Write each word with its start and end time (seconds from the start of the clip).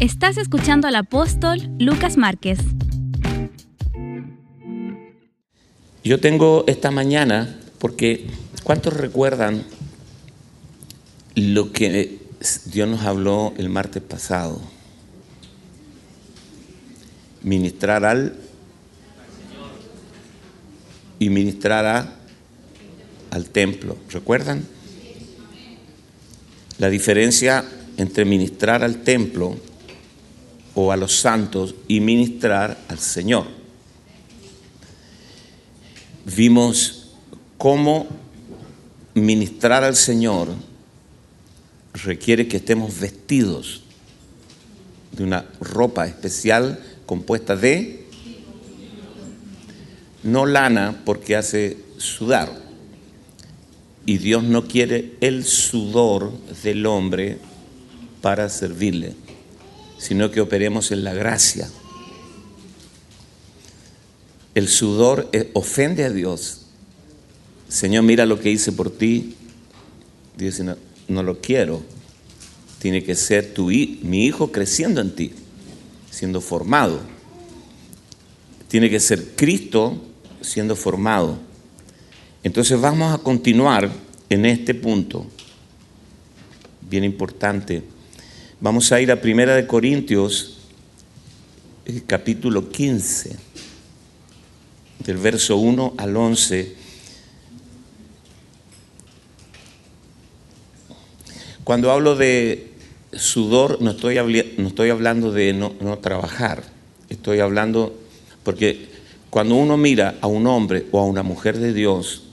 Estás 0.00 0.38
escuchando 0.38 0.88
al 0.88 0.96
apóstol 0.96 1.60
Lucas 1.78 2.16
Márquez. 2.16 2.58
Yo 6.02 6.18
tengo 6.20 6.64
esta 6.66 6.90
mañana, 6.90 7.58
porque 7.78 8.26
¿cuántos 8.64 8.94
recuerdan 8.94 9.64
lo 11.34 11.72
que 11.72 12.18
Dios 12.66 12.88
nos 12.88 13.02
habló 13.02 13.52
el 13.58 13.68
martes 13.68 14.02
pasado? 14.02 14.60
Ministrar 17.42 18.04
al 18.06 18.36
y 21.18 21.28
ministrar 21.28 21.84
a, 21.84 22.14
al 23.30 23.50
templo. 23.50 23.98
¿Recuerdan? 24.08 24.66
La 26.78 26.88
diferencia 26.88 27.66
entre 28.00 28.24
ministrar 28.24 28.82
al 28.82 29.02
templo 29.02 29.58
o 30.74 30.90
a 30.90 30.96
los 30.96 31.20
santos 31.20 31.74
y 31.86 32.00
ministrar 32.00 32.78
al 32.88 32.98
Señor. 32.98 33.44
Vimos 36.24 37.10
cómo 37.58 38.06
ministrar 39.12 39.84
al 39.84 39.96
Señor 39.96 40.48
requiere 41.92 42.48
que 42.48 42.56
estemos 42.56 42.98
vestidos 42.98 43.82
de 45.12 45.24
una 45.24 45.44
ropa 45.60 46.06
especial 46.06 46.80
compuesta 47.04 47.54
de 47.54 48.06
no 50.22 50.46
lana 50.46 51.02
porque 51.04 51.36
hace 51.36 51.76
sudar. 51.98 52.50
Y 54.06 54.16
Dios 54.16 54.42
no 54.42 54.66
quiere 54.66 55.16
el 55.20 55.44
sudor 55.44 56.32
del 56.62 56.86
hombre 56.86 57.49
para 58.20 58.48
servirle, 58.48 59.14
sino 59.98 60.30
que 60.30 60.40
operemos 60.40 60.92
en 60.92 61.04
la 61.04 61.14
gracia. 61.14 61.68
El 64.54 64.68
sudor 64.68 65.28
eh, 65.32 65.50
ofende 65.54 66.04
a 66.04 66.10
Dios. 66.10 66.62
Señor, 67.68 68.02
mira 68.02 68.26
lo 68.26 68.40
que 68.40 68.50
hice 68.50 68.72
por 68.72 68.90
ti. 68.90 69.36
Dios 70.36 70.54
dice, 70.54 70.64
no, 70.64 70.76
no 71.08 71.22
lo 71.22 71.40
quiero. 71.40 71.82
Tiene 72.80 73.04
que 73.04 73.14
ser 73.14 73.52
mi 74.02 74.24
hijo 74.24 74.50
creciendo 74.50 75.00
en 75.00 75.14
ti, 75.14 75.32
siendo 76.10 76.40
formado. 76.40 77.00
Tiene 78.68 78.88
que 78.88 79.00
ser 79.00 79.36
Cristo 79.36 80.00
siendo 80.40 80.74
formado. 80.76 81.38
Entonces 82.42 82.80
vamos 82.80 83.14
a 83.14 83.18
continuar 83.18 83.90
en 84.30 84.46
este 84.46 84.74
punto, 84.74 85.26
bien 86.88 87.04
importante. 87.04 87.82
Vamos 88.62 88.92
a 88.92 89.00
ir 89.00 89.10
a 89.10 89.22
Primera 89.22 89.54
de 89.54 89.66
Corintios, 89.66 90.58
capítulo 92.06 92.68
15, 92.68 93.34
del 94.98 95.16
verso 95.16 95.56
1 95.56 95.94
al 95.96 96.14
11. 96.14 96.74
Cuando 101.64 101.90
hablo 101.90 102.16
de 102.16 102.74
sudor, 103.14 103.80
no 103.80 103.92
estoy, 103.92 104.18
hablando 104.18 105.32
de 105.32 105.54
no, 105.54 105.72
no 105.80 105.98
trabajar, 105.98 106.62
estoy 107.08 107.40
hablando, 107.40 107.98
porque 108.42 108.90
cuando 109.30 109.54
uno 109.54 109.78
mira 109.78 110.18
a 110.20 110.26
un 110.26 110.46
hombre 110.46 110.84
o 110.90 111.00
a 111.00 111.06
una 111.06 111.22
mujer 111.22 111.56
de 111.56 111.72
Dios 111.72 112.24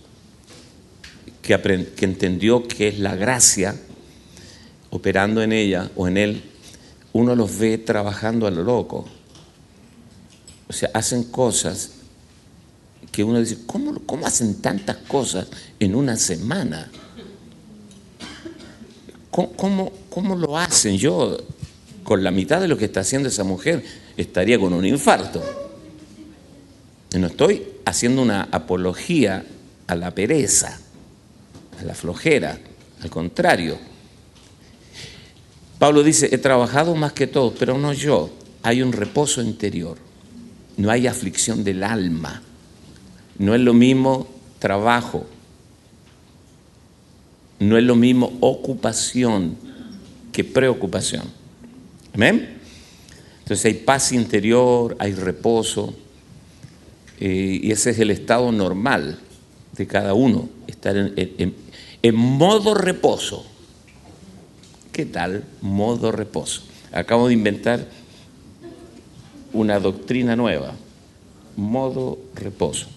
que, 1.41 1.57
que 1.95 2.03
entendió 2.03 2.67
que 2.67 2.89
es 2.89 2.99
la 2.99 3.15
gracia 3.15 3.79
operando 4.97 5.41
en 5.41 5.53
ella 5.53 5.89
o 5.95 6.07
en 6.07 6.17
él, 6.17 6.43
uno 7.13 7.35
los 7.35 7.57
ve 7.57 7.77
trabajando 7.77 8.47
a 8.47 8.51
lo 8.51 8.63
loco. 8.63 9.05
O 10.67 10.73
sea, 10.73 10.89
hacen 10.93 11.23
cosas 11.25 11.91
que 13.11 13.23
uno 13.23 13.39
dice, 13.39 13.59
¿cómo, 13.65 13.99
cómo 14.05 14.25
hacen 14.25 14.55
tantas 14.61 14.97
cosas 14.97 15.47
en 15.79 15.95
una 15.95 16.17
semana? 16.17 16.91
¿Cómo, 19.31 19.51
¿Cómo, 19.53 19.91
cómo, 20.09 20.35
lo 20.35 20.57
hacen? 20.57 20.97
Yo, 20.97 21.37
con 22.03 22.23
la 22.23 22.31
mitad 22.31 22.59
de 22.59 22.67
lo 22.67 22.77
que 22.77 22.85
está 22.85 23.01
haciendo 23.01 23.29
esa 23.29 23.43
mujer, 23.43 23.83
estaría 24.17 24.59
con 24.59 24.73
un 24.73 24.85
infarto. 24.85 25.43
No 27.17 27.27
estoy 27.27 27.65
haciendo 27.85 28.21
una 28.21 28.49
apología 28.51 29.45
a 29.85 29.95
la 29.95 30.11
pereza, 30.13 30.79
a 31.79 31.83
la 31.83 31.93
flojera, 31.93 32.59
al 33.01 33.09
contrario. 33.09 33.77
Pablo 35.79 36.03
dice, 36.03 36.29
he 36.31 36.37
trabajado 36.37 36.95
más 36.95 37.13
que 37.13 37.27
todos, 37.27 37.53
pero 37.57 37.77
no 37.77 37.93
yo. 37.93 38.31
Hay 38.63 38.81
un 38.81 38.91
reposo 38.91 39.41
interior, 39.41 39.97
no 40.77 40.89
hay 40.89 41.07
aflicción 41.07 41.63
del 41.63 41.83
alma, 41.83 42.41
no 43.37 43.53
es 43.53 43.61
lo 43.61 43.73
mismo 43.73 44.27
trabajo, 44.59 45.25
no 47.59 47.77
es 47.77 47.83
lo 47.83 47.95
mismo 47.95 48.37
ocupación 48.41 49.55
que 50.31 50.43
preocupación. 50.43 51.23
¿Amén? 52.13 52.57
Entonces 53.39 53.65
hay 53.65 53.73
paz 53.75 54.11
interior, 54.11 54.95
hay 54.99 55.13
reposo, 55.13 55.93
eh, 57.19 57.59
y 57.63 57.71
ese 57.71 57.91
es 57.91 57.99
el 57.99 58.11
estado 58.11 58.51
normal 58.51 59.19
de 59.73 59.87
cada 59.87 60.13
uno, 60.13 60.49
estar 60.65 60.97
en, 60.97 61.55
en 62.01 62.15
modo 62.15 62.73
reposo. 62.73 63.45
¿Qué 64.97 65.05
tal 65.05 65.43
modo 65.61 66.11
reposo? 66.11 66.63
Acabo 66.91 67.27
de 67.27 67.35
inventar 67.35 67.85
una 69.53 69.79
doctrina 69.79 70.35
nueva, 70.35 70.73
modo 71.55 72.17
reposo. 72.33 72.87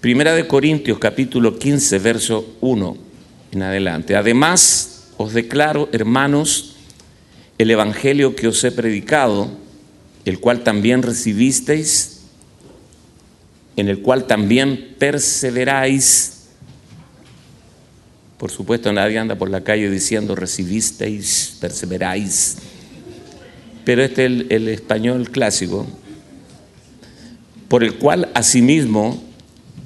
Primera 0.00 0.36
de 0.36 0.46
Corintios 0.46 1.00
capítulo 1.00 1.58
15, 1.58 1.98
verso 1.98 2.54
1 2.60 2.96
en 3.50 3.62
adelante. 3.64 4.14
Además, 4.14 5.08
os 5.16 5.32
declaro, 5.32 5.88
hermanos, 5.90 6.76
el 7.58 7.72
evangelio 7.72 8.36
que 8.36 8.46
os 8.46 8.62
he 8.62 8.70
predicado, 8.70 9.50
el 10.24 10.38
cual 10.38 10.62
también 10.62 11.02
recibisteis, 11.02 12.20
en 13.74 13.88
el 13.88 14.00
cual 14.00 14.28
también 14.28 14.94
perseveráis. 14.96 16.39
Por 18.40 18.50
supuesto, 18.50 18.90
nadie 18.90 19.18
anda 19.18 19.36
por 19.36 19.50
la 19.50 19.62
calle 19.62 19.90
diciendo 19.90 20.34
recibisteis, 20.34 21.58
perseveráis. 21.60 22.56
Pero 23.84 24.02
este 24.02 24.24
es 24.24 24.46
el, 24.48 24.68
español 24.68 25.28
clásico, 25.28 25.86
por 27.68 27.84
el 27.84 27.96
cual 27.96 28.30
asimismo, 28.32 29.22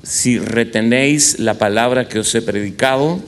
si 0.05 0.39
retenéis 0.39 1.41
la 1.41 1.55
palabra 1.55 2.09
que 2.09 2.21
os 2.21 2.33
he 2.37 2.43
predicado, 2.43 3.19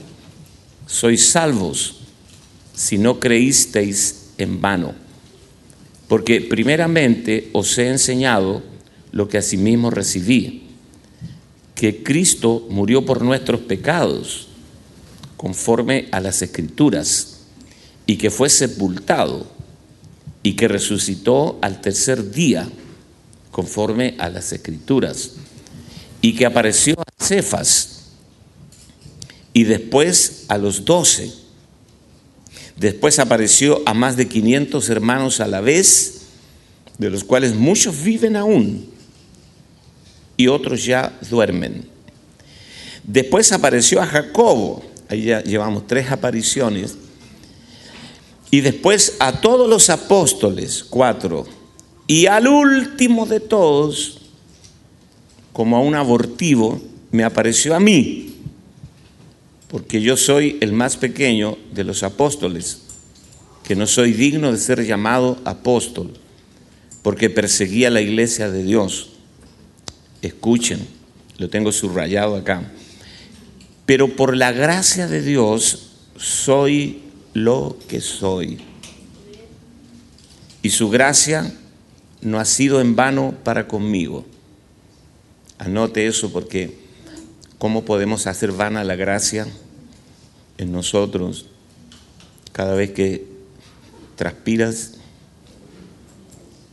sois 0.85 1.27
salvos, 1.27 2.07
si 2.73 2.97
no 2.97 3.19
creísteis 3.19 4.31
en 4.37 4.61
vano. 4.61 4.95
Porque 6.07 6.39
primeramente 6.39 7.49
os 7.51 7.77
he 7.77 7.89
enseñado 7.89 8.63
lo 9.11 9.27
que 9.27 9.39
asimismo 9.39 9.91
recibí, 9.91 10.67
que 11.75 12.01
Cristo 12.01 12.65
murió 12.69 13.05
por 13.05 13.21
nuestros 13.21 13.59
pecados, 13.59 14.46
conforme 15.37 16.07
a 16.11 16.19
las 16.19 16.41
escrituras, 16.41 17.37
y 18.05 18.17
que 18.17 18.29
fue 18.29 18.49
sepultado, 18.49 19.47
y 20.43 20.53
que 20.53 20.67
resucitó 20.67 21.59
al 21.61 21.81
tercer 21.81 22.31
día, 22.31 22.67
conforme 23.51 24.15
a 24.19 24.29
las 24.29 24.51
escrituras, 24.51 25.33
y 26.21 26.35
que 26.35 26.45
apareció 26.45 26.95
a 26.99 27.23
Cefas, 27.23 27.97
y 29.53 29.63
después 29.63 30.45
a 30.49 30.57
los 30.57 30.85
doce. 30.85 31.31
Después 32.75 33.17
apareció 33.17 33.81
a 33.87 33.93
más 33.93 34.15
de 34.15 34.27
500 34.27 34.89
hermanos 34.89 35.39
a 35.39 35.47
la 35.47 35.61
vez, 35.61 36.21
de 36.97 37.09
los 37.09 37.23
cuales 37.23 37.55
muchos 37.55 38.03
viven 38.03 38.35
aún 38.35 38.87
y 40.37 40.47
otros 40.47 40.85
ya 40.85 41.17
duermen. 41.29 41.89
Después 43.03 43.51
apareció 43.51 44.01
a 44.01 44.05
Jacobo, 44.05 44.83
ahí 45.09 45.23
ya 45.23 45.43
llevamos 45.43 45.87
tres 45.87 46.11
apariciones, 46.11 46.97
y 48.49 48.61
después 48.61 49.17
a 49.19 49.41
todos 49.41 49.69
los 49.69 49.89
apóstoles, 49.89 50.85
cuatro, 50.89 51.45
y 52.07 52.27
al 52.27 52.47
último 52.47 53.25
de 53.25 53.39
todos, 53.39 54.19
como 55.51 55.75
a 55.75 55.81
un 55.81 55.95
abortivo, 55.95 56.81
me 57.11 57.23
apareció 57.23 57.75
a 57.75 57.79
mí, 57.79 58.35
porque 59.67 60.01
yo 60.01 60.15
soy 60.15 60.57
el 60.61 60.71
más 60.71 60.95
pequeño 60.95 61.57
de 61.73 61.83
los 61.83 62.03
apóstoles, 62.03 62.79
que 63.63 63.75
no 63.75 63.85
soy 63.85 64.13
digno 64.13 64.51
de 64.51 64.57
ser 64.57 64.85
llamado 64.85 65.37
apóstol, 65.43 66.13
porque 67.01 67.29
perseguía 67.29 67.89
la 67.89 68.01
iglesia 68.01 68.49
de 68.49 68.63
Dios. 68.63 69.09
Escuchen, 70.21 70.79
lo 71.37 71.49
tengo 71.49 71.71
subrayado 71.71 72.35
acá. 72.35 72.71
Pero 73.87 74.15
por 74.15 74.37
la 74.37 74.51
gracia 74.51 75.07
de 75.07 75.23
Dios 75.23 75.93
soy 76.15 77.01
lo 77.33 77.77
que 77.87 78.01
soy. 78.01 78.59
y 80.61 80.69
su 80.69 80.89
gracia 80.89 81.53
no 82.19 82.39
ha 82.39 82.43
sido 82.45 82.81
en 82.81 82.97
vano 82.97 83.33
para 83.45 83.69
conmigo. 83.69 84.25
Anote 85.59 86.07
eso 86.07 86.33
porque 86.33 86.77
¿cómo 87.57 87.85
podemos 87.85 88.27
hacer 88.27 88.51
vana 88.51 88.83
la 88.83 88.97
gracia 88.97 89.47
en 90.57 90.73
nosotros 90.73 91.45
cada 92.51 92.73
vez 92.75 92.91
que 92.91 93.27
transpiras 94.17 94.95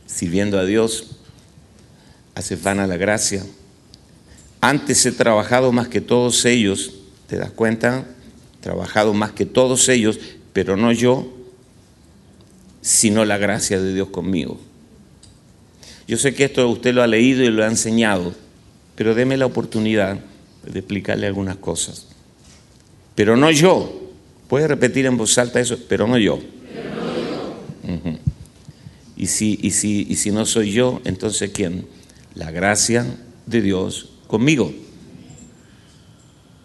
sirviendo 0.07 0.59
a 0.59 0.65
Dios? 0.65 1.11
Haces 2.33 2.61
vana 2.61 2.85
la 2.87 2.97
gracia. 2.97 3.45
Antes 4.59 5.05
he 5.05 5.13
trabajado 5.13 5.71
más 5.71 5.87
que 5.87 6.01
todos 6.01 6.43
ellos, 6.43 6.94
¿te 7.27 7.37
das 7.37 7.51
cuenta? 7.51 8.05
Trabajado 8.61 9.13
más 9.13 9.31
que 9.31 9.45
todos 9.45 9.89
ellos, 9.89 10.19
pero 10.53 10.77
no 10.77 10.91
yo, 10.91 11.31
sino 12.81 13.25
la 13.25 13.37
gracia 13.37 13.81
de 13.81 13.93
Dios 13.93 14.09
conmigo. 14.09 14.59
Yo 16.07 16.17
sé 16.17 16.33
que 16.35 16.45
esto 16.45 16.69
usted 16.69 16.93
lo 16.93 17.01
ha 17.01 17.07
leído 17.07 17.43
y 17.43 17.49
lo 17.49 17.63
ha 17.63 17.67
enseñado, 17.67 18.33
pero 18.95 19.15
deme 19.15 19.37
la 19.37 19.47
oportunidad 19.47 20.19
de 20.65 20.79
explicarle 20.79 21.27
algunas 21.27 21.57
cosas. 21.57 22.07
Pero 23.15 23.35
no 23.37 23.49
yo. 23.51 24.01
Puede 24.47 24.67
repetir 24.67 25.07
en 25.07 25.17
voz 25.17 25.37
alta 25.39 25.59
eso, 25.59 25.77
pero 25.89 26.07
no 26.07 26.17
yo. 26.17 26.39
y, 29.17 29.27
si, 29.27 29.57
y, 29.61 29.71
si, 29.71 30.05
y 30.07 30.15
si 30.15 30.31
no 30.31 30.45
soy 30.45 30.71
yo, 30.71 31.01
entonces 31.05 31.49
¿quién? 31.51 31.87
La 32.35 32.51
gracia 32.51 33.05
de 33.47 33.61
Dios 33.61 34.11
conmigo. 34.27 34.71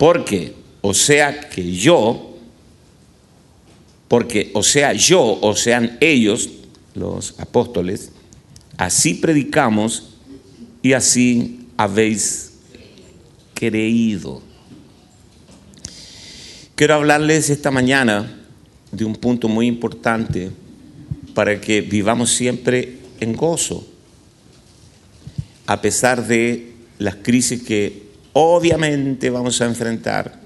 Porque, 0.00 0.54
o 0.80 0.94
sea 0.94 1.50
que 1.50 1.72
yo, 1.76 2.34
porque 4.08 4.50
o 4.54 4.62
sea 4.62 4.94
yo, 4.94 5.38
o 5.42 5.54
sean 5.54 5.98
ellos, 6.00 6.48
los 6.94 7.38
apóstoles, 7.38 8.10
así 8.78 9.12
predicamos 9.12 10.14
y 10.80 10.94
así 10.94 11.66
habéis 11.76 12.54
creído. 13.52 14.40
Quiero 16.76 16.94
hablarles 16.94 17.50
esta 17.50 17.70
mañana 17.70 18.40
de 18.92 19.04
un 19.04 19.14
punto 19.14 19.48
muy 19.48 19.66
importante 19.66 20.50
para 21.34 21.60
que 21.60 21.82
vivamos 21.82 22.30
siempre 22.30 23.00
en 23.20 23.34
gozo, 23.34 23.86
a 25.66 25.82
pesar 25.82 26.26
de 26.26 26.72
las 26.98 27.16
crisis 27.16 27.62
que 27.62 28.09
obviamente 28.32 29.30
vamos 29.30 29.60
a 29.60 29.66
enfrentar 29.66 30.40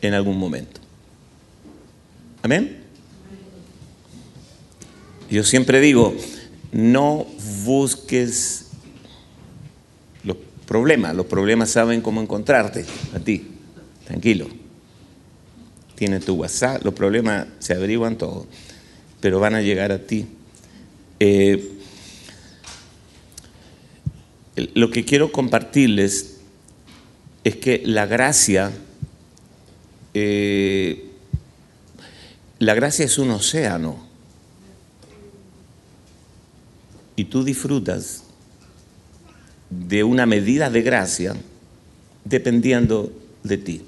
en 0.00 0.14
algún 0.14 0.38
momento. 0.38 0.80
Amén. 2.42 2.82
Yo 5.30 5.42
siempre 5.42 5.80
digo, 5.80 6.14
no 6.72 7.26
busques 7.64 8.70
los 10.22 10.36
problemas, 10.66 11.14
los 11.14 11.26
problemas 11.26 11.70
saben 11.70 12.00
cómo 12.00 12.20
encontrarte 12.20 12.84
a 13.14 13.18
ti, 13.18 13.48
tranquilo. 14.04 14.48
Tienes 15.94 16.24
tu 16.24 16.34
WhatsApp, 16.34 16.84
los 16.84 16.92
problemas 16.92 17.46
se 17.60 17.72
averiguan 17.74 18.18
todos, 18.18 18.46
pero 19.20 19.40
van 19.40 19.54
a 19.54 19.62
llegar 19.62 19.92
a 19.92 19.98
ti. 19.98 20.26
Eh, 21.20 21.73
lo 24.56 24.90
que 24.90 25.04
quiero 25.04 25.32
compartirles 25.32 26.36
es 27.42 27.56
que 27.56 27.82
la 27.84 28.06
gracia, 28.06 28.72
eh, 30.14 31.10
la 32.58 32.74
gracia 32.74 33.04
es 33.04 33.18
un 33.18 33.30
océano 33.30 34.06
y 37.16 37.24
tú 37.24 37.44
disfrutas 37.44 38.22
de 39.70 40.04
una 40.04 40.26
medida 40.26 40.70
de 40.70 40.82
gracia 40.82 41.34
dependiendo 42.24 43.12
de 43.42 43.58
ti. 43.58 43.82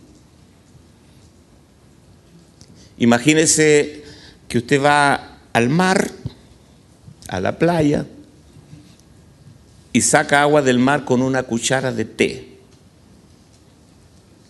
Imagínese 2.99 4.05
que 4.49 4.59
usted 4.59 4.83
va 4.83 5.39
al 5.53 5.69
mar, 5.69 6.11
a 7.29 7.41
la 7.41 7.59
playa, 7.59 8.07
y 9.97 10.03
saca 10.03 10.43
agua 10.43 10.61
del 10.61 10.79
mar 10.79 11.07
con 11.07 11.23
una 11.23 11.45
cuchara 11.45 11.91
de 11.91 12.05
té. 12.05 12.59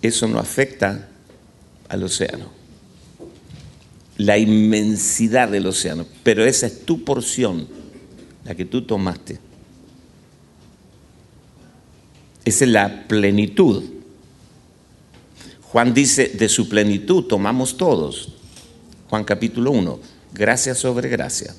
Eso 0.02 0.26
no 0.26 0.40
afecta 0.40 1.08
al 1.88 2.02
océano. 2.02 2.50
La 4.16 4.38
inmensidad 4.38 5.48
del 5.48 5.68
océano. 5.68 6.04
Pero 6.24 6.44
esa 6.44 6.66
es 6.66 6.84
tu 6.84 7.04
porción 7.04 7.68
la 8.44 8.56
que 8.56 8.64
tú 8.64 8.82
tomaste. 8.82 9.38
Esa 12.44 12.64
es 12.64 12.70
la 12.72 13.06
plenitud. 13.06 13.84
Juan 15.62 15.94
dice, 15.94 16.26
de 16.26 16.48
su 16.48 16.68
plenitud 16.68 17.22
tomamos 17.22 17.76
todos. 17.76 18.30
Juan 19.08 19.22
capítulo 19.22 19.70
1, 19.70 20.00
gracia 20.34 20.74
sobre 20.74 21.08
gracia. 21.08 21.54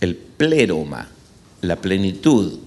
El 0.00 0.16
pleroma, 0.16 1.06
la 1.60 1.76
plenitud. 1.76 2.58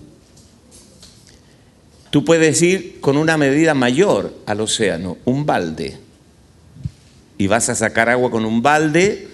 Tú 2.15 2.23
puedes 2.23 2.61
ir 2.61 3.01
con 3.01 3.17
una 3.17 3.37
medida 3.37 3.73
mayor 3.73 4.33
al 4.45 4.61
océano, 4.61 5.17
un 5.25 5.45
balde, 5.45 5.97
y 7.37 7.47
vas 7.47 7.67
a 7.67 7.75
sacar 7.75 8.07
agua 8.07 8.31
con 8.31 8.45
un 8.45 8.61
balde 8.61 9.27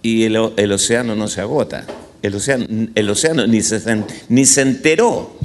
y 0.00 0.24
el, 0.24 0.38
océano 0.38 1.14
no 1.14 1.28
se 1.28 1.42
agota. 1.42 1.84
El 2.22 2.34
océano, 2.34 2.64
el 2.94 3.10
océano 3.10 3.46
ni, 3.46 3.60
se, 3.60 4.02
ni 4.30 4.46
se 4.46 4.62
enteró 4.62 5.36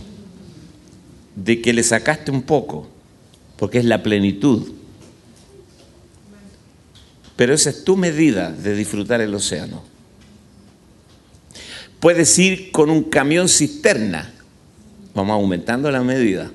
de 1.36 1.62
que 1.62 1.74
le 1.74 1.84
sacaste 1.84 2.32
un 2.32 2.44
poco, 2.44 2.88
porque 3.58 3.80
es 3.80 3.86
la 3.86 4.04
plenitud. 4.04 4.72
Pero 7.36 7.54
esa 7.54 7.72
es 7.72 7.84
tu 7.84 7.98
medida 7.98 8.52
de 8.52 8.74
disfrutar 8.74 9.20
el 9.20 9.36
océano. 9.36 9.84
Puedes 12.00 12.40
ir 12.40 12.72
con 12.72 12.90
un 12.90 13.04
camión 13.04 13.50
cisterna, 13.50 14.33
vamos 15.14 15.34
aumentando 15.34 15.92
la 15.92 16.04
medida, 16.04 16.52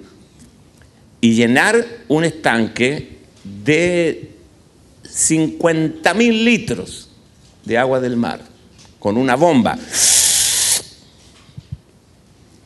y 1.20 1.34
llenar 1.34 1.84
un 2.08 2.24
estanque 2.24 3.18
de 3.64 4.30
50 5.04 6.14
mil 6.14 6.44
litros 6.44 7.08
de 7.64 7.78
agua 7.78 8.00
del 8.00 8.16
mar 8.16 8.40
con 8.98 9.16
una 9.16 9.36
bomba. 9.36 9.78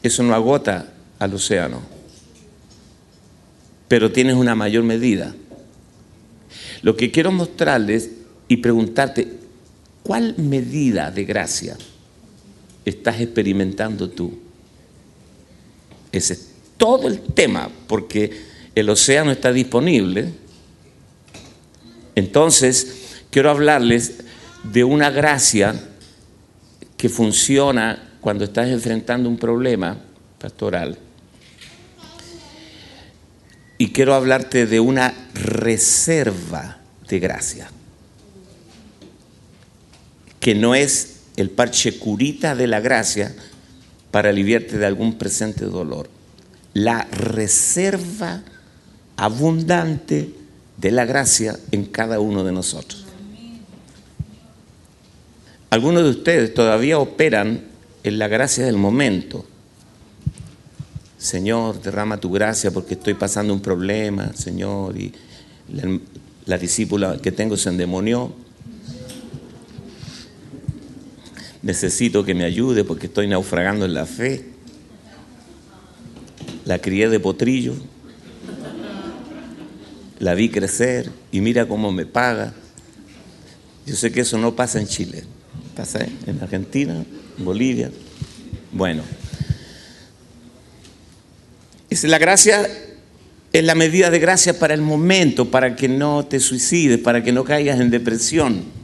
Eso 0.02 0.22
no 0.22 0.34
agota 0.34 0.92
al 1.18 1.34
océano, 1.34 1.80
pero 3.88 4.10
tienes 4.10 4.36
una 4.36 4.54
mayor 4.54 4.82
medida. 4.82 5.34
Lo 6.82 6.96
que 6.96 7.10
quiero 7.10 7.30
mostrarles 7.30 8.10
y 8.48 8.56
preguntarte, 8.56 9.38
¿cuál 10.02 10.34
medida 10.36 11.10
de 11.10 11.24
gracia 11.24 11.76
estás 12.84 13.20
experimentando 13.20 14.10
tú? 14.10 14.36
Ese 16.12 16.34
es 16.34 16.48
todo 16.76 17.08
el 17.08 17.20
tema, 17.20 17.70
porque 17.86 18.42
el 18.74 18.88
océano 18.90 19.32
está 19.32 19.52
disponible. 19.52 20.32
Entonces, 22.14 23.22
quiero 23.30 23.50
hablarles 23.50 24.18
de 24.62 24.84
una 24.84 25.10
gracia 25.10 25.74
que 26.96 27.08
funciona 27.08 28.10
cuando 28.20 28.44
estás 28.44 28.68
enfrentando 28.68 29.28
un 29.28 29.38
problema 29.38 29.98
pastoral. 30.38 30.98
Y 33.78 33.88
quiero 33.90 34.14
hablarte 34.14 34.66
de 34.66 34.78
una 34.78 35.12
reserva 35.34 36.78
de 37.08 37.18
gracia, 37.18 37.68
que 40.38 40.54
no 40.54 40.74
es 40.74 41.16
el 41.36 41.50
parche 41.50 41.98
curita 41.98 42.54
de 42.54 42.66
la 42.66 42.80
gracia 42.80 43.34
para 44.12 44.28
aliviarte 44.28 44.78
de 44.78 44.86
algún 44.86 45.18
presente 45.18 45.64
dolor. 45.64 46.08
La 46.74 47.04
reserva 47.10 48.42
abundante 49.16 50.32
de 50.76 50.90
la 50.92 51.04
gracia 51.04 51.58
en 51.72 51.86
cada 51.86 52.20
uno 52.20 52.44
de 52.44 52.52
nosotros. 52.52 53.04
Algunos 55.70 56.04
de 56.04 56.10
ustedes 56.10 56.54
todavía 56.54 56.98
operan 56.98 57.62
en 58.04 58.18
la 58.18 58.28
gracia 58.28 58.64
del 58.64 58.76
momento. 58.76 59.44
Señor, 61.16 61.80
derrama 61.80 62.18
tu 62.18 62.30
gracia 62.30 62.70
porque 62.70 62.94
estoy 62.94 63.14
pasando 63.14 63.54
un 63.54 63.60
problema, 63.60 64.32
Señor, 64.34 64.98
y 64.98 65.12
la, 66.46 66.58
discípula 66.58 67.16
que 67.18 67.32
tengo 67.32 67.56
se 67.56 67.68
endemonió. 67.68 68.34
Necesito 71.62 72.24
que 72.24 72.34
me 72.34 72.44
ayude 72.44 72.84
porque 72.84 73.06
estoy 73.06 73.28
naufragando 73.28 73.84
en 73.84 73.94
la 73.94 74.06
fe. 74.06 74.44
La 76.64 76.78
crié 76.78 77.08
de 77.08 77.20
potrillo. 77.20 77.74
La 80.18 80.34
vi 80.34 80.48
crecer 80.48 81.10
y 81.32 81.40
mira 81.40 81.66
cómo 81.66 81.90
me 81.90 82.06
paga 82.06 82.54
Yo 83.84 83.96
sé 83.96 84.12
que 84.12 84.20
eso 84.20 84.38
no 84.38 84.54
pasa 84.54 84.80
en 84.80 84.86
Chile, 84.86 85.24
pasa 85.74 86.06
en 86.26 86.40
Argentina, 86.40 87.04
en 87.38 87.44
Bolivia. 87.44 87.90
Bueno, 88.70 89.02
es 91.90 92.04
la 92.04 92.18
gracia, 92.18 92.66
es 93.52 93.64
la 93.64 93.74
medida 93.74 94.10
de 94.10 94.18
gracia 94.18 94.58
para 94.58 94.74
el 94.74 94.80
momento, 94.80 95.50
para 95.50 95.76
que 95.76 95.88
no 95.88 96.24
te 96.24 96.40
suicides, 96.40 96.98
para 96.98 97.22
que 97.22 97.32
no 97.32 97.44
caigas 97.44 97.80
en 97.80 97.90
depresión. 97.90 98.81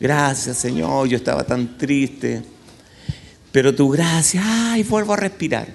Gracias 0.00 0.56
Señor, 0.56 1.06
yo 1.08 1.18
estaba 1.18 1.44
tan 1.44 1.76
triste, 1.76 2.42
pero 3.52 3.74
tu 3.74 3.90
gracia, 3.90 4.42
ay, 4.72 4.82
vuelvo 4.82 5.12
a 5.12 5.16
respirar. 5.18 5.68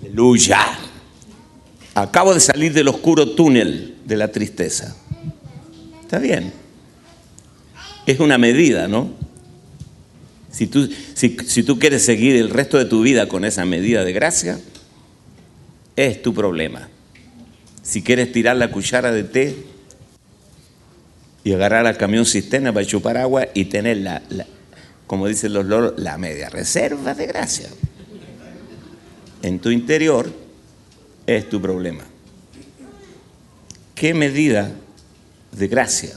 Aleluya. 0.00 0.60
Acabo 1.94 2.32
de 2.32 2.40
salir 2.40 2.72
del 2.72 2.88
oscuro 2.88 3.34
túnel 3.34 3.96
de 4.04 4.16
la 4.16 4.30
tristeza. 4.30 4.96
Está 6.02 6.18
bien. 6.18 6.52
Es 8.06 8.20
una 8.20 8.38
medida, 8.38 8.86
¿no? 8.86 9.10
Si 10.50 10.66
tú, 10.66 10.88
si, 11.14 11.36
si 11.46 11.62
tú 11.62 11.78
quieres 11.78 12.04
seguir 12.04 12.36
el 12.36 12.50
resto 12.50 12.78
de 12.78 12.84
tu 12.84 13.02
vida 13.02 13.26
con 13.26 13.44
esa 13.44 13.64
medida 13.64 14.04
de 14.04 14.12
gracia, 14.12 14.60
es 15.96 16.22
tu 16.22 16.34
problema. 16.34 16.88
Si 17.82 18.02
quieres 18.02 18.30
tirar 18.32 18.56
la 18.56 18.70
cuchara 18.70 19.12
de 19.12 19.24
té 19.24 19.71
y 21.44 21.52
agarrar 21.52 21.86
al 21.86 21.96
camión 21.96 22.24
cisterna 22.24 22.72
para 22.72 22.86
chupar 22.86 23.16
agua 23.16 23.48
y 23.54 23.66
tener 23.66 23.98
la, 23.98 24.22
como 25.06 25.26
dicen 25.26 25.52
los 25.52 25.64
loros, 25.66 25.94
la 25.96 26.18
media 26.18 26.48
reserva 26.48 27.14
de 27.14 27.26
gracia 27.26 27.68
en 29.42 29.58
tu 29.58 29.70
interior, 29.70 30.30
es 31.26 31.48
tu 31.48 31.60
problema. 31.60 32.04
¿Qué 33.94 34.14
medida 34.14 34.72
de 35.50 35.68
gracia 35.68 36.10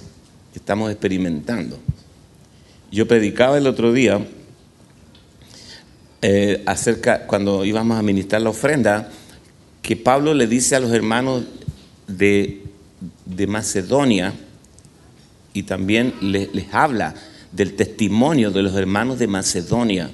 estamos 0.55 0.91
experimentando? 0.91 1.79
Yo 2.91 3.07
predicaba 3.07 3.57
el 3.57 3.67
otro 3.67 3.93
día 3.93 4.25
eh, 6.21 6.63
acerca, 6.65 7.25
cuando 7.25 7.65
íbamos 7.65 7.97
a 7.97 8.03
ministrar 8.03 8.41
la 8.41 8.51
ofrenda, 8.51 9.09
que 9.81 9.95
Pablo 9.95 10.33
le 10.33 10.47
dice 10.47 10.75
a 10.75 10.79
los 10.79 10.91
hermanos 10.91 11.45
de, 12.07 12.63
de 13.25 13.47
Macedonia 13.47 14.33
y 15.55 15.63
también 15.63 16.13
les, 16.19 16.49
habla 16.73 17.15
del 17.53 17.75
testimonio 17.75 18.51
de 18.51 18.61
los 18.61 18.75
hermanos 18.75 19.17
de 19.17 19.27
Macedonia. 19.27 20.11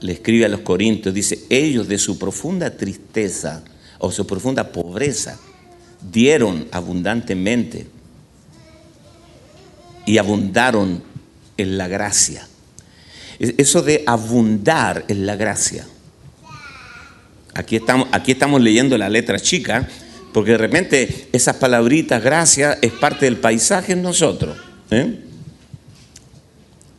Le 0.00 0.12
escribe 0.12 0.44
a 0.44 0.48
los 0.48 0.60
Corintios, 0.60 1.14
dice, 1.14 1.44
ellos 1.48 1.86
de 1.86 1.98
su 1.98 2.18
profunda 2.18 2.76
tristeza 2.76 3.62
o 4.00 4.10
su 4.10 4.26
profunda 4.26 4.72
pobreza 4.72 5.38
dieron 6.12 6.66
abundantemente 6.72 7.86
y 10.04 10.18
abundaron 10.18 11.00
en 11.56 11.78
la 11.78 11.86
gracia. 11.86 12.48
Eso 13.38 13.82
de 13.82 14.02
abundar 14.04 15.04
en 15.06 15.26
la 15.26 15.36
gracia. 15.36 15.86
Aquí 17.54 17.76
estamos, 17.76 18.08
aquí 18.10 18.32
estamos 18.32 18.60
leyendo 18.60 18.98
la 18.98 19.08
letra 19.08 19.38
chica, 19.38 19.88
porque 20.34 20.50
de 20.50 20.58
repente 20.58 21.28
esas 21.30 21.56
palabritas, 21.56 22.20
gracia, 22.20 22.76
es 22.82 22.90
parte 22.90 23.26
del 23.26 23.36
paisaje 23.36 23.92
en 23.92 24.02
nosotros. 24.02 24.56
¿eh? 24.90 25.20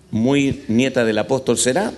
Muy 0.10 0.64
nieta 0.70 1.04
del 1.04 1.18
apóstol 1.18 1.58
será. 1.58 1.92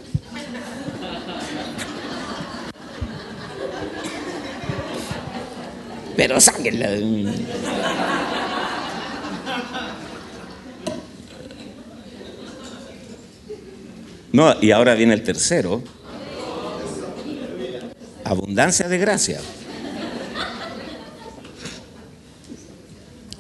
Pero 6.16 6.42
sáquenla. 6.42 6.90
No, 14.32 14.56
y 14.60 14.72
ahora 14.72 14.96
viene 14.96 15.14
el 15.14 15.22
tercero. 15.22 15.84
Abundancia 18.24 18.88
de 18.90 18.98
gracia. 18.98 19.40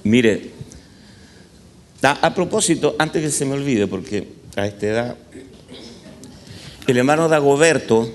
Mire, 0.07 0.51
a, 2.01 2.33
propósito, 2.33 2.95
antes 2.97 3.21
que 3.21 3.29
se 3.29 3.45
me 3.45 3.53
olvide, 3.53 3.87
porque 3.87 4.27
a 4.55 4.65
esta 4.65 4.87
edad, 4.87 5.17
el 6.87 6.97
hermano 6.97 7.27
Dagoberto, 7.27 8.09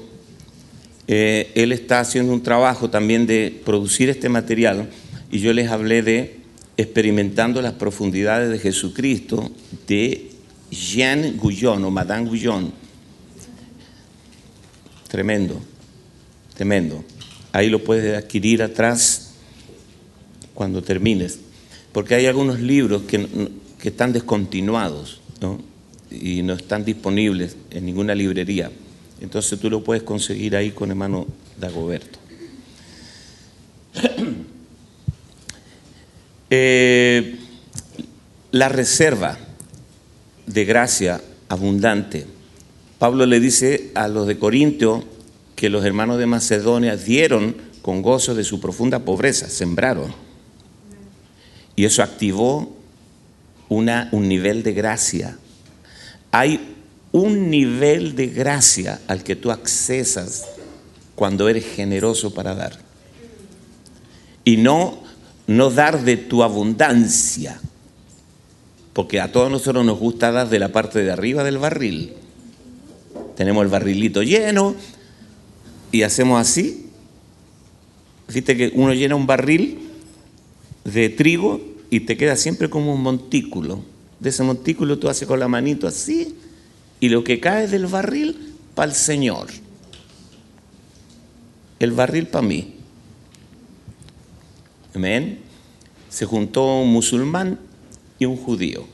eh, 1.06 1.52
él 1.54 1.72
está 1.72 2.00
haciendo 2.00 2.32
un 2.32 2.42
trabajo 2.42 2.88
también 2.88 3.26
de 3.26 3.60
producir 3.64 4.08
este 4.08 4.30
material 4.30 4.88
y 5.30 5.40
yo 5.40 5.52
les 5.52 5.70
hablé 5.70 6.02
de 6.02 6.40
experimentando 6.78 7.60
las 7.60 7.74
profundidades 7.74 8.48
de 8.48 8.58
Jesucristo 8.58 9.50
de 9.86 10.30
Jean 10.70 11.38
Guyon 11.38 11.84
o 11.84 11.90
Madame 11.90 12.30
Guyon. 12.30 12.72
Tremendo, 15.08 15.60
tremendo. 16.54 17.04
Ahí 17.52 17.68
lo 17.68 17.84
puedes 17.84 18.16
adquirir 18.16 18.62
atrás 18.62 19.34
cuando 20.54 20.82
termines, 20.82 21.38
porque 21.92 22.14
hay 22.14 22.26
algunos 22.26 22.60
libros 22.60 23.02
que, 23.02 23.50
están 23.82 24.12
descontinuados 24.12 25.20
y 26.10 26.42
no 26.42 26.52
están 26.54 26.84
disponibles 26.84 27.56
en 27.70 27.84
ninguna 27.84 28.14
librería. 28.14 28.70
Entonces 29.20 29.58
tú 29.58 29.68
lo 29.68 29.82
puedes 29.82 30.04
conseguir 30.04 30.54
ahí 30.54 30.70
con 30.70 30.90
hermano 30.90 31.26
Dagoberto. 31.58 32.18
Eh, 36.54 37.38
la 38.50 38.68
reserva 38.68 39.38
de 40.44 40.64
gracia 40.66 41.18
abundante. 41.48 42.26
Pablo 42.98 43.24
le 43.24 43.40
dice 43.40 43.90
a 43.94 44.06
los 44.06 44.26
de 44.26 44.38
Corintio 44.38 45.02
que 45.56 45.70
los 45.70 45.82
hermanos 45.84 46.18
de 46.18 46.26
Macedonia 46.26 46.96
dieron 46.96 47.56
con 47.80 48.02
gozo 48.02 48.34
de 48.34 48.44
su 48.44 48.60
profunda 48.60 48.98
pobreza, 48.98 49.48
sembraron. 49.48 50.12
Y 51.76 51.84
eso 51.84 52.02
activó 52.02 52.74
una, 53.68 54.08
un 54.12 54.28
nivel 54.28 54.62
de 54.62 54.72
gracia. 54.72 55.38
Hay 56.30 56.74
un 57.12 57.50
nivel 57.50 58.14
de 58.16 58.26
gracia 58.28 59.00
al 59.06 59.22
que 59.22 59.36
tú 59.36 59.50
accesas 59.50 60.46
cuando 61.14 61.48
eres 61.48 61.64
generoso 61.64 62.34
para 62.34 62.54
dar. 62.54 62.78
Y 64.44 64.56
no, 64.56 64.98
no 65.46 65.70
dar 65.70 66.02
de 66.04 66.16
tu 66.16 66.42
abundancia, 66.42 67.60
porque 68.92 69.20
a 69.20 69.30
todos 69.30 69.50
nosotros 69.50 69.84
nos 69.84 69.98
gusta 69.98 70.32
dar 70.32 70.48
de 70.48 70.58
la 70.58 70.70
parte 70.70 71.02
de 71.02 71.12
arriba 71.12 71.44
del 71.44 71.58
barril. 71.58 72.14
Tenemos 73.36 73.62
el 73.62 73.68
barrilito 73.68 74.22
lleno 74.22 74.74
y 75.90 76.02
hacemos 76.02 76.40
así. 76.40 76.90
Viste 78.28 78.56
que 78.56 78.72
uno 78.74 78.94
llena 78.94 79.14
un 79.14 79.26
barril 79.26 79.91
de 80.84 81.08
trigo 81.08 81.60
y 81.90 82.00
te 82.00 82.16
queda 82.16 82.36
siempre 82.36 82.70
como 82.70 82.94
un 82.94 83.02
montículo. 83.02 83.82
De 84.20 84.30
ese 84.30 84.42
montículo 84.42 84.98
tú 84.98 85.08
haces 85.08 85.26
con 85.26 85.40
la 85.40 85.48
manito 85.48 85.86
así 85.86 86.36
y 87.00 87.08
lo 87.08 87.24
que 87.24 87.40
cae 87.40 87.68
del 87.68 87.86
barril 87.86 88.54
para 88.74 88.90
el 88.90 88.96
Señor. 88.96 89.48
El 91.78 91.92
barril 91.92 92.26
para 92.28 92.46
mí. 92.46 92.74
Amén. 94.94 95.40
Se 96.08 96.26
juntó 96.26 96.80
un 96.80 96.92
musulmán 96.92 97.58
y 98.18 98.26
un 98.26 98.36
judío. 98.36 98.86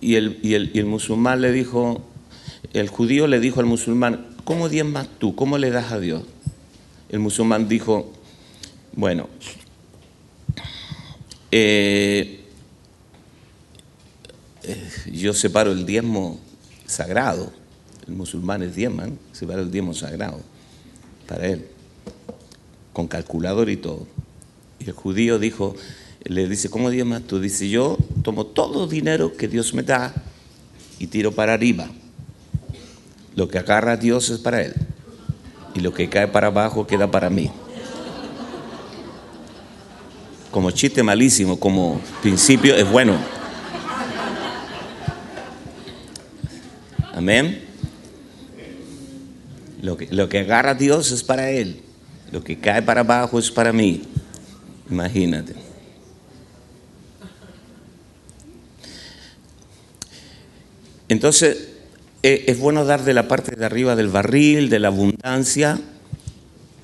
Y 0.00 0.14
el, 0.16 0.38
y 0.42 0.54
el, 0.54 0.86
musulmán 0.86 1.40
le 1.40 1.52
dijo, 1.52 2.02
el 2.72 2.88
judío 2.88 3.26
le 3.26 3.40
dijo 3.40 3.60
al 3.60 3.66
musulmán, 3.66 4.26
¿cómo 4.44 4.68
diezmas 4.68 5.08
tú? 5.18 5.34
¿Cómo 5.34 5.58
le 5.58 5.70
das 5.70 5.92
a 5.92 5.98
Dios? 5.98 6.22
El 7.08 7.20
musulmán 7.20 7.68
dijo, 7.68 8.12
bueno, 8.94 9.28
eh, 11.56 12.40
eh, 14.64 14.90
yo 15.12 15.32
separo 15.32 15.70
el 15.70 15.86
diezmo 15.86 16.40
sagrado, 16.84 17.52
el 18.08 18.14
musulmán 18.14 18.64
es 18.64 18.74
diezman, 18.74 19.16
separo 19.30 19.62
el 19.62 19.70
diezmo 19.70 19.94
sagrado 19.94 20.40
para 21.28 21.46
él, 21.46 21.68
con 22.92 23.06
calculador 23.06 23.70
y 23.70 23.76
todo. 23.76 24.08
Y 24.80 24.86
el 24.86 24.92
judío 24.94 25.38
dijo, 25.38 25.76
le 26.24 26.48
dice, 26.48 26.70
¿cómo 26.70 26.90
más 26.90 27.22
tú? 27.22 27.38
Dice, 27.38 27.68
yo 27.68 27.98
tomo 28.24 28.46
todo 28.46 28.88
dinero 28.88 29.36
que 29.36 29.46
Dios 29.46 29.74
me 29.74 29.84
da 29.84 30.12
y 30.98 31.06
tiro 31.06 31.30
para 31.30 31.54
arriba. 31.54 31.88
Lo 33.36 33.46
que 33.46 33.58
agarra 33.58 33.96
Dios 33.96 34.28
es 34.30 34.40
para 34.40 34.60
Él. 34.60 34.74
Y 35.76 35.80
lo 35.80 35.94
que 35.94 36.08
cae 36.08 36.26
para 36.26 36.48
abajo 36.48 36.84
queda 36.84 37.12
para 37.12 37.30
mí 37.30 37.48
como 40.54 40.70
chiste 40.70 41.02
malísimo, 41.02 41.58
como 41.58 42.00
principio 42.22 42.76
es 42.76 42.88
bueno. 42.88 43.18
Amén. 47.12 47.60
Lo 49.82 49.96
que, 49.96 50.06
lo 50.12 50.28
que 50.28 50.38
agarra 50.38 50.74
Dios 50.74 51.10
es 51.10 51.24
para 51.24 51.50
Él. 51.50 51.80
Lo 52.30 52.44
que 52.44 52.60
cae 52.60 52.82
para 52.82 53.00
abajo 53.00 53.40
es 53.40 53.50
para 53.50 53.72
mí. 53.72 54.02
Imagínate. 54.88 55.56
Entonces, 61.08 61.70
eh, 62.22 62.44
es 62.46 62.60
bueno 62.60 62.84
dar 62.84 63.02
de 63.02 63.12
la 63.12 63.26
parte 63.26 63.56
de 63.56 63.66
arriba 63.66 63.96
del 63.96 64.06
barril, 64.06 64.70
de 64.70 64.78
la 64.78 64.86
abundancia, 64.86 65.80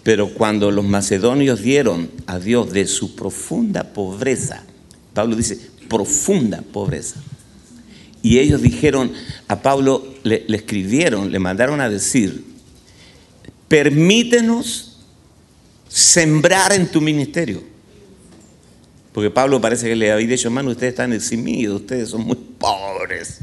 pero 0.02 0.32
cuando 0.32 0.70
los 0.70 0.84
macedonios 0.84 1.62
dieron 1.62 2.10
a 2.26 2.38
Dios 2.38 2.72
de 2.72 2.86
su 2.86 3.14
profunda 3.14 3.92
pobreza, 3.92 4.64
Pablo 5.12 5.36
dice, 5.36 5.58
profunda 5.88 6.62
pobreza. 6.62 7.16
Y 8.22 8.38
ellos 8.38 8.62
dijeron, 8.62 9.12
a 9.48 9.60
Pablo 9.62 10.06
le, 10.22 10.44
escribieron, 10.48 11.32
le 11.32 11.38
mandaron 11.38 11.80
a 11.80 11.88
decir, 11.88 12.44
permítenos 13.68 14.98
sembrar 15.88 16.72
en 16.72 16.90
tu 16.90 17.00
ministerio. 17.00 17.62
Porque 19.12 19.30
Pablo 19.30 19.60
parece 19.60 19.88
que 19.88 19.96
le 19.96 20.12
había 20.12 20.28
dicho, 20.28 20.48
hermano, 20.48 20.70
ustedes 20.70 20.92
están 20.92 21.12
eximidos, 21.12 21.80
ustedes 21.80 22.10
son 22.10 22.22
muy 22.22 22.36
pobres. 22.36 23.40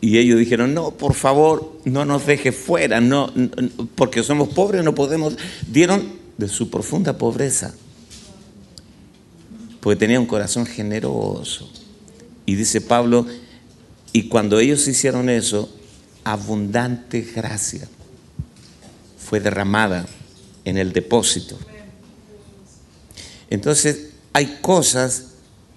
Y 0.00 0.18
ellos 0.18 0.38
dijeron, 0.38 0.72
no, 0.72 0.92
por 0.92 1.14
favor, 1.14 1.78
no 1.84 2.04
nos 2.04 2.26
deje 2.26 2.52
fuera, 2.52 3.00
no, 3.00 3.32
porque 3.94 4.22
somos 4.22 4.48
pobres, 4.48 4.82
no 4.82 4.94
podemos. 4.94 5.36
Dieron 5.66 6.12
de 6.38 6.48
su 6.48 6.70
profunda 6.70 7.18
pobreza, 7.18 7.74
porque 9.80 9.98
tenía 9.98 10.18
un 10.18 10.26
corazón 10.26 10.64
generoso. 10.64 11.70
Y 12.46 12.54
dice 12.54 12.80
Pablo, 12.80 13.26
y 14.12 14.28
cuando 14.28 14.58
ellos 14.58 14.88
hicieron 14.88 15.28
eso, 15.28 15.70
abundante 16.24 17.20
gracia 17.20 17.86
fue 19.18 19.38
derramada 19.38 20.06
en 20.64 20.78
el 20.78 20.92
depósito. 20.92 21.58
Entonces, 23.50 24.10
hay 24.32 24.58
cosas 24.62 25.29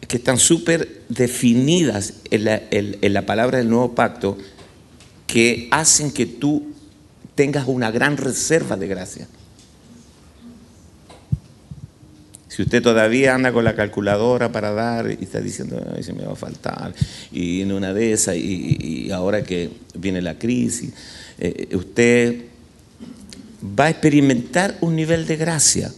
que 0.08 0.18
están 0.18 0.38
súper 0.38 1.04
definidas 1.10 2.14
en 2.30 3.14
la, 3.14 3.26
palabra 3.26 3.58
del 3.58 3.70
nuevo 3.70 3.96
pacto 3.96 4.38
que 5.28 5.68
hacen 5.72 6.12
que 6.12 6.26
tú 6.26 6.74
tengas 7.36 7.68
una 7.68 7.92
gran 7.92 8.18
reserva 8.18 8.76
de 8.76 8.88
gracia. 8.88 9.28
Si 12.48 12.62
usted 12.62 12.84
todavía 12.84 13.34
anda 13.34 13.52
con 13.52 13.64
la 13.64 13.76
calculadora 13.76 14.52
para 14.52 14.72
dar 14.72 15.10
y 15.10 15.24
está 15.24 15.42
diciendo, 15.42 15.84
Ay, 15.96 16.04
se 16.04 16.14
me 16.14 16.24
va 16.24 16.34
a 16.34 16.36
faltar, 16.36 16.94
y 17.32 17.62
en 17.62 17.72
una 17.72 17.94
de 17.96 18.12
esas, 18.14 18.36
y, 18.36 18.78
y 18.80 19.12
ahora 19.12 19.44
que 19.44 19.72
viene 19.96 20.22
la 20.22 20.38
crisis, 20.38 20.94
eh, 21.40 21.70
usted 21.76 22.44
va 23.80 23.86
a 23.86 23.90
experimentar 23.90 24.78
un 24.82 24.96
nivel 24.96 25.26
de 25.26 25.36
gracia, 25.36 25.92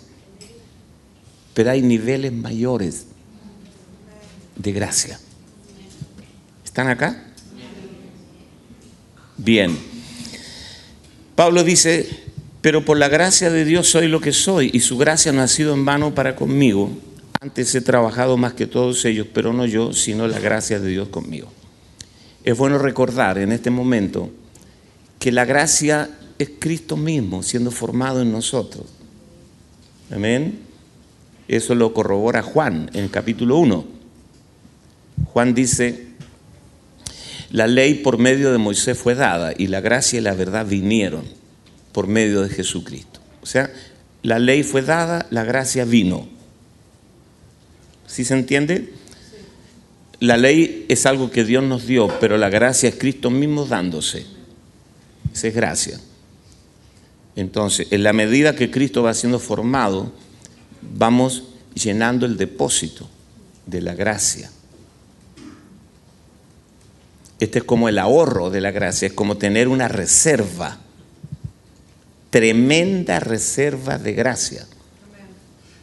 pero 1.53 1.71
hay 1.71 1.81
niveles 1.81 2.31
mayores 2.31 3.07
de 4.55 4.71
gracia. 4.71 5.19
¿Están 6.63 6.87
acá? 6.87 7.23
Bien. 9.37 9.77
Pablo 11.35 11.63
dice, 11.63 12.07
pero 12.61 12.85
por 12.85 12.97
la 12.97 13.09
gracia 13.09 13.49
de 13.49 13.65
Dios 13.65 13.87
soy 13.89 14.07
lo 14.07 14.21
que 14.21 14.31
soy 14.31 14.71
y 14.73 14.79
su 14.79 14.97
gracia 14.97 15.31
no 15.31 15.41
ha 15.41 15.47
sido 15.47 15.73
en 15.73 15.85
vano 15.85 16.15
para 16.15 16.35
conmigo. 16.35 16.89
Antes 17.41 17.75
he 17.75 17.81
trabajado 17.81 18.37
más 18.37 18.53
que 18.53 18.65
todos 18.65 19.05
ellos, 19.05 19.27
pero 19.33 19.53
no 19.53 19.65
yo, 19.65 19.93
sino 19.93 20.27
la 20.27 20.39
gracia 20.39 20.79
de 20.79 20.89
Dios 20.89 21.09
conmigo. 21.09 21.51
Es 22.43 22.57
bueno 22.57 22.77
recordar 22.77 23.37
en 23.37 23.51
este 23.51 23.69
momento 23.69 24.31
que 25.19 25.31
la 25.31 25.45
gracia 25.45 26.09
es 26.39 26.51
Cristo 26.59 26.97
mismo 26.97 27.43
siendo 27.43 27.71
formado 27.71 28.21
en 28.21 28.31
nosotros. 28.31 28.85
Amén. 30.11 30.59
Eso 31.47 31.75
lo 31.75 31.93
corrobora 31.93 32.41
Juan 32.41 32.89
en 32.93 33.03
el 33.05 33.11
capítulo 33.11 33.57
1. 33.57 33.94
Juan 35.35 35.53
dice, 35.53 36.05
la 37.51 37.67
ley 37.67 37.95
por 37.95 38.17
medio 38.17 38.53
de 38.53 38.57
Moisés 38.57 38.97
fue 38.97 39.15
dada 39.15 39.51
y 39.57 39.67
la 39.67 39.81
gracia 39.81 40.17
y 40.17 40.21
la 40.21 40.33
verdad 40.33 40.65
vinieron 40.65 41.25
por 41.91 42.07
medio 42.07 42.41
de 42.41 42.47
Jesucristo. 42.47 43.19
O 43.41 43.45
sea, 43.45 43.69
la 44.23 44.39
ley 44.39 44.63
fue 44.63 44.81
dada, 44.81 45.27
la 45.31 45.43
gracia 45.43 45.83
vino. 45.83 46.25
¿Sí 48.07 48.23
se 48.23 48.33
entiende? 48.33 48.93
La 50.21 50.37
ley 50.37 50.85
es 50.87 51.05
algo 51.05 51.29
que 51.29 51.43
Dios 51.43 51.65
nos 51.65 51.85
dio, 51.85 52.07
pero 52.21 52.37
la 52.37 52.49
gracia 52.49 52.87
es 52.87 52.95
Cristo 52.95 53.29
mismo 53.29 53.65
dándose. 53.65 54.25
Esa 55.33 55.49
es 55.49 55.53
gracia. 55.53 55.99
Entonces, 57.35 57.87
en 57.91 58.03
la 58.03 58.13
medida 58.13 58.55
que 58.55 58.71
Cristo 58.71 59.03
va 59.03 59.13
siendo 59.13 59.39
formado, 59.39 60.13
vamos 60.81 61.43
llenando 61.73 62.25
el 62.25 62.37
depósito 62.37 63.09
de 63.65 63.81
la 63.81 63.95
gracia. 63.95 64.49
Este 67.45 67.59
es 67.59 67.63
como 67.63 67.87
el 67.89 67.99
ahorro 67.99 68.49
de 68.49 68.59
la 68.59 68.71
gracia, 68.71 69.05
es 69.05 69.13
como 69.13 69.37
tener 69.37 69.67
una 69.67 69.87
reserva, 69.87 70.79
tremenda 72.31 73.19
reserva 73.19 73.99
de 73.99 74.13
gracia. 74.13 74.65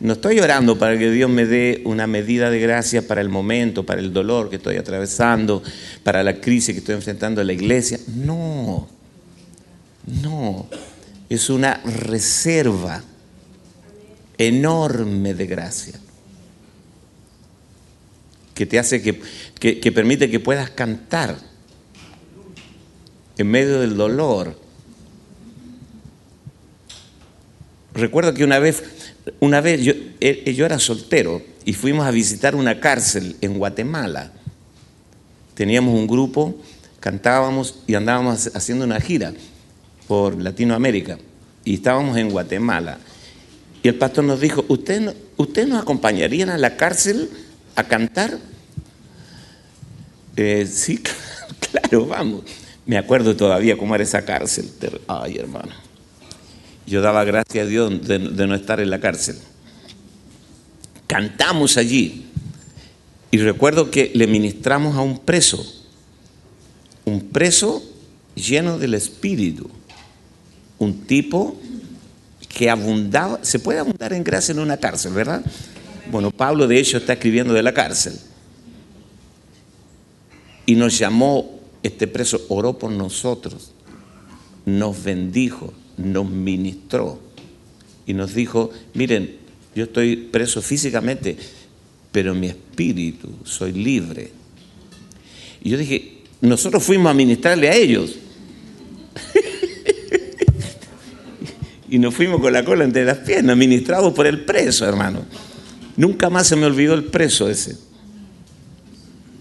No 0.01 0.15
estoy 0.15 0.41
orando 0.41 0.77
para 0.77 0.99
que 0.99 1.09
Dios 1.09 1.31
me 1.31 1.47
dé 1.47 1.81
una 1.85 2.09
medida 2.09 2.51
de 2.51 2.59
gracia 2.59 3.07
para 3.07 3.21
el 3.21 3.29
momento, 3.29 3.87
para 3.87 4.01
el 4.01 4.13
dolor 4.13 4.51
que 4.51 4.57
estoy 4.57 4.77
atravesando, 4.77 5.63
para 6.03 6.25
la 6.25 6.41
crisis 6.41 6.75
que 6.75 6.81
estoy 6.81 6.97
enfrentando 6.97 7.41
en 7.41 7.47
la 7.47 7.53
iglesia. 7.53 8.01
No, 8.09 8.89
no, 10.21 10.67
es 11.29 11.49
una 11.49 11.75
reserva 11.85 13.05
enorme 14.37 15.33
de 15.35 15.47
gracia 15.47 15.95
que 18.53 18.67
te 18.67 18.81
hace 18.81 19.01
que, 19.01 19.21
que, 19.61 19.93
permite 19.93 20.29
que 20.29 20.41
puedas 20.41 20.71
cantar 20.71 21.52
en 23.43 23.51
medio 23.51 23.81
del 23.81 23.97
dolor. 23.97 24.57
Recuerdo 27.93 28.33
que 28.33 28.45
una 28.45 28.59
vez, 28.59 28.83
una 29.41 29.61
vez 29.61 29.83
yo, 29.83 29.93
yo 30.21 30.65
era 30.65 30.79
soltero 30.79 31.43
y 31.65 31.75
fuimos 31.75 32.07
a 32.07 32.11
visitar 32.11 32.55
una 32.55 32.81
cárcel 32.81 33.37
en 33.41 33.59
Guatemala. 33.59 34.33
Teníamos 35.55 35.95
un 35.95 36.07
grupo, 36.07 36.55
cantábamos 37.01 37.81
y 37.87 37.95
andábamos 37.95 38.51
haciendo 38.55 38.85
una 38.85 39.01
gira 39.01 39.35
por 40.09 40.41
Latinoamérica 40.41 41.19
y 41.65 41.75
estábamos 41.75 42.17
en 42.17 42.31
Guatemala. 42.31 42.99
Y 43.83 43.89
el 43.89 43.97
pastor 43.97 44.25
nos 44.25 44.41
dijo, 44.41 44.65
¿usted, 44.69 45.15
¿usted 45.37 45.67
nos 45.67 45.83
acompañarían 45.83 46.49
a 46.49 46.59
la 46.59 46.77
cárcel 46.77 47.29
a 47.75 47.83
cantar? 47.85 48.39
Eh, 50.37 50.67
sí, 50.71 51.03
claro, 51.71 52.07
vamos. 52.07 52.43
Me 52.87 52.99
acuerdo 52.99 53.37
todavía 53.37 53.77
cómo 53.77 53.95
era 53.95 54.05
esa 54.05 54.25
cárcel. 54.25 54.71
Ay, 55.07 55.37
hermano. 55.39 55.73
Yo 56.87 57.01
daba 57.01 57.25
gracias 57.25 57.65
a 57.65 57.69
Dios 57.69 58.07
de, 58.07 58.19
no 58.19 58.55
estar 58.55 58.81
en 58.81 58.91
la 58.91 59.01
cárcel. 59.01 59.37
Cantamos 61.07 61.77
allí. 61.77 62.27
Y 63.31 63.39
recuerdo 63.39 63.91
que 63.91 64.11
le 64.15 64.27
ministramos 64.27 64.97
a 64.97 65.01
un 65.01 65.19
preso. 65.21 65.65
Un 67.05 67.29
preso 67.29 67.83
lleno 68.35 68.79
del 68.79 68.95
Espíritu. 68.95 69.71
Un 70.79 71.07
tipo 71.07 71.57
que 72.49 72.69
abundaba, 72.69 73.39
se 73.43 73.59
puede 73.59 73.79
abundar 73.79 74.13
en 74.13 74.25
gracia 74.25 74.53
en 74.53 74.59
una 74.59 74.77
cárcel, 74.77 75.13
¿verdad? 75.13 75.43
Bueno, 76.11 76.31
Pablo 76.31 76.67
de 76.67 76.79
hecho 76.79 76.99
está 76.99 77.15
escribiendo 77.15 77.55
de 77.55 77.63
la 77.63 77.73
cárcel. 77.73 78.19
Y 80.67 80.75
nos 80.75 80.99
llamó, 80.99 81.62
este 81.83 82.07
preso 82.07 82.41
oró 82.49 82.79
por 82.79 82.91
nosotros, 82.91 83.73
nos 84.65 85.03
bendijo, 85.03 85.73
nos 85.97 86.29
ministró 86.29 87.21
y 88.07 88.15
nos 88.15 88.35
dijo, 88.35 88.71
miren, 88.95 89.37
yo 89.75 89.85
estoy 89.85 90.17
preso 90.17 90.63
físicamente, 90.63 91.37
pero 92.11 92.35
mi 92.35 92.49
espíritu, 92.49 93.29
soy 93.45 93.73
libre. 93.73 94.31
Y 95.63 95.71
yo 95.71 95.79
dije, 95.79 96.23
nosotros 96.41 96.83
fuimos 96.83 97.11
a 97.11 97.15
ministrarle 97.15 97.69
a 97.69 97.75
ellos. 97.75 98.17
y 101.89 101.99
nos 101.99 102.15
fuimos 102.15 102.41
con 102.41 102.53
la 102.53 102.65
cola 102.65 102.85
entre 102.85 103.05
las 103.05 103.19
piernas, 103.19 103.57
ministrados 103.57 104.13
por 104.13 104.27
el 104.27 104.45
preso, 104.45 104.87
hermano. 104.87 105.25
Nunca 105.97 106.31
más 106.31 106.49
se 106.49 106.57
me 106.57 106.67
olvidó 106.67 106.95
el 106.95 107.05
preso 107.05 107.49
ese. 107.49 107.77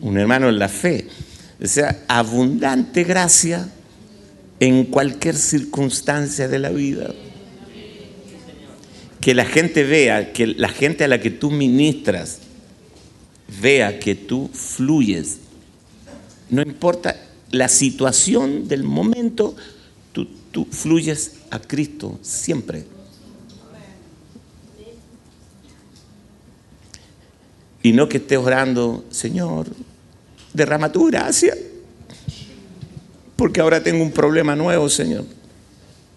Un 0.01 0.17
hermano 0.17 0.49
en 0.49 0.59
la 0.59 0.69
fe. 0.69 1.07
Sea, 1.63 2.03
abundante 2.07 3.03
gracia 3.03 3.69
en 4.59 4.85
cualquier 4.85 5.35
circunstancia 5.35 6.47
de 6.47 6.59
la 6.59 6.69
vida. 6.69 7.13
Que 9.19 9.35
la 9.35 9.45
gente 9.45 9.83
vea, 9.83 10.33
que 10.33 10.47
la 10.47 10.69
gente 10.69 11.03
a 11.03 11.07
la 11.07 11.19
que 11.19 11.29
tú 11.29 11.51
ministras 11.51 12.39
vea 13.59 13.99
que 13.99 14.15
tú 14.15 14.49
fluyes. 14.53 15.37
No 16.49 16.61
importa 16.61 17.15
la 17.51 17.67
situación 17.67 18.67
del 18.67 18.83
momento, 18.83 19.55
tú, 20.13 20.27
tú 20.51 20.65
fluyes 20.65 21.33
a 21.49 21.59
Cristo 21.59 22.17
siempre. 22.21 22.85
Y 27.83 27.93
no 27.93 28.07
que 28.07 28.17
estés 28.17 28.37
orando, 28.37 29.03
Señor, 29.09 29.67
derrama 30.53 30.91
tu 30.91 31.07
gracia. 31.07 31.55
Porque 33.35 33.61
ahora 33.61 33.81
tengo 33.81 34.03
un 34.03 34.11
problema 34.11 34.55
nuevo, 34.55 34.89
Señor. 34.89 35.25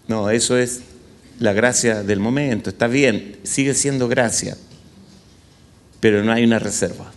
No, 0.07 0.29
eso 0.29 0.57
es 0.57 0.81
la 1.39 1.53
gracia 1.53 2.03
del 2.03 2.19
momento. 2.19 2.69
Está 2.69 2.87
bien, 2.87 3.37
sigue 3.43 3.73
siendo 3.73 4.07
gracia. 4.07 4.57
Pero 5.99 6.23
no 6.23 6.31
hay 6.31 6.43
una 6.43 6.59
reserva. 6.59 7.11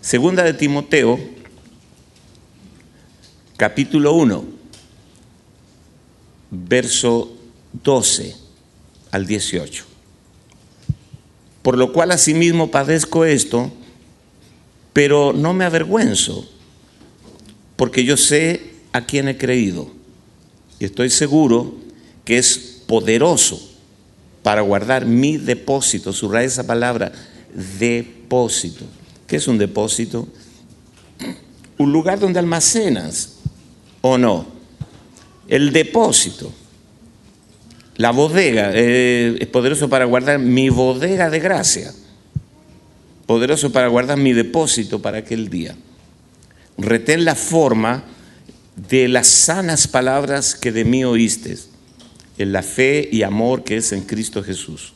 Segunda 0.00 0.42
de 0.44 0.54
Timoteo, 0.54 1.18
capítulo 3.56 4.12
1, 4.14 4.44
verso 6.50 7.36
12 7.82 8.36
al 9.10 9.26
18. 9.26 9.84
Por 11.62 11.76
lo 11.76 11.92
cual 11.92 12.12
asimismo 12.12 12.70
padezco 12.70 13.24
esto, 13.24 13.72
pero 14.96 15.34
no 15.34 15.52
me 15.52 15.66
avergüenzo, 15.66 16.48
porque 17.76 18.02
yo 18.02 18.16
sé 18.16 18.62
a 18.92 19.04
quién 19.04 19.28
he 19.28 19.36
creído 19.36 19.90
y 20.78 20.86
estoy 20.86 21.10
seguro 21.10 21.74
que 22.24 22.38
es 22.38 22.80
poderoso 22.86 23.60
para 24.42 24.62
guardar 24.62 25.04
mi 25.04 25.36
depósito. 25.36 26.14
Subraya 26.14 26.46
esa 26.46 26.66
palabra, 26.66 27.12
depósito. 27.78 28.86
¿Qué 29.26 29.36
es 29.36 29.46
un 29.46 29.58
depósito? 29.58 30.28
Un 31.76 31.92
lugar 31.92 32.18
donde 32.18 32.38
almacenas, 32.38 33.34
¿o 34.00 34.16
no? 34.16 34.46
El 35.46 35.74
depósito. 35.74 36.50
La 37.98 38.12
bodega 38.12 38.70
eh, 38.72 39.36
es 39.40 39.46
poderoso 39.48 39.90
para 39.90 40.06
guardar 40.06 40.38
mi 40.38 40.70
bodega 40.70 41.28
de 41.28 41.40
gracia. 41.40 41.92
Poderoso 43.26 43.72
para 43.72 43.88
guardar 43.88 44.18
mi 44.18 44.32
depósito 44.32 45.02
para 45.02 45.18
aquel 45.18 45.48
día. 45.48 45.76
Retén 46.78 47.24
la 47.24 47.34
forma 47.34 48.04
de 48.76 49.08
las 49.08 49.26
sanas 49.26 49.88
palabras 49.88 50.54
que 50.54 50.70
de 50.70 50.84
mí 50.84 51.04
oíste, 51.04 51.56
en 52.38 52.52
la 52.52 52.62
fe 52.62 53.08
y 53.10 53.22
amor 53.22 53.64
que 53.64 53.78
es 53.78 53.92
en 53.92 54.02
Cristo 54.02 54.42
Jesús. 54.42 54.92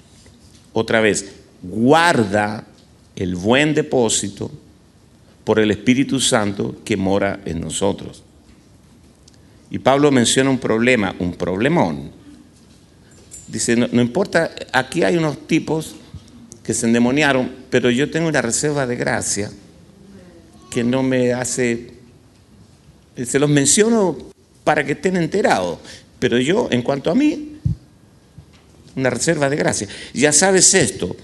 Otra 0.73 1.01
vez, 1.01 1.33
guarda 1.63 2.67
el 3.17 3.35
buen 3.35 3.75
depósito 3.75 4.51
por 5.45 5.59
el 5.59 5.71
Espíritu 5.71 6.21
Santo 6.21 6.77
que 6.85 6.97
mora 6.97 7.41
en 7.45 7.61
nosotros. 7.61 8.23
Y 9.71 9.79
Pablo 9.79 10.11
menciona 10.11 10.51
un 10.51 10.59
problema, 10.59 11.15
un 11.19 11.35
problemón. 11.35 12.11
Dice, 13.49 13.77
no, 13.77 13.89
no, 13.91 14.03
importa, 14.03 14.51
aquí 14.73 15.03
hay 15.03 15.17
unos 15.17 15.47
tipos 15.47 15.97
que 16.71 16.75
se 16.75 16.87
endemoniaron, 16.87 17.51
pero 17.69 17.91
yo 17.91 18.13
tengo 18.13 18.29
una 18.29 18.43
reserva 18.43 18.87
de 18.87 18.95
gracia 18.95 19.51
que 20.71 20.85
no 20.85 21.03
me 21.03 21.33
hace, 21.33 21.95
se 23.17 23.41
los 23.41 23.51
menciono 23.51 24.17
para 24.63 24.85
que 24.85 24.93
estén 24.93 25.17
enterados, 25.17 25.81
pero 26.21 26.39
yo, 26.39 26.69
en 26.71 26.83
cuanto 26.83 27.11
a 27.11 27.17
mí, 27.17 27.57
una 28.95 29.11
reserva 29.11 29.51
de 29.51 29.57
gracia. 29.57 29.89
Ya 30.15 30.33
sabes 30.33 30.73
esto, 30.75 31.17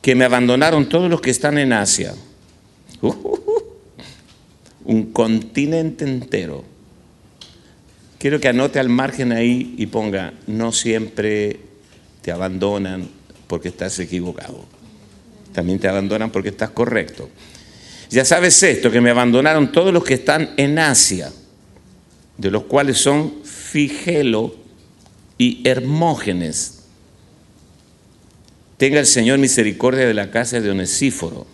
que 0.00 0.16
me 0.16 0.24
abandonaron 0.24 0.88
todos 0.88 1.08
los 1.08 1.20
que 1.20 1.30
están 1.30 1.58
en 1.58 1.72
Asia. 1.72 2.12
un 4.84 5.12
continente 5.12 6.04
entero. 6.04 6.64
Quiero 8.18 8.40
que 8.40 8.48
anote 8.48 8.80
al 8.80 8.88
margen 8.88 9.30
ahí 9.30 9.76
y 9.78 9.86
ponga, 9.86 10.34
no 10.48 10.72
siempre 10.72 11.60
te 12.20 12.32
abandonan 12.32 13.22
porque 13.46 13.68
estás 13.68 13.98
equivocado. 13.98 14.71
También 15.52 15.78
te 15.78 15.88
abandonan 15.88 16.30
porque 16.30 16.50
estás 16.50 16.70
correcto. 16.70 17.28
Ya 18.10 18.24
sabes 18.24 18.62
esto, 18.62 18.90
que 18.90 19.00
me 19.00 19.10
abandonaron 19.10 19.72
todos 19.72 19.92
los 19.92 20.04
que 20.04 20.14
están 20.14 20.50
en 20.56 20.78
Asia, 20.78 21.32
de 22.36 22.50
los 22.50 22.64
cuales 22.64 22.98
son 22.98 23.44
Figelo 23.44 24.54
y 25.38 25.66
Hermógenes 25.66 26.82
Tenga 28.82 28.98
el 28.98 29.06
Señor 29.06 29.38
misericordia 29.38 30.08
de 30.08 30.12
la 30.12 30.32
casa 30.32 30.60
de 30.60 30.68
Onesíforo. 30.68 31.46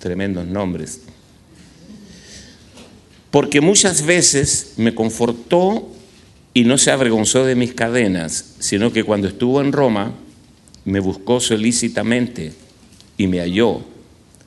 Tremendos 0.00 0.44
nombres. 0.44 1.02
Porque 3.30 3.60
muchas 3.60 4.04
veces 4.04 4.72
me 4.76 4.92
confortó 4.92 5.88
y 6.52 6.64
no 6.64 6.78
se 6.78 6.90
avergonzó 6.90 7.44
de 7.44 7.54
mis 7.54 7.74
cadenas, 7.74 8.56
sino 8.58 8.92
que 8.92 9.04
cuando 9.04 9.28
estuvo 9.28 9.60
en 9.60 9.70
Roma 9.70 10.14
me 10.84 10.98
buscó 10.98 11.38
solícitamente 11.38 12.54
y 13.22 13.28
me 13.28 13.38
halló. 13.38 13.82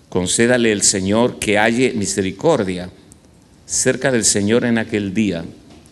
Concédale 0.10 0.74
el 0.74 0.82
Señor 0.82 1.40
que 1.40 1.58
halle 1.58 1.94
misericordia 1.94 2.90
cerca 3.66 4.12
del 4.12 4.26
Señor 4.26 4.66
en 4.66 4.78
aquel 4.78 5.14
día. 5.14 5.46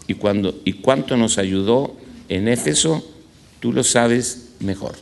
Y, 0.05 0.15
cuando, 0.15 0.59
y 0.65 0.73
cuánto 0.73 1.15
nos 1.15 1.37
ayudó 1.37 1.95
en 2.27 2.49
Éfeso, 2.49 3.01
tú 3.61 3.71
lo 3.71 3.85
sabes 3.85 4.49
mejor. 4.59 4.95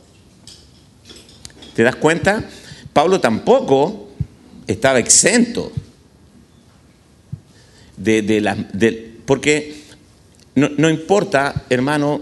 ¿Te 1.74 1.82
das 1.82 1.96
cuenta? 1.96 2.48
Pablo 2.92 3.20
tampoco 3.20 4.10
estaba 4.68 5.00
exento 5.00 5.72
de, 7.96 8.40
la... 8.40 8.56
porque 9.26 9.82
no, 10.54 10.88
importa, 10.88 11.64
hermano, 11.68 12.20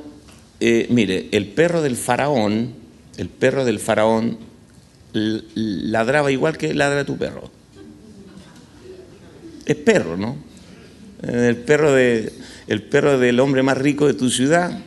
eh, 0.59 0.87
mire, 0.88 1.29
el 1.33 1.49
perro 1.49 1.83
del 1.83 1.96
faraón, 1.96 2.73
el 3.18 3.29
perro 3.29 3.66
del 3.66 3.79
faraón 3.79 4.49
ladraba 5.12 6.31
igual 6.31 6.57
que 6.57 6.75
ladra 6.75 7.05
tu 7.05 7.16
perro. 7.16 7.51
Es 9.66 9.77
perro, 9.77 10.16
¿no? 10.16 10.37
El 11.23 11.57
perro, 11.57 11.92
de, 11.92 12.33
el 12.66 12.83
perro 12.83 13.18
del 13.18 13.40
hombre 13.40 13.62
más 13.62 13.77
rico 13.77 14.07
de 14.07 14.14
tu 14.14 14.31
ciudad 14.31 14.79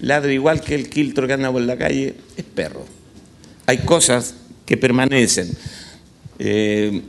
ladra 0.00 0.32
igual 0.32 0.60
que 0.60 0.74
el 0.74 0.90
quiltro 0.90 1.26
que 1.26 1.32
anda 1.32 1.50
por 1.50 1.62
la 1.62 1.78
calle, 1.78 2.14
es 2.36 2.44
perro 2.44 2.84
hay 3.66 3.78
cosas 3.78 4.34
que 4.66 4.76
permanecen. 4.76 5.50
Eh, 6.38 7.02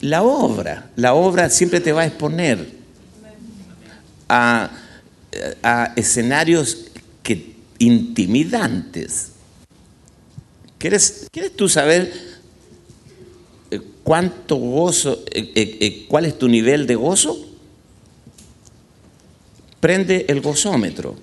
la 0.00 0.22
obra, 0.22 0.90
la 0.96 1.14
obra 1.14 1.50
siempre 1.50 1.80
te 1.80 1.92
va 1.92 2.02
a 2.02 2.06
exponer 2.06 2.80
a, 4.28 4.70
escenarios 5.96 6.86
que, 7.22 7.56
intimidantes. 7.78 9.29
¿Quieres, 10.80 11.28
¿Quieres 11.30 11.54
tú 11.54 11.68
saber 11.68 12.10
eh, 13.70 13.80
cuánto 14.02 14.56
gozo, 14.56 15.22
eh, 15.30 16.06
cuál 16.08 16.24
es 16.24 16.38
tu 16.38 16.48
nivel 16.48 16.86
de 16.86 16.94
gozo? 16.94 17.38
Prende 19.78 20.24
el 20.28 20.40
gozómetro. 20.40 21.16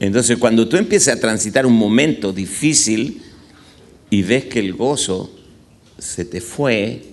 Entonces, 0.00 0.38
cuando 0.38 0.66
tú 0.66 0.78
empieces 0.78 1.14
a 1.14 1.20
transitar 1.20 1.66
un 1.66 1.74
momento 1.74 2.32
difícil 2.32 3.20
y 4.08 4.22
ves 4.22 4.46
que 4.46 4.60
el 4.60 4.72
gozo 4.72 5.30
se 5.98 6.24
te 6.24 6.40
fue, 6.40 7.12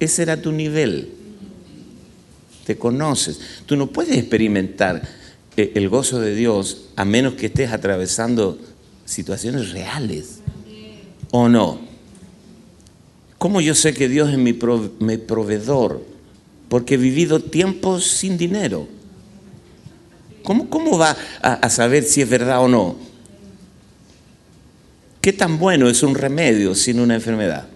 ese 0.00 0.22
era 0.22 0.40
tu 0.40 0.52
nivel. 0.52 1.10
Te 2.64 2.78
conoces. 2.78 3.38
Tú 3.66 3.76
no 3.76 3.88
puedes 3.88 4.16
experimentar 4.16 5.02
eh, 5.02 5.23
el 5.56 5.88
gozo 5.88 6.20
de 6.20 6.34
Dios 6.34 6.86
a 6.96 7.04
menos 7.04 7.34
que 7.34 7.46
estés 7.46 7.72
atravesando 7.72 8.58
situaciones 9.04 9.72
reales. 9.72 10.40
¿O 11.30 11.48
no? 11.48 11.80
¿Cómo 13.38 13.60
yo 13.60 13.74
sé 13.74 13.92
que 13.92 14.08
Dios 14.08 14.30
es 14.30 14.38
mi, 14.38 14.52
proveedor? 14.52 16.02
Porque 16.68 16.94
he 16.94 16.98
vivido 16.98 17.40
tiempos 17.40 18.06
sin 18.06 18.38
dinero 18.38 18.88
¿Cómo, 20.44 20.98
va 20.98 21.16
a, 21.40 21.70
saber 21.70 22.04
si 22.04 22.20
es 22.20 22.28
verdad 22.28 22.62
o 22.62 22.68
no? 22.68 22.96
¿Qué 25.22 25.32
tan 25.32 25.58
bueno 25.58 25.88
es 25.88 26.02
un 26.02 26.14
remedio 26.14 26.74
sin 26.74 27.00
una 27.00 27.14
enfermedad? 27.14 27.66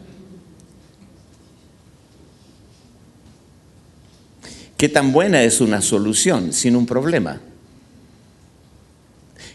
¿Qué 4.76 4.90
tan 4.90 5.12
buena 5.12 5.42
es 5.42 5.62
una 5.62 5.80
solución 5.80 6.52
sin 6.52 6.76
un 6.76 6.84
problema? 6.84 7.40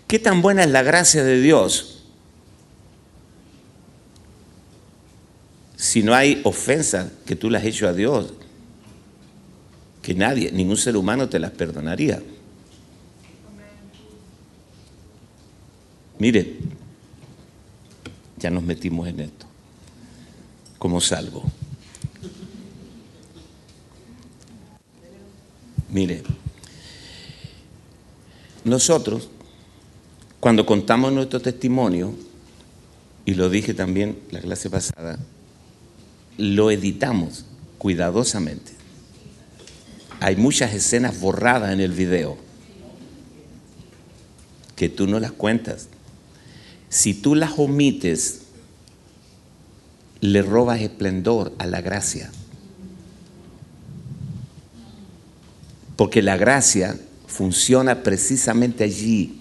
¿Qué 0.07 0.19
tan 0.19 0.41
buena 0.41 0.63
es 0.63 0.69
la 0.69 0.83
gracia 0.83 1.23
de 1.23 1.41
Dios 1.41 2.03
si 5.75 6.03
no 6.03 6.13
hay 6.13 6.41
ofensa 6.43 7.11
que 7.25 7.35
tú 7.35 7.49
le 7.49 7.57
has 7.57 7.65
hecho 7.65 7.87
a 7.87 7.93
Dios? 7.93 8.33
Que 10.01 10.13
nadie, 10.13 10.51
ningún 10.51 10.77
ser 10.77 10.97
humano 10.97 11.29
te 11.29 11.39
las 11.39 11.51
perdonaría. 11.51 12.21
Mire, 16.19 16.57
ya 18.37 18.49
nos 18.49 18.63
metimos 18.63 19.07
en 19.07 19.21
esto, 19.21 19.45
como 20.77 21.01
salvo. 21.01 21.43
Mire, 25.89 26.23
nosotros, 28.63 29.29
cuando 30.43 30.65
contamos 30.65 31.13
nuestro 31.13 31.39
testimonio, 31.39 32.13
y 33.23 33.35
lo 33.35 33.49
dije 33.49 33.73
también 33.73 34.19
la 34.29 34.41
clase 34.41 34.69
pasada, 34.69 35.17
lo 36.37 36.69
editamos 36.69 37.45
cuidadosamente. 37.77 38.73
Hay 40.19 40.35
muchas 40.35 40.73
escenas 40.73 41.21
borradas 41.21 41.71
en 41.71 41.79
el 41.79 41.93
video 41.93 42.37
que 44.75 44.89
tú 44.89 45.07
no 45.07 45.21
las 45.21 45.31
cuentas. 45.31 45.87
Si 46.89 47.13
tú 47.13 47.35
las 47.35 47.57
omites, 47.57 48.41
le 50.19 50.41
robas 50.41 50.81
esplendor 50.81 51.53
a 51.57 51.67
la 51.67 51.79
gracia. 51.79 52.29
Porque 55.95 56.21
la 56.21 56.35
gracia 56.35 56.99
funciona 57.27 58.03
precisamente 58.03 58.83
allí. 58.83 59.39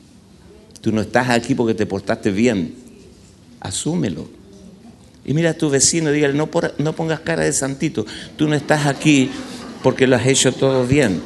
Tú 0.83 0.91
no 0.91 1.01
estás 1.01 1.31
aquí 1.31 1.55
porque 1.55 1.75
te 1.75 1.87
portaste 1.87 2.33
bien. 2.33 2.75
Asúmelo. 3.61 4.29
Y 5.25 5.33
mira 5.33 5.51
a 5.51 5.55
tu 5.55 5.71
vecino 5.71 6.11
dígale, 6.11 6.35
no, 6.35 6.51
no 6.79 6.93
pongas 6.93 7.21
cara 7.21 7.45
de 7.45 7.53
santito. 7.53 8.05
Tú 8.37 8.49
no 8.49 8.57
estás 8.57 8.87
aquí 8.87 9.31
porque 9.85 10.09
lo 10.09 10.17
has 10.17 10.27
hecho 10.27 10.53
todo 10.53 10.85
bien. 10.85 11.23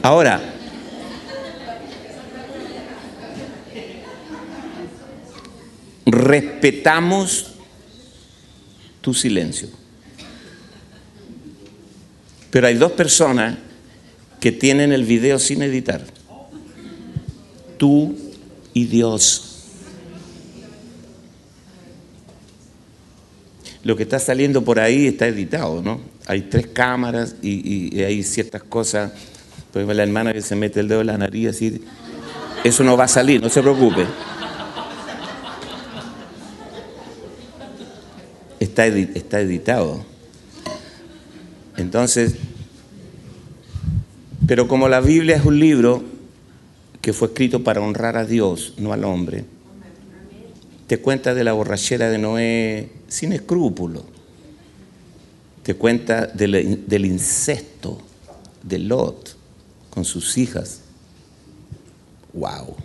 Ahora, 0.00 0.40
respetamos 6.06 7.48
tu 9.02 9.12
silencio. 9.12 9.68
Pero 12.50 12.68
hay 12.68 12.76
dos 12.76 12.92
personas 12.92 13.65
que 14.40 14.52
tienen 14.52 14.92
el 14.92 15.04
video 15.04 15.38
sin 15.38 15.62
editar. 15.62 16.02
Tú 17.78 18.16
y 18.74 18.84
Dios. 18.84 19.42
Lo 23.82 23.96
que 23.96 24.02
está 24.02 24.18
saliendo 24.18 24.64
por 24.64 24.80
ahí 24.80 25.06
está 25.06 25.26
editado, 25.28 25.80
¿no? 25.80 26.00
Hay 26.26 26.42
tres 26.42 26.66
cámaras 26.66 27.36
y, 27.40 28.02
hay 28.02 28.22
ciertas 28.22 28.62
cosas. 28.62 29.12
Por 29.72 29.80
ejemplo, 29.80 29.94
la 29.94 30.02
hermana 30.02 30.32
que 30.32 30.42
se 30.42 30.56
mete 30.56 30.80
el 30.80 30.88
dedo 30.88 31.02
en 31.02 31.06
la 31.06 31.18
nariz 31.18 31.50
así, 31.50 31.82
eso 32.64 32.82
no 32.82 32.96
va 32.96 33.04
a 33.04 33.08
salir, 33.08 33.40
no 33.40 33.48
se 33.48 33.62
preocupe. 33.62 34.04
Está, 38.58 38.86
está 38.86 39.40
editado. 39.40 40.04
Entonces, 41.76 42.34
pero 44.46 44.68
como 44.68 44.88
la 44.88 45.00
Biblia 45.00 45.36
es 45.36 45.44
un 45.44 45.58
libro 45.58 46.02
que 47.00 47.12
fue 47.12 47.28
escrito 47.28 47.62
para 47.64 47.80
honrar 47.80 48.16
a 48.16 48.24
Dios, 48.24 48.74
no 48.78 48.92
al 48.92 49.04
hombre, 49.04 49.44
te 50.86 50.98
cuenta 50.98 51.34
de 51.34 51.44
la 51.44 51.52
borrachera 51.52 52.08
de 52.10 52.18
Noé 52.18 52.90
sin 53.08 53.32
escrúpulo. 53.32 54.04
Te 55.62 55.74
cuenta 55.74 56.26
del, 56.26 56.84
del 56.86 57.04
incesto 57.06 58.00
de 58.62 58.78
Lot 58.78 59.36
con 59.90 60.04
sus 60.04 60.38
hijas. 60.38 60.82
¡Wow! 62.32 62.76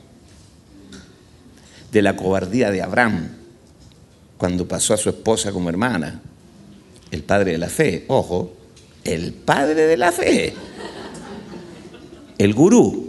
De 1.91 2.01
la 2.01 2.15
cobardía 2.15 2.71
de 2.71 2.81
Abraham 2.81 3.29
cuando 4.37 4.67
pasó 4.67 4.95
a 4.95 4.97
su 4.97 5.09
esposa 5.09 5.51
como 5.51 5.69
hermana. 5.69 6.21
El 7.11 7.21
padre 7.23 7.51
de 7.51 7.57
la 7.59 7.69
fe, 7.69 8.05
ojo, 8.07 8.53
el 9.03 9.33
padre 9.33 9.85
de 9.85 9.97
la 9.97 10.11
fe, 10.11 10.55
el 12.43 12.55
gurú, 12.55 13.07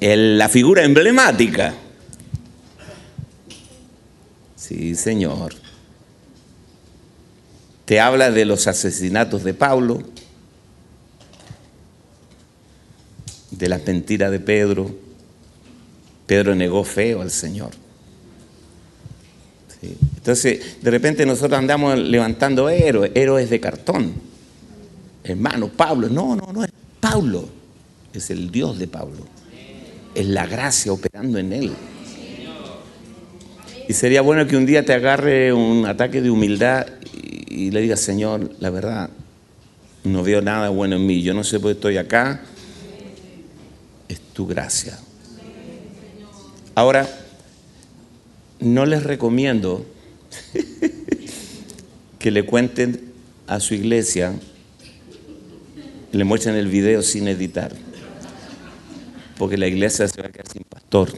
la 0.00 0.48
figura 0.50 0.84
emblemática. 0.84 1.72
Sí, 4.54 4.94
Señor. 4.94 5.54
Te 7.86 8.00
habla 8.00 8.30
de 8.30 8.44
los 8.44 8.66
asesinatos 8.66 9.44
de 9.44 9.54
Pablo, 9.54 10.02
de 13.50 13.68
las 13.70 13.86
mentiras 13.86 14.30
de 14.30 14.40
Pedro. 14.40 14.94
Pedro 16.26 16.54
negó 16.54 16.84
feo 16.84 17.22
al 17.22 17.30
Señor. 17.30 17.70
Entonces, 20.16 20.82
de 20.82 20.90
repente 20.90 21.24
nosotros 21.24 21.58
andamos 21.58 21.98
levantando 21.98 22.68
héroes, 22.68 23.10
héroes 23.14 23.48
de 23.48 23.58
cartón. 23.58 24.31
Hermano, 25.24 25.68
Pablo, 25.68 26.08
no, 26.08 26.34
no, 26.36 26.52
no 26.52 26.64
es 26.64 26.70
Pablo, 27.00 27.48
es 28.12 28.30
el 28.30 28.50
Dios 28.50 28.78
de 28.78 28.88
Pablo. 28.88 29.26
Es 30.14 30.26
la 30.26 30.46
gracia 30.46 30.92
operando 30.92 31.38
en 31.38 31.52
él. 31.52 31.72
Y 33.88 33.92
sería 33.94 34.22
bueno 34.22 34.46
que 34.46 34.56
un 34.56 34.66
día 34.66 34.84
te 34.84 34.92
agarre 34.92 35.52
un 35.52 35.86
ataque 35.86 36.20
de 36.20 36.30
humildad 36.30 36.86
y, 37.48 37.70
le 37.70 37.80
digas, 37.80 38.00
Señor, 38.00 38.50
la 38.60 38.70
verdad, 38.70 39.10
no 40.04 40.22
veo 40.22 40.40
nada 40.40 40.68
bueno 40.68 40.96
en 40.96 41.06
mí. 41.06 41.22
Yo 41.22 41.34
no 41.34 41.44
sé 41.44 41.60
por 41.60 41.70
qué 41.70 41.74
estoy 41.74 41.96
acá. 41.96 42.40
Es 44.08 44.20
tu 44.32 44.46
gracia. 44.46 44.98
Ahora, 46.74 47.08
no 48.60 48.86
les 48.86 49.02
recomiendo 49.02 49.84
que 52.18 52.30
le 52.30 52.44
cuenten 52.44 53.12
a 53.46 53.60
su 53.60 53.74
iglesia, 53.74 54.32
le 56.12 56.24
muestren 56.24 56.54
el 56.56 56.68
video 56.68 57.02
sin 57.02 57.26
editar, 57.26 57.72
porque 59.38 59.56
la 59.56 59.66
iglesia 59.66 60.06
se 60.06 60.20
va 60.20 60.28
a 60.28 60.30
quedar 60.30 60.48
sin 60.48 60.62
pastor. 60.62 61.10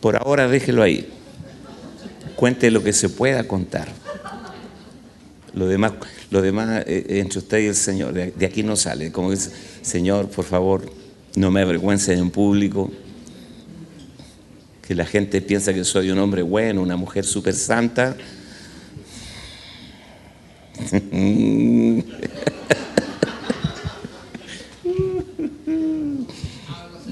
Por 0.00 0.16
ahora 0.16 0.46
déjelo 0.46 0.82
ahí. 0.82 1.08
Cuente 2.36 2.70
lo 2.70 2.82
que 2.82 2.92
se 2.92 3.08
pueda 3.08 3.48
contar. 3.48 3.88
Lo 5.54 5.66
demás, 5.66 5.92
lo 6.30 6.42
demás 6.42 6.84
eh, 6.86 7.06
entre 7.20 7.38
usted 7.38 7.60
y 7.60 7.66
el 7.66 7.74
Señor, 7.74 8.12
de 8.12 8.46
aquí 8.46 8.62
no 8.62 8.76
sale. 8.76 9.10
Como 9.10 9.30
dice, 9.30 9.50
Señor, 9.82 10.28
por 10.28 10.44
favor, 10.44 10.84
no 11.36 11.50
me 11.50 11.62
avergüence 11.62 12.12
en 12.12 12.30
público 12.30 12.90
que 14.86 14.94
la 14.94 15.06
gente 15.06 15.40
piensa 15.40 15.72
que 15.72 15.84
soy 15.84 16.10
un 16.10 16.18
hombre 16.18 16.42
bueno, 16.42 16.82
una 16.82 16.96
mujer 16.96 17.24
súper 17.24 17.54
santa. 17.54 18.14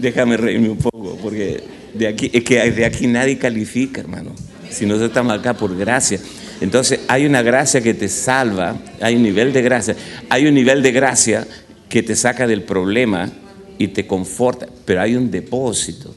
Déjame 0.02 0.36
reírme 0.36 0.68
un 0.68 0.78
poco, 0.78 1.16
porque 1.22 1.62
de 1.94 2.08
aquí, 2.08 2.28
es 2.32 2.42
que 2.42 2.68
de 2.72 2.84
aquí 2.84 3.06
nadie 3.06 3.38
califica, 3.38 4.00
hermano. 4.00 4.34
Si 4.68 4.84
nosotros 4.84 5.10
estamos 5.10 5.32
acá 5.32 5.54
por 5.54 5.76
gracia. 5.76 6.18
Entonces 6.60 7.00
hay 7.06 7.24
una 7.24 7.40
gracia 7.42 7.80
que 7.80 7.94
te 7.94 8.08
salva, 8.08 8.76
hay 9.00 9.14
un 9.14 9.22
nivel 9.22 9.52
de 9.52 9.62
gracia, 9.62 9.94
hay 10.28 10.46
un 10.46 10.54
nivel 10.54 10.82
de 10.82 10.90
gracia 10.90 11.46
que 11.88 12.02
te 12.02 12.16
saca 12.16 12.48
del 12.48 12.62
problema 12.62 13.30
y 13.78 13.88
te 13.88 14.04
conforta, 14.04 14.66
pero 14.84 15.02
hay 15.02 15.14
un 15.14 15.30
depósito 15.30 16.12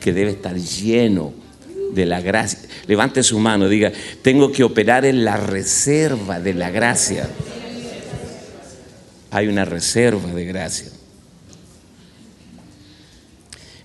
que 0.00 0.14
debe 0.14 0.30
estar 0.30 0.56
lleno 0.56 1.34
de 1.92 2.06
la 2.06 2.22
gracia. 2.22 2.60
Levante 2.86 3.22
su 3.22 3.38
mano, 3.38 3.68
diga, 3.68 3.92
tengo 4.22 4.50
que 4.50 4.64
operar 4.64 5.04
en 5.04 5.26
la 5.26 5.36
reserva 5.36 6.40
de 6.40 6.54
la 6.54 6.70
gracia. 6.70 7.28
Hay 9.30 9.48
una 9.48 9.66
reserva 9.66 10.32
de 10.32 10.44
gracia. 10.46 10.93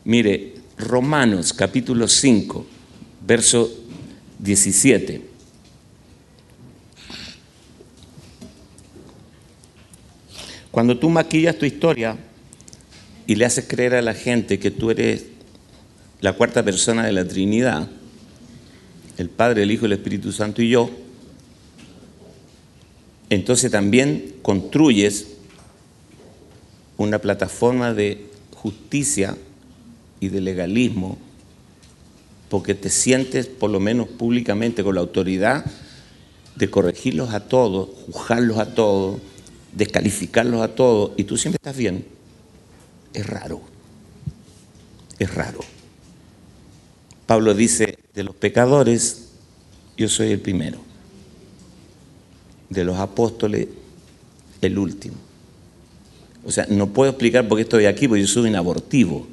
Mire, 0.09 0.55
Romanos 0.79 1.53
capítulo 1.53 2.07
5, 2.07 2.65
verso 3.27 3.71
17. 4.39 5.21
Cuando 10.71 10.97
tú 10.97 11.11
maquillas 11.11 11.59
tu 11.59 11.67
historia 11.67 12.17
y 13.27 13.35
le 13.35 13.45
haces 13.45 13.65
creer 13.67 13.93
a 13.93 14.01
la 14.01 14.15
gente 14.15 14.57
que 14.57 14.71
tú 14.71 14.89
eres 14.89 15.25
la 16.21 16.33
cuarta 16.33 16.65
persona 16.65 17.05
de 17.05 17.11
la 17.11 17.27
Trinidad, 17.27 17.87
el 19.19 19.29
Padre, 19.29 19.61
el 19.61 19.69
Hijo, 19.69 19.85
el 19.85 19.91
Espíritu 19.91 20.31
Santo 20.31 20.63
y 20.63 20.69
yo, 20.69 20.89
entonces 23.29 23.69
también 23.69 24.37
construyes 24.41 25.27
una 26.97 27.19
plataforma 27.19 27.93
de 27.93 28.25
justicia 28.55 29.37
y 30.19 30.29
de 30.29 30.41
legalismo, 30.41 31.17
porque 32.49 32.73
te 32.73 32.89
sientes, 32.89 33.47
por 33.47 33.69
lo 33.69 33.79
menos 33.79 34.07
públicamente, 34.07 34.83
con 34.83 34.95
la 34.95 35.01
autoridad 35.01 35.65
de 36.55 36.69
corregirlos 36.69 37.33
a 37.33 37.47
todos, 37.47 37.89
juzgarlos 38.07 38.57
a 38.57 38.73
todos, 38.73 39.21
descalificarlos 39.73 40.61
a 40.61 40.75
todos, 40.75 41.11
y 41.15 41.23
tú 41.23 41.37
siempre 41.37 41.57
estás 41.57 41.77
bien. 41.77 42.05
Es 43.13 43.25
raro, 43.25 43.61
es 45.19 45.33
raro. 45.33 45.59
Pablo 47.25 47.53
dice, 47.53 47.99
de 48.13 48.23
los 48.23 48.35
pecadores, 48.35 49.29
yo 49.95 50.09
soy 50.09 50.31
el 50.31 50.39
primero. 50.39 50.79
De 52.69 52.83
los 52.83 52.97
apóstoles, 52.97 53.67
el 54.61 54.77
último. 54.77 55.15
O 56.45 56.51
sea, 56.51 56.65
no 56.69 56.87
puedo 56.87 57.11
explicar 57.11 57.47
por 57.47 57.57
qué 57.57 57.63
estoy 57.63 57.85
aquí, 57.85 58.07
porque 58.07 58.21
yo 58.21 58.27
soy 58.27 58.49
un 58.49 58.55
abortivo. 58.55 59.27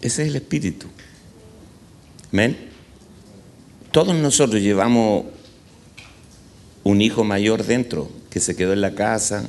Ese 0.00 0.22
es 0.22 0.28
el 0.28 0.36
espíritu. 0.36 0.86
Amén. 2.32 2.56
Todos 3.90 4.14
nosotros 4.14 4.62
llevamos 4.62 5.26
un 6.84 7.02
hijo 7.02 7.24
mayor 7.24 7.64
dentro, 7.64 8.08
que 8.30 8.40
se 8.40 8.56
quedó 8.56 8.72
en 8.72 8.80
la 8.80 8.94
casa, 8.94 9.48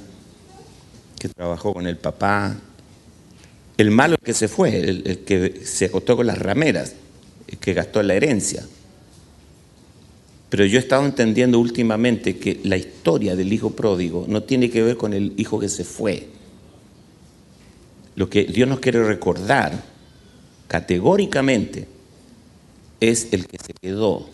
que 1.17 1.29
trabajó 1.29 1.73
con 1.73 1.87
el 1.87 1.97
papá. 1.97 2.57
El 3.77 3.91
malo 3.91 4.17
que 4.21 4.33
se 4.33 4.47
fue, 4.47 4.77
el, 4.77 5.03
el 5.05 5.19
que 5.19 5.61
se 5.63 5.85
acostó 5.85 6.17
con 6.17 6.27
las 6.27 6.37
rameras, 6.37 6.95
el 7.47 7.57
que 7.57 7.73
gastó 7.73 8.03
la 8.03 8.15
herencia. 8.15 8.65
Pero 10.49 10.65
yo 10.65 10.77
he 10.77 10.81
estado 10.81 11.05
entendiendo 11.05 11.59
últimamente 11.59 12.37
que 12.37 12.59
la 12.63 12.75
historia 12.75 13.37
del 13.37 13.53
hijo 13.53 13.69
pródigo 13.69 14.25
no 14.27 14.43
tiene 14.43 14.69
que 14.69 14.83
ver 14.83 14.97
con 14.97 15.13
el 15.13 15.33
hijo 15.37 15.59
que 15.59 15.69
se 15.69 15.85
fue. 15.85 16.27
Lo 18.15 18.29
que 18.29 18.43
Dios 18.43 18.67
nos 18.67 18.81
quiere 18.81 19.01
recordar 19.03 19.90
categóricamente 20.71 21.86
es 23.01 23.27
el 23.34 23.45
que 23.45 23.57
se 23.57 23.73
quedó, 23.73 24.29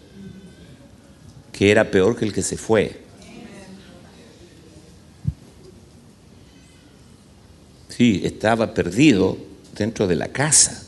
que 1.52 1.72
era 1.72 1.90
peor 1.90 2.16
que 2.16 2.26
el 2.26 2.32
que 2.32 2.44
se 2.44 2.58
fue. 2.58 2.96
Sí, 7.90 8.22
estaba 8.24 8.76
perdido 8.76 9.36
dentro 9.76 10.06
de 10.06 10.16
la 10.16 10.28
casa. 10.28 10.86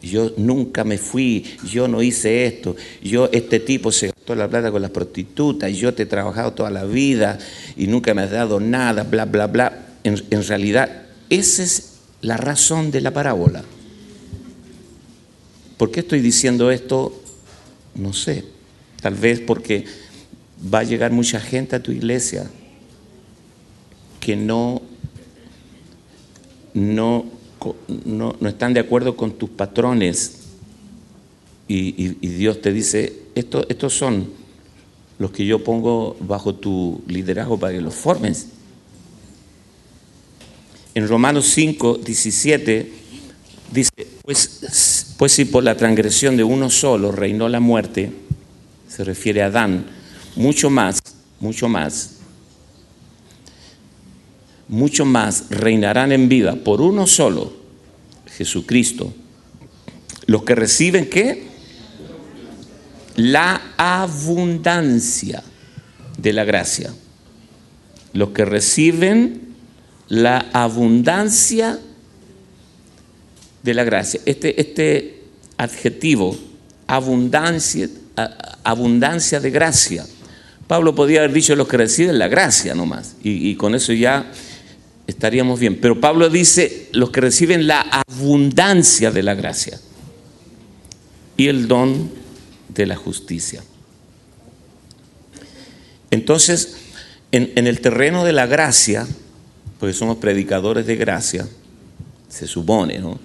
Yo 0.00 0.32
nunca 0.38 0.82
me 0.84 0.96
fui, 0.96 1.44
yo 1.70 1.86
no 1.86 2.00
hice 2.00 2.46
esto, 2.46 2.76
yo, 3.02 3.28
este 3.30 3.60
tipo 3.60 3.92
se 3.92 4.06
gastó 4.06 4.34
la 4.36 4.48
plata 4.48 4.70
con 4.70 4.80
las 4.80 4.90
prostitutas, 4.90 5.70
yo 5.76 5.92
te 5.92 6.04
he 6.04 6.06
trabajado 6.06 6.54
toda 6.54 6.70
la 6.70 6.84
vida 6.84 7.38
y 7.76 7.88
nunca 7.88 8.14
me 8.14 8.22
has 8.22 8.30
dado 8.30 8.58
nada, 8.58 9.02
bla, 9.02 9.26
bla, 9.26 9.48
bla. 9.48 9.84
En, 10.02 10.42
realidad, 10.44 11.02
esa 11.28 11.62
es 11.62 11.97
la 12.20 12.36
razón 12.36 12.90
de 12.90 13.00
la 13.00 13.12
parábola. 13.12 13.64
¿Por 15.76 15.90
qué 15.90 16.00
estoy 16.00 16.20
diciendo 16.20 16.70
esto? 16.70 17.14
No 17.94 18.12
sé. 18.12 18.44
Tal 19.00 19.14
vez 19.14 19.40
porque 19.40 19.84
va 20.72 20.80
a 20.80 20.84
llegar 20.84 21.12
mucha 21.12 21.40
gente 21.40 21.76
a 21.76 21.82
tu 21.82 21.92
iglesia 21.92 22.50
que 24.18 24.34
no, 24.34 24.82
no, 26.74 27.26
no, 28.04 28.36
no 28.40 28.48
están 28.48 28.74
de 28.74 28.80
acuerdo 28.80 29.16
con 29.16 29.32
tus 29.32 29.50
patrones. 29.50 30.34
Y, 31.68 32.08
Dios 32.28 32.60
te 32.60 32.72
dice, 32.72 33.12
esto, 33.34 33.64
estos 33.68 33.94
son 33.94 34.28
los 35.18 35.30
que 35.30 35.44
yo 35.46 35.62
pongo 35.62 36.16
bajo 36.20 36.54
tu 36.54 37.02
liderazgo 37.06 37.58
para 37.58 37.74
que 37.74 37.80
los 37.80 37.94
formes. 37.94 38.48
En 40.94 41.06
Romanos 41.06 41.46
5, 41.54 41.98
17 42.04 42.92
dice, 43.72 43.90
pues, 44.22 45.14
pues 45.16 45.32
si 45.32 45.44
por 45.44 45.64
la 45.64 45.76
transgresión 45.76 46.36
de 46.36 46.44
uno 46.44 46.70
solo 46.70 47.12
reinó 47.12 47.48
la 47.48 47.60
muerte, 47.60 48.12
se 48.88 49.04
refiere 49.04 49.42
a 49.42 49.46
Adán, 49.46 49.86
mucho 50.36 50.70
más, 50.70 51.00
mucho 51.40 51.68
más, 51.68 52.16
mucho 54.68 55.04
más 55.04 55.46
reinarán 55.50 56.12
en 56.12 56.28
vida 56.28 56.56
por 56.56 56.80
uno 56.80 57.06
solo, 57.06 57.52
Jesucristo, 58.26 59.12
los 60.26 60.42
que 60.42 60.54
reciben 60.54 61.08
qué? 61.08 61.48
La 63.16 63.72
abundancia 63.76 65.42
de 66.18 66.32
la 66.32 66.44
gracia. 66.44 66.92
Los 68.12 68.30
que 68.30 68.44
reciben 68.44 69.47
la 70.08 70.46
abundancia 70.52 71.78
de 73.62 73.74
la 73.74 73.84
gracia. 73.84 74.20
Este, 74.24 74.60
este 74.60 75.22
adjetivo, 75.56 76.36
abundancia, 76.86 77.88
abundancia 78.64 79.40
de 79.40 79.50
gracia. 79.50 80.06
Pablo 80.66 80.94
podía 80.94 81.20
haber 81.20 81.32
dicho 81.32 81.56
los 81.56 81.68
que 81.68 81.76
reciben 81.76 82.18
la 82.18 82.28
gracia 82.28 82.74
nomás, 82.74 83.16
y, 83.22 83.50
y 83.50 83.56
con 83.56 83.74
eso 83.74 83.92
ya 83.92 84.30
estaríamos 85.06 85.58
bien. 85.58 85.80
Pero 85.80 86.00
Pablo 86.00 86.28
dice 86.28 86.88
los 86.92 87.10
que 87.10 87.20
reciben 87.20 87.66
la 87.66 87.80
abundancia 87.80 89.10
de 89.10 89.22
la 89.22 89.34
gracia 89.34 89.80
y 91.36 91.48
el 91.48 91.68
don 91.68 92.10
de 92.68 92.86
la 92.86 92.96
justicia. 92.96 93.62
Entonces, 96.10 96.76
en, 97.32 97.52
en 97.56 97.66
el 97.66 97.80
terreno 97.80 98.24
de 98.24 98.32
la 98.32 98.46
gracia, 98.46 99.06
porque 99.78 99.94
somos 99.94 100.18
predicadores 100.18 100.86
de 100.86 100.96
gracia, 100.96 101.48
se 102.28 102.46
supone, 102.46 102.98
¿no? 102.98 103.18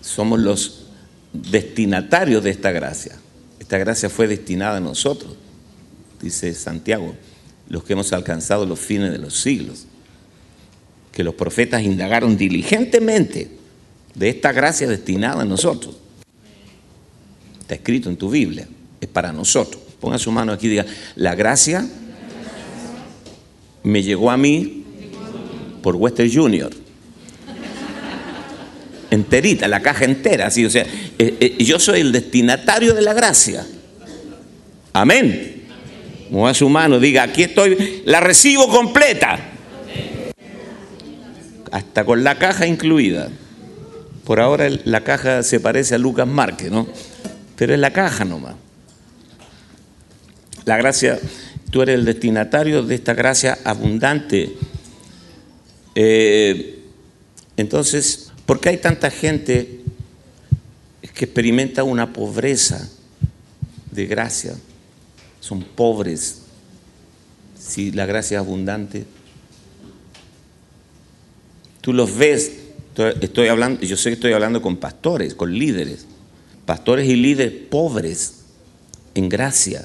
Somos 0.00 0.38
los 0.38 0.86
destinatarios 1.32 2.42
de 2.42 2.50
esta 2.50 2.70
gracia. 2.70 3.16
Esta 3.58 3.78
gracia 3.78 4.08
fue 4.08 4.28
destinada 4.28 4.78
a 4.78 4.80
nosotros, 4.80 5.34
dice 6.22 6.54
Santiago, 6.54 7.14
los 7.68 7.84
que 7.84 7.92
hemos 7.92 8.12
alcanzado 8.12 8.64
los 8.64 8.78
fines 8.78 9.12
de 9.12 9.18
los 9.18 9.40
siglos. 9.40 9.86
Que 11.12 11.24
los 11.24 11.34
profetas 11.34 11.82
indagaron 11.82 12.36
diligentemente 12.36 13.50
de 14.14 14.28
esta 14.28 14.52
gracia 14.52 14.86
destinada 14.86 15.42
a 15.42 15.44
nosotros. 15.44 15.96
Está 17.60 17.74
escrito 17.74 18.08
en 18.08 18.16
tu 18.16 18.30
Biblia, 18.30 18.68
es 19.00 19.08
para 19.08 19.32
nosotros. 19.32 19.82
Ponga 20.00 20.16
su 20.18 20.30
mano 20.30 20.52
aquí 20.52 20.68
y 20.68 20.70
diga, 20.70 20.86
la 21.16 21.34
gracia 21.34 21.86
me 23.82 24.02
llegó 24.02 24.30
a 24.30 24.36
mí 24.36 24.84
por 25.88 25.96
Western 25.96 26.30
Junior. 26.30 26.70
Enterita, 29.10 29.66
la 29.68 29.80
caja 29.80 30.04
entera, 30.04 30.48
así, 30.48 30.66
o 30.66 30.68
sea, 30.68 30.82
eh, 30.82 31.34
eh, 31.40 31.64
yo 31.64 31.78
soy 31.78 32.00
el 32.00 32.12
destinatario 32.12 32.92
de 32.92 33.00
la 33.00 33.14
gracia. 33.14 33.64
Amén. 34.92 35.64
Mueva 36.28 36.52
su 36.52 36.68
mano, 36.68 37.00
diga, 37.00 37.22
aquí 37.22 37.44
estoy, 37.44 38.02
la 38.04 38.20
recibo 38.20 38.68
completa. 38.68 39.38
Hasta 41.72 42.04
con 42.04 42.22
la 42.22 42.38
caja 42.38 42.66
incluida. 42.66 43.30
Por 44.24 44.40
ahora 44.40 44.68
la 44.84 45.04
caja 45.04 45.42
se 45.42 45.58
parece 45.58 45.94
a 45.94 45.98
Lucas 45.98 46.28
Márquez, 46.28 46.70
¿no? 46.70 46.86
Pero 47.56 47.72
es 47.72 47.80
la 47.80 47.94
caja 47.94 48.26
nomás. 48.26 48.56
La 50.66 50.76
gracia, 50.76 51.18
tú 51.70 51.80
eres 51.80 51.94
el 51.94 52.04
destinatario 52.04 52.82
de 52.82 52.94
esta 52.94 53.14
gracia 53.14 53.56
abundante. 53.64 54.54
Eh, 56.00 56.78
entonces, 57.56 58.30
¿por 58.46 58.60
qué 58.60 58.68
hay 58.68 58.76
tanta 58.76 59.10
gente 59.10 59.80
que 61.12 61.24
experimenta 61.24 61.82
una 61.82 62.12
pobreza 62.12 62.88
de 63.90 64.06
gracia? 64.06 64.54
Son 65.40 65.60
pobres. 65.64 66.42
Si 67.58 67.90
la 67.90 68.06
gracia 68.06 68.36
es 68.38 68.44
abundante. 68.44 69.06
Tú 71.80 71.92
los 71.92 72.16
ves, 72.16 72.52
estoy- 73.20 73.48
hablando, 73.48 73.80
yo 73.80 73.96
sé 73.96 74.10
que 74.10 74.14
estoy 74.14 74.32
hablando 74.34 74.62
con 74.62 74.76
pastores, 74.76 75.34
con 75.34 75.52
líderes, 75.52 76.06
pastores 76.64 77.08
y 77.08 77.16
líderes 77.16 77.52
pobres 77.68 78.34
en 79.16 79.28
gracia 79.28 79.84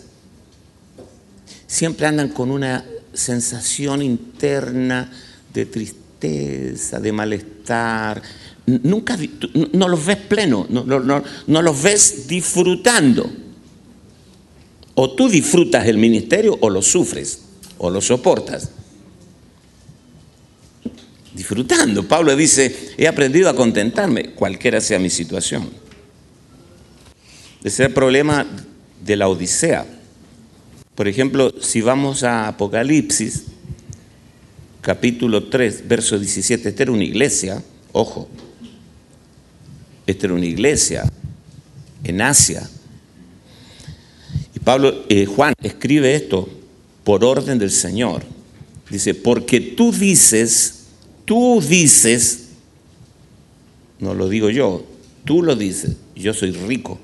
siempre 1.65 2.05
andan 2.05 2.29
con 2.29 2.51
una 2.51 2.85
sensación 3.13 4.03
interna 4.03 5.11
de 5.51 5.65
tristeza, 5.65 6.02
de 6.27 7.11
malestar. 7.11 8.21
Nunca 8.65 9.17
no 9.73 9.87
los 9.89 10.05
ves 10.05 10.17
plenos, 10.17 10.69
no, 10.69 10.83
no- 10.85 10.99
no- 10.99 11.23
no 11.47 11.61
los 11.61 11.81
ves 11.81 12.27
disfrutando. 12.27 13.29
O 14.95 15.11
tú 15.15 15.27
disfrutas 15.27 15.85
el 15.87 15.97
ministerio 15.97 16.57
o 16.61 16.69
lo 16.69 16.81
sufres 16.81 17.41
o 17.77 17.89
lo 17.89 17.99
soportas. 17.99 18.69
Disfrutando. 21.33 22.07
Pablo 22.07 22.35
dice, 22.35 22.93
he 22.97 23.07
aprendido 23.07 23.49
a 23.49 23.55
contentarme, 23.55 24.31
cualquiera 24.31 24.79
sea 24.79 24.99
mi 24.99 25.09
situación. 25.09 25.69
Ese 27.63 27.83
es 27.83 27.87
el 27.87 27.93
problema 27.93 28.45
de 29.03 29.15
la 29.15 29.27
Odisea. 29.27 29.85
Por 30.95 31.07
ejemplo, 31.07 31.51
si 31.59 31.81
vamos 31.81 32.23
a 32.23 32.47
Apocalipsis, 32.49 33.45
capítulo 34.83 35.45
3, 35.45 35.87
verso 35.87 36.19
17, 36.19 36.69
esta 36.69 36.83
era 36.83 36.91
una 36.91 37.05
iglesia, 37.05 37.63
ojo, 37.93 38.27
esta 40.05 40.27
era 40.27 40.35
una 40.35 40.45
iglesia 40.45 41.09
en 42.03 42.21
Asia. 42.21 42.69
Y 44.53 44.59
Pablo, 44.59 45.05
eh, 45.09 45.25
Juan 45.25 45.53
escribe 45.63 46.13
esto 46.13 46.49
por 47.03 47.23
orden 47.23 47.57
del 47.57 47.71
Señor. 47.71 48.23
Dice, 48.89 49.15
porque 49.15 49.61
tú 49.61 49.91
dices, 49.91 50.87
tú 51.25 51.63
dices, 51.67 52.49
no 53.99 54.13
lo 54.13 54.27
digo 54.27 54.49
yo, 54.49 54.85
tú 55.23 55.41
lo 55.41 55.55
dices, 55.55 55.95
yo 56.15 56.33
soy 56.33 56.51
rico, 56.51 56.99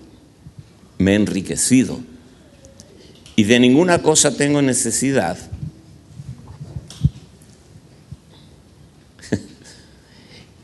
me 0.97 1.13
he 1.13 1.15
enriquecido 1.15 1.99
y 3.39 3.45
de 3.45 3.57
ninguna 3.57 3.99
cosa 3.99 4.36
tengo 4.36 4.61
necesidad. 4.61 5.38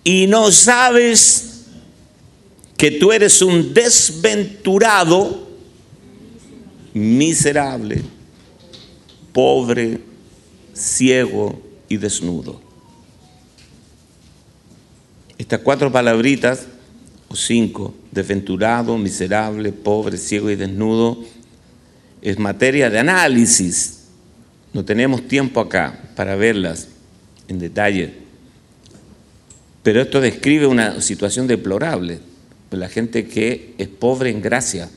Y 0.08 0.28
no 0.28 0.52
sabes 0.52 1.64
que 2.78 2.92
tú 2.92 3.12
eres 3.12 3.42
un 3.42 3.74
desventurado, 3.74 5.50
miserable, 6.94 8.04
pobre, 9.34 10.00
ciego 10.74 11.60
y 11.90 11.98
desnudo. 11.98 12.62
Estas 15.40 15.62
cuatro 15.62 15.92
palabritas, 15.92 16.68
o 17.28 17.36
cinco, 17.36 17.96
desventurado, 18.12 19.00
miserable, 19.00 19.72
pobre, 19.72 20.18
ciego 20.18 20.52
y 20.52 20.56
desnudo, 20.56 21.24
es 22.22 22.38
materia 22.38 22.92
de 22.92 23.00
análisis. 23.00 24.04
No 24.72 24.86
tenemos 24.86 25.28
tiempo 25.28 25.60
acá 25.60 26.12
para 26.16 26.36
verlas 26.36 26.90
en 27.48 27.58
detalle. 27.58 28.25
Pero 29.86 30.02
esto 30.02 30.20
describe 30.20 30.66
una 30.66 31.00
situación 31.00 31.46
deplorable 31.46 32.20
la 32.76 32.90
gente 32.90 33.28
que 33.28 33.74
es 33.78 33.88
pobre 33.88 34.30
en 34.30 34.42
gracia. 34.42 34.90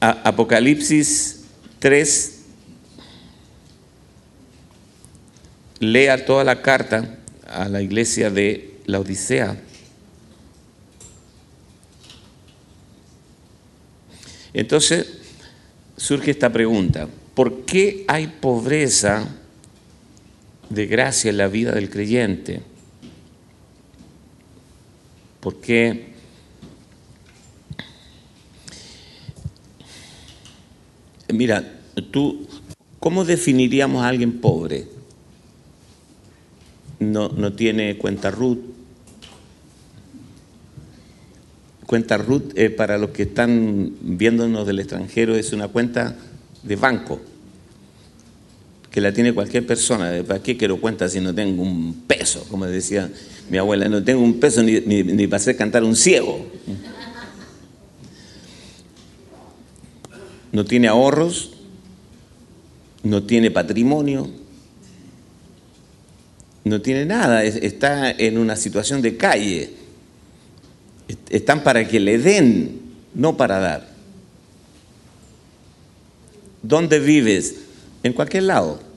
Apocalipsis 0.00 1.40
3 1.80 2.34
lea 5.80 6.24
toda 6.24 6.44
la 6.44 6.62
carta 6.62 7.18
a 7.46 7.68
la 7.68 7.82
iglesia 7.82 8.30
de 8.30 8.78
la 8.86 9.00
Odisea. 9.00 9.56
Entonces 14.52 15.06
surge 15.96 16.30
esta 16.30 16.52
pregunta, 16.52 17.08
¿por 17.34 17.64
qué 17.64 18.04
hay 18.08 18.28
pobreza 18.28 19.26
de 20.70 20.86
gracia 20.86 21.30
en 21.30 21.36
la 21.38 21.48
vida 21.48 21.72
del 21.72 21.90
creyente? 21.90 22.60
¿Por 25.40 25.56
qué? 25.60 26.08
Mira, 31.32 31.80
tú, 32.10 32.46
¿cómo 32.98 33.24
definiríamos 33.24 34.02
a 34.02 34.08
alguien 34.08 34.40
pobre? 34.40 34.88
No, 36.98 37.28
no 37.28 37.52
tiene 37.52 37.96
cuenta 37.98 38.30
RUT. 38.30 38.58
Cuenta 41.86 42.18
RUT, 42.18 42.58
eh, 42.58 42.70
para 42.70 42.98
los 42.98 43.10
que 43.10 43.22
están 43.22 43.92
viéndonos 44.00 44.66
del 44.66 44.80
extranjero, 44.80 45.36
es 45.36 45.52
una 45.52 45.68
cuenta 45.68 46.16
de 46.62 46.76
banco 46.76 47.20
que 48.98 49.02
la 49.02 49.12
tiene 49.12 49.32
cualquier 49.32 49.64
persona. 49.64 50.24
¿Para 50.26 50.42
qué 50.42 50.56
quiero 50.56 50.80
cuenta 50.80 51.08
si 51.08 51.20
no 51.20 51.32
tengo 51.32 51.62
un 51.62 52.02
peso? 52.08 52.44
Como 52.50 52.66
decía 52.66 53.08
mi 53.48 53.56
abuela, 53.56 53.88
no 53.88 54.02
tengo 54.02 54.20
un 54.24 54.40
peso 54.40 54.60
ni, 54.60 54.80
ni, 54.80 55.28
para 55.28 55.36
hacer 55.36 55.56
cantar 55.56 55.84
un 55.84 55.94
ciego. 55.94 56.44
No 60.50 60.64
tiene 60.64 60.88
ahorros, 60.88 61.52
no 63.04 63.22
tiene 63.22 63.52
patrimonio, 63.52 64.28
no 66.64 66.80
tiene 66.80 67.06
nada, 67.06 67.44
está 67.44 68.10
en 68.10 68.36
una 68.36 68.56
situación 68.56 69.00
de 69.00 69.16
calle. 69.16 69.74
Están 71.30 71.62
para 71.62 71.86
que 71.86 72.00
le 72.00 72.18
den, 72.18 72.80
no 73.14 73.36
para 73.36 73.60
dar. 73.60 73.88
¿Dónde 76.64 76.98
vives? 76.98 77.60
En 78.02 78.12
cualquier 78.12 78.42
lado, 78.42 78.87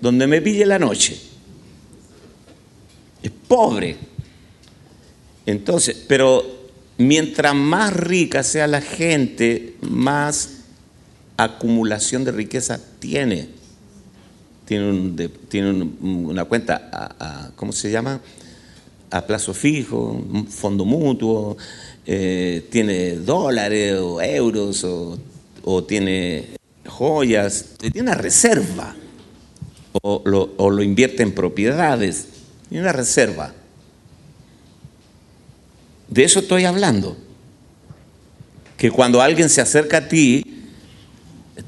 donde 0.00 0.26
me 0.26 0.40
pille 0.40 0.66
la 0.66 0.78
noche. 0.78 1.18
Es 3.22 3.30
pobre. 3.48 3.96
Entonces, 5.46 5.96
pero 6.08 6.44
mientras 6.98 7.54
más 7.54 7.92
rica 7.92 8.42
sea 8.42 8.66
la 8.66 8.80
gente, 8.80 9.76
más 9.80 10.58
acumulación 11.36 12.24
de 12.24 12.32
riqueza 12.32 12.80
tiene. 12.98 13.48
Tiene, 14.64 15.28
tiene 15.48 15.88
una 16.00 16.44
cuenta, 16.44 16.90
a, 16.92 17.50
¿cómo 17.54 17.72
se 17.72 17.90
llama? 17.90 18.20
A 19.10 19.24
plazo 19.24 19.54
fijo, 19.54 20.10
un 20.10 20.48
fondo 20.48 20.84
mutuo, 20.84 21.56
eh, 22.04 22.66
tiene 22.70 23.12
dólares 23.16 23.94
o 24.00 24.20
euros 24.20 24.84
o 25.62 25.84
tiene 25.84 26.56
joyas, 26.84 27.76
tiene 27.78 28.00
una 28.00 28.14
reserva 28.14 28.96
o 30.02 30.22
lo, 30.70 30.82
invierte 30.82 31.22
en 31.22 31.32
propiedades, 31.32 32.28
tiene 32.68 32.82
una 32.82 32.92
reserva. 32.92 33.52
De 36.08 36.24
eso 36.24 36.40
estoy 36.40 36.64
hablando. 36.64 37.16
Que 38.76 38.90
cuando 38.90 39.22
alguien 39.22 39.48
se 39.48 39.60
acerca 39.60 39.98
a 39.98 40.08
ti, 40.08 40.44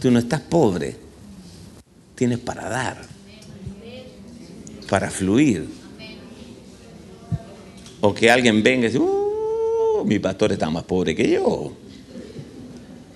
tú 0.01 0.11
no 0.11 0.19
estás 0.19 0.41
pobre, 0.41 0.97
tienes 2.15 2.39
para 2.39 2.69
dar, 2.69 3.03
para 4.89 5.11
fluir. 5.11 5.69
O 8.01 8.15
que 8.15 8.31
alguien 8.31 8.63
venga 8.63 8.87
y 8.87 8.91
dice, 8.91 8.99
uh, 8.99 10.05
mi 10.05 10.19
pastor 10.19 10.53
está 10.53 10.71
más 10.71 10.85
pobre 10.85 11.17
que 11.17 11.31
yo 11.31 11.73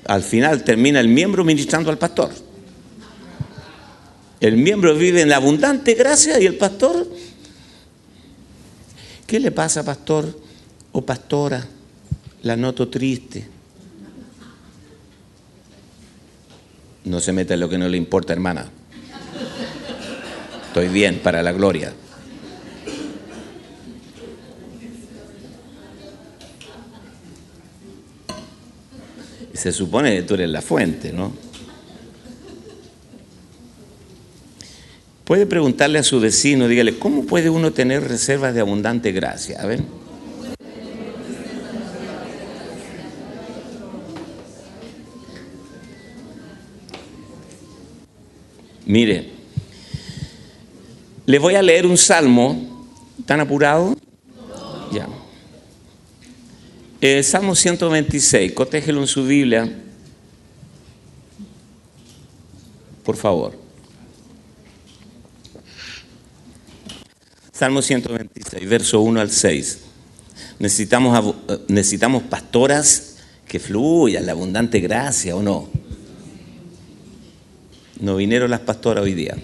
al 0.04 0.22
final 0.22 0.64
termina 0.64 1.00
el 1.00 1.08
miembro 1.08 1.44
ministrando 1.44 1.90
al 1.90 1.98
pastor. 1.98 2.30
El 4.42 4.56
miembro 4.56 4.96
vive 4.96 5.22
en 5.22 5.28
la 5.28 5.36
abundante 5.36 5.94
gracia 5.94 6.40
y 6.40 6.46
el 6.46 6.56
pastor, 6.56 7.06
¿qué 9.24 9.38
le 9.38 9.52
pasa, 9.52 9.84
pastor 9.84 10.36
o 10.90 11.00
pastora? 11.02 11.64
La 12.42 12.56
noto 12.56 12.88
triste. 12.88 13.46
No 17.04 17.20
se 17.20 17.32
meta 17.32 17.54
en 17.54 17.60
lo 17.60 17.68
que 17.68 17.78
no 17.78 17.88
le 17.88 17.96
importa, 17.96 18.32
hermana. 18.32 18.68
Estoy 20.66 20.88
bien 20.88 21.20
para 21.22 21.40
la 21.40 21.52
gloria. 21.52 21.92
se 29.54 29.70
supone 29.70 30.16
que 30.16 30.22
tú 30.22 30.34
eres 30.34 30.50
la 30.50 30.60
fuente, 30.60 31.12
¿no? 31.12 31.51
Puede 35.32 35.46
preguntarle 35.46 35.98
a 35.98 36.02
su 36.02 36.20
vecino, 36.20 36.68
dígale, 36.68 36.98
¿cómo 36.98 37.24
puede 37.24 37.48
uno 37.48 37.72
tener 37.72 38.06
reservas 38.06 38.52
de 38.52 38.60
abundante 38.60 39.12
gracia? 39.12 39.62
A 39.62 39.64
ver. 39.64 39.82
Mire, 48.84 49.30
les 51.24 51.40
voy 51.40 51.54
a 51.54 51.62
leer 51.62 51.86
un 51.86 51.96
salmo. 51.96 52.92
¿Tan 53.24 53.40
apurado? 53.40 53.96
Ya. 54.92 55.08
Eh, 57.00 57.22
Salmo 57.22 57.54
126, 57.54 58.52
cotégelo 58.52 59.00
en 59.00 59.06
su 59.06 59.24
Biblia, 59.24 59.66
por 63.02 63.16
favor. 63.16 63.61
Salmo 67.62 67.80
126, 67.80 68.68
verso 68.68 69.00
1 69.02 69.20
al 69.20 69.30
6. 69.30 69.78
Necesitamos, 70.58 71.36
eh, 71.48 71.58
necesitamos 71.68 72.24
pastoras 72.24 73.18
que 73.46 73.60
fluyan 73.60 74.26
la 74.26 74.32
abundante 74.32 74.80
gracia, 74.80 75.36
¿o 75.36 75.44
no? 75.44 75.68
No 78.00 78.16
vinieron 78.16 78.50
las 78.50 78.58
pastoras 78.58 79.04
hoy 79.04 79.14
día. 79.14 79.36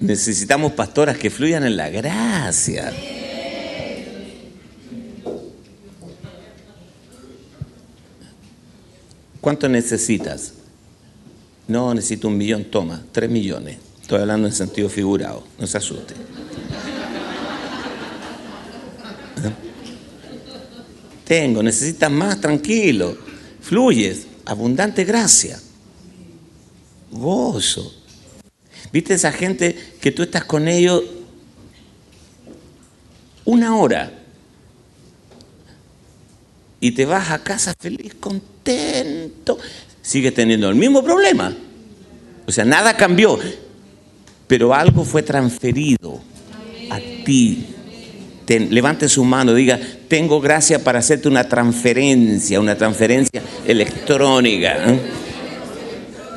Necesitamos 0.00 0.72
pastoras 0.72 1.16
que 1.16 1.30
fluyan 1.30 1.62
en 1.62 1.76
la 1.76 1.88
gracia. 1.88 2.92
¿Cuánto 9.40 9.68
necesitas? 9.68 10.54
No, 11.68 11.94
necesito 11.94 12.26
un 12.26 12.36
millón, 12.36 12.64
toma, 12.64 13.04
tres 13.12 13.30
millones. 13.30 13.87
Estoy 14.08 14.22
hablando 14.22 14.48
en 14.48 14.54
sentido 14.54 14.88
figurado, 14.88 15.44
no 15.58 15.66
se 15.66 15.76
asuste. 15.76 16.14
¿Eh? 19.44 19.52
Tengo, 21.26 21.62
necesitas 21.62 22.10
más, 22.10 22.40
tranquilo. 22.40 23.18
Fluyes, 23.60 24.26
abundante 24.46 25.04
gracia, 25.04 25.60
gozo. 27.10 27.92
¿Viste 28.90 29.12
esa 29.12 29.30
gente 29.30 29.76
que 30.00 30.10
tú 30.10 30.22
estás 30.22 30.44
con 30.44 30.68
ellos 30.68 31.04
una 33.44 33.76
hora 33.76 34.10
y 36.80 36.92
te 36.92 37.04
vas 37.04 37.30
a 37.30 37.44
casa 37.44 37.74
feliz, 37.78 38.14
contento, 38.18 39.58
sigues 40.00 40.32
teniendo 40.32 40.70
el 40.70 40.76
mismo 40.76 41.04
problema. 41.04 41.54
O 42.46 42.50
sea, 42.50 42.64
nada 42.64 42.96
cambió, 42.96 43.38
pero 44.48 44.74
algo 44.74 45.04
fue 45.04 45.22
transferido 45.22 46.20
a 46.90 46.98
ti. 47.24 47.66
levante 48.48 49.08
su 49.08 49.22
mano, 49.24 49.52
diga, 49.52 49.78
tengo 50.08 50.40
gracia 50.40 50.82
para 50.82 51.00
hacerte 51.00 51.28
una 51.28 51.46
transferencia, 51.46 52.58
una 52.58 52.74
transferencia 52.74 53.42
electrónica. 53.66 54.76
¿eh? 54.86 55.00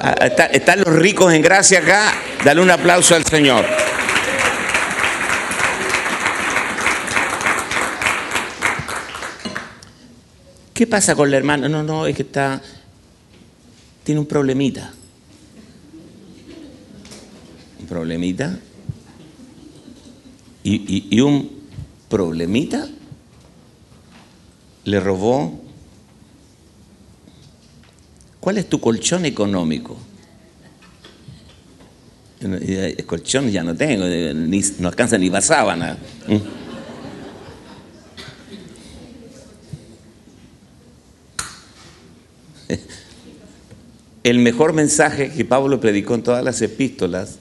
Ah, 0.02 0.16
están 0.52 0.82
los 0.82 0.94
ricos 0.94 1.34
en 1.34 1.42
gracia 1.42 1.80
acá, 1.80 2.14
dale 2.44 2.62
un 2.62 2.70
aplauso 2.70 3.16
al 3.16 3.26
Señor. 3.26 3.66
¿Qué 10.74 10.88
pasa 10.88 11.16
con 11.16 11.32
la 11.32 11.38
hermana? 11.38 11.70
No, 11.70 11.84
no, 11.84 12.08
es 12.08 12.16
que 12.16 12.24
está, 12.24 12.62
tiene 14.04 14.20
un 14.20 14.26
problemita. 14.26 14.92
Problemita. 17.92 18.58
Y, 20.64 21.14
y 21.14 21.20
un 21.20 21.52
problemita 22.08 22.88
le 24.86 25.00
robó. 25.02 25.60
¿Cuál 28.40 28.60
es 28.60 28.70
tu 28.70 28.80
colchón 28.80 29.26
económico? 29.26 29.98
El 32.40 33.06
colchón 33.06 33.52
ya 33.52 33.62
no 33.62 33.76
tengo, 33.76 34.06
no 34.80 34.88
alcanza 34.88 35.18
ni 35.18 35.30
para 35.30 35.42
sábana. 35.42 35.98
El 44.24 44.40
mejor 44.40 44.72
mensaje 44.72 45.30
que 45.34 45.44
Pablo 45.44 45.82
predicó 45.82 46.16
en 46.16 46.24
todas 46.24 46.42
las 46.42 46.62
epístolas 46.62 47.40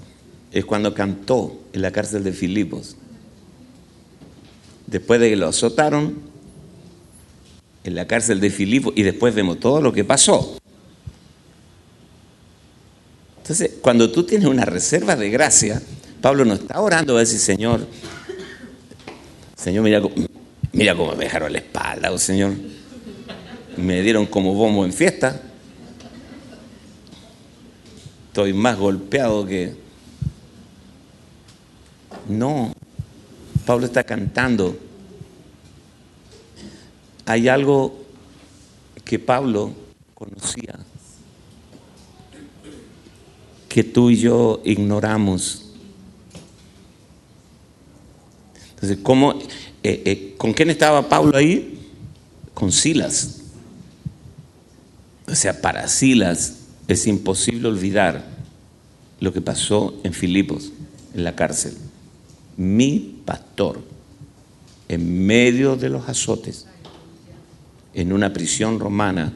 es 0.53 0.65
cuando 0.65 0.95
cantó 0.95 1.61
en 1.73 1.83
la 1.83 1.91
cárcel 1.91 2.25
de 2.25 2.33
Filipos. 2.33 2.97
Después 4.87 5.21
de 5.21 5.31
que 5.31 5.37
lo 5.37 5.49
azotaron 5.49 6.19
en 7.85 7.95
la 7.95 8.07
cárcel 8.07 8.41
de 8.41 8.51
Filipos 8.51 8.93
y 8.97 9.03
después 9.03 9.35
vemos 9.35 9.61
todo 9.61 9.81
lo 9.81 9.93
que 9.93 10.05
pasó. 10.05 10.59
Entonces, 13.39 13.73
cuando 13.81 14.11
tú 14.11 14.25
tienes 14.25 14.49
una 14.49 14.65
reserva 14.65 15.17
de 15.17 15.31
gracia, 15.31 15.81
Pablo 16.21 16.45
no 16.45 16.55
está 16.55 16.81
orando 16.81 17.17
a 17.17 17.21
decir, 17.21 17.39
Señor, 17.39 17.87
Señor, 19.57 19.85
mira, 19.85 20.03
mira 20.73 20.97
cómo 20.97 21.15
me 21.15 21.25
dejaron 21.25 21.53
la 21.53 21.59
espalda, 21.59 22.13
oh 22.13 22.19
Señor. 22.19 22.53
Me 23.77 24.03
dieron 24.03 24.27
como 24.27 24.55
bombo 24.55 24.85
en 24.85 24.93
fiesta 24.93 25.43
estoy 28.31 28.53
más 28.53 28.79
golpeado 28.79 29.45
que... 29.45 29.89
No, 32.31 32.72
Pablo 33.66 33.87
está 33.87 34.05
cantando. 34.05 34.78
Hay 37.26 37.49
algo 37.49 38.01
que 39.05 39.18
Pablo 39.18 39.72
conocía, 40.14 40.78
que 43.68 43.85
tú 43.85 44.11
y 44.11 44.16
yo 44.16 44.61
ignoramos. 44.64 45.72
Entonces, 48.70 48.99
¿cómo, 49.03 49.33
eh, 49.83 50.03
eh, 50.05 50.35
¿con 50.39 50.53
quién 50.53 50.70
estaba 50.70 51.09
Pablo 51.09 51.37
ahí? 51.37 51.78
Con 52.55 52.72
Silas. 52.72 53.41
O 55.26 55.35
sea, 55.35 55.61
para 55.61 55.87
Silas 55.89 56.57
es 56.89 57.07
imposible 57.07 57.68
olvidar 57.68 58.24
lo 59.20 59.33
que 59.33 59.41
pasó 59.41 59.95
en 60.03 60.12
Filipos, 60.12 60.72
en 61.14 61.24
la 61.24 61.37
cárcel. 61.37 61.76
Mi 62.61 63.23
pastor, 63.25 63.81
en 64.87 65.25
medio 65.25 65.77
de 65.77 65.89
los 65.89 66.07
azotes, 66.07 66.67
en 67.95 68.13
una 68.13 68.35
prisión 68.35 68.79
romana, 68.79 69.33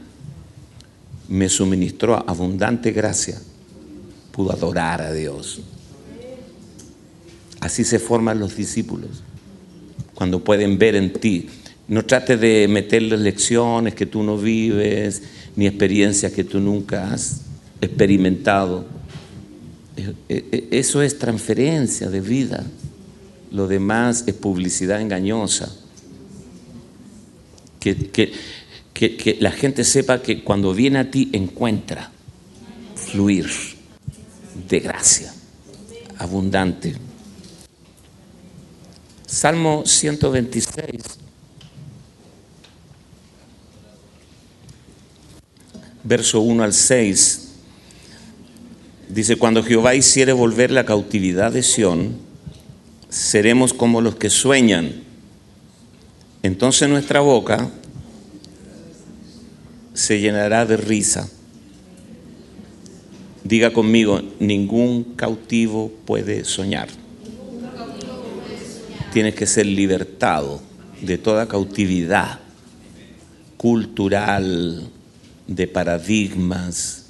me 1.30 1.48
suministró 1.48 2.22
abundante 2.28 2.92
gracia, 2.92 3.40
pudo 4.30 4.52
adorar 4.52 5.00
a 5.00 5.10
Dios. 5.10 5.62
Así 7.60 7.82
se 7.84 7.98
forman 7.98 8.38
los 8.38 8.56
discípulos, 8.56 9.22
cuando 10.14 10.44
pueden 10.44 10.76
ver 10.76 10.94
en 10.94 11.14
ti. 11.14 11.48
No 11.88 12.04
trates 12.04 12.38
de 12.38 12.68
meterles 12.68 13.20
lecciones 13.20 13.94
que 13.94 14.04
tú 14.04 14.22
no 14.22 14.36
vives, 14.36 15.22
ni 15.56 15.66
experiencias 15.66 16.30
que 16.30 16.44
tú 16.44 16.60
nunca 16.60 17.10
has 17.10 17.40
experimentado. 17.80 18.84
E, 19.96 20.12
e, 20.28 20.68
eso 20.72 21.00
es 21.00 21.18
transferencia 21.18 22.10
de 22.10 22.20
vida. 22.20 22.66
Lo 23.54 23.68
demás 23.68 24.24
es 24.26 24.34
publicidad 24.34 25.00
engañosa. 25.00 25.72
Que, 27.78 28.10
que, 28.92 29.36
la 29.38 29.52
gente 29.52 29.84
sepa 29.84 30.22
que 30.22 30.42
cuando 30.42 30.74
viene 30.74 30.98
a 30.98 31.10
ti 31.10 31.30
encuentra 31.32 32.10
fluir 32.96 33.46
de 34.68 34.80
gracia 34.80 35.32
abundante. 36.18 36.96
Salmo 39.24 39.84
126. 39.86 41.02
verso 46.06 46.42
1 46.42 46.62
al 46.62 46.74
6, 46.74 47.48
dice, 49.08 49.36
cuando 49.36 49.62
Jehová 49.62 49.94
hiciere 49.94 50.34
volver 50.34 50.70
la 50.70 50.84
cautividad 50.84 51.50
de 51.50 51.62
Sión, 51.62 52.33
seremos 53.14 53.72
como 53.72 54.00
los 54.00 54.16
que 54.16 54.28
sueñan. 54.28 54.92
Entonces 56.42 56.88
nuestra 56.88 57.20
boca 57.20 57.70
se 59.92 60.18
llenará 60.18 60.66
de 60.66 60.76
risa. 60.76 61.30
Diga 63.44 63.72
conmigo, 63.72 64.20
ningún 64.40 65.14
cautivo 65.14 65.92
puede 66.04 66.44
soñar. 66.44 66.88
Tienes 69.12 69.36
que 69.36 69.46
ser 69.46 69.66
libertado 69.66 70.60
de 71.00 71.16
toda 71.16 71.46
cautividad 71.46 72.40
cultural, 73.56 74.90
de 75.46 75.68
paradigmas, 75.68 77.06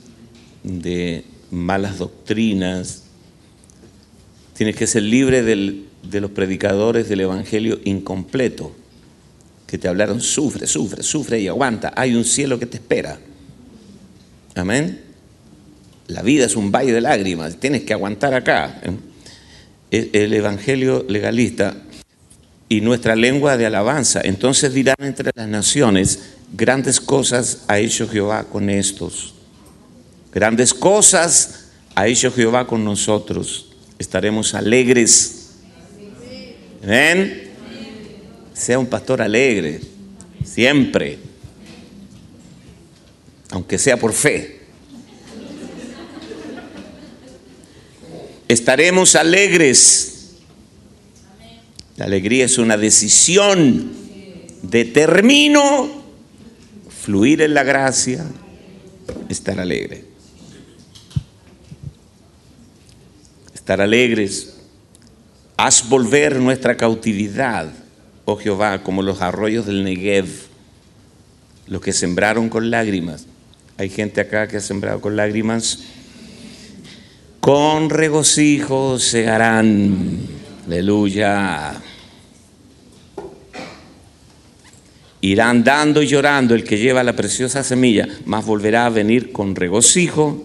de 0.62 1.24
malas 1.50 1.96
doctrinas. 1.96 3.04
Tienes 4.54 4.76
que 4.76 4.86
ser 4.86 5.02
libre 5.02 5.42
de 6.10 6.20
los 6.20 6.30
predicadores 6.30 7.08
del 7.08 7.20
Evangelio 7.20 7.80
incompleto, 7.84 8.72
que 9.66 9.78
te 9.78 9.88
hablaron, 9.88 10.20
sufre, 10.20 10.66
sufre, 10.66 11.02
sufre 11.02 11.40
y 11.40 11.48
aguanta. 11.48 11.92
Hay 11.96 12.14
un 12.14 12.24
cielo 12.24 12.58
que 12.58 12.66
te 12.66 12.76
espera. 12.76 13.18
Amén. 14.54 15.00
La 16.06 16.22
vida 16.22 16.44
es 16.44 16.54
un 16.54 16.70
valle 16.70 16.92
de 16.92 17.00
lágrimas, 17.00 17.56
tienes 17.56 17.82
que 17.82 17.92
aguantar 17.92 18.34
acá. 18.34 18.80
El 19.90 20.32
Evangelio 20.32 21.04
legalista 21.08 21.76
y 22.68 22.80
nuestra 22.80 23.16
lengua 23.16 23.56
de 23.56 23.66
alabanza. 23.66 24.20
Entonces 24.22 24.74
dirán 24.74 24.96
entre 25.00 25.30
las 25.34 25.48
naciones, 25.48 26.34
Grandes 26.56 27.00
cosas 27.00 27.64
ha 27.66 27.80
hecho 27.80 28.08
Jehová 28.08 28.44
con 28.44 28.70
estos. 28.70 29.34
Grandes 30.32 30.72
cosas 30.72 31.70
ha 31.96 32.06
hecho 32.06 32.30
Jehová 32.30 32.68
con 32.68 32.84
nosotros. 32.84 33.70
Estaremos 33.98 34.54
alegres. 34.54 35.43
Sea 36.84 38.78
un 38.78 38.86
pastor 38.86 39.22
alegre, 39.22 39.80
siempre. 40.44 41.18
Aunque 43.50 43.78
sea 43.78 43.96
por 43.96 44.12
fe. 44.12 44.60
Estaremos 48.48 49.14
alegres. 49.16 50.10
La 51.96 52.04
alegría 52.04 52.44
es 52.44 52.58
una 52.58 52.76
decisión. 52.76 53.92
Determino 54.62 56.04
fluir 57.02 57.42
en 57.42 57.54
la 57.54 57.62
gracia, 57.62 58.24
estar 59.28 59.58
alegre. 59.60 60.04
Estar 63.54 63.80
alegres. 63.80 64.53
Haz 65.56 65.88
volver 65.88 66.40
nuestra 66.40 66.76
cautividad, 66.76 67.72
oh 68.24 68.36
Jehová, 68.36 68.82
como 68.82 69.02
los 69.02 69.22
arroyos 69.22 69.66
del 69.66 69.84
Negev, 69.84 70.26
los 71.68 71.80
que 71.80 71.92
sembraron 71.92 72.48
con 72.48 72.70
lágrimas. 72.70 73.26
Hay 73.78 73.88
gente 73.88 74.20
acá 74.20 74.48
que 74.48 74.58
ha 74.58 74.60
sembrado 74.60 75.00
con 75.00 75.16
lágrimas. 75.16 75.80
Con 77.40 77.90
regocijo 77.90 78.98
se 78.98 79.28
harán. 79.28 80.18
Aleluya. 80.66 81.80
Irá 85.20 85.48
andando 85.48 86.02
y 86.02 86.06
llorando 86.06 86.54
el 86.54 86.64
que 86.64 86.78
lleva 86.78 87.02
la 87.02 87.14
preciosa 87.14 87.62
semilla, 87.62 88.08
mas 88.26 88.44
volverá 88.44 88.86
a 88.86 88.90
venir 88.90 89.32
con 89.32 89.56
regocijo, 89.56 90.44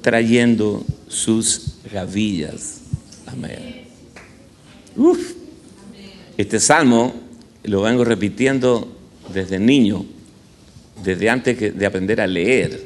trayendo 0.00 0.84
sus 1.08 1.74
gavillas. 1.92 2.80
Amén. 3.26 3.65
Uf. 4.96 5.34
Este 6.36 6.60
salmo 6.60 7.14
lo 7.64 7.82
vengo 7.82 8.04
repitiendo 8.04 8.92
desde 9.32 9.58
niño, 9.58 10.04
desde 11.02 11.30
antes 11.30 11.76
de 11.76 11.86
aprender 11.86 12.20
a 12.20 12.26
leer. 12.26 12.84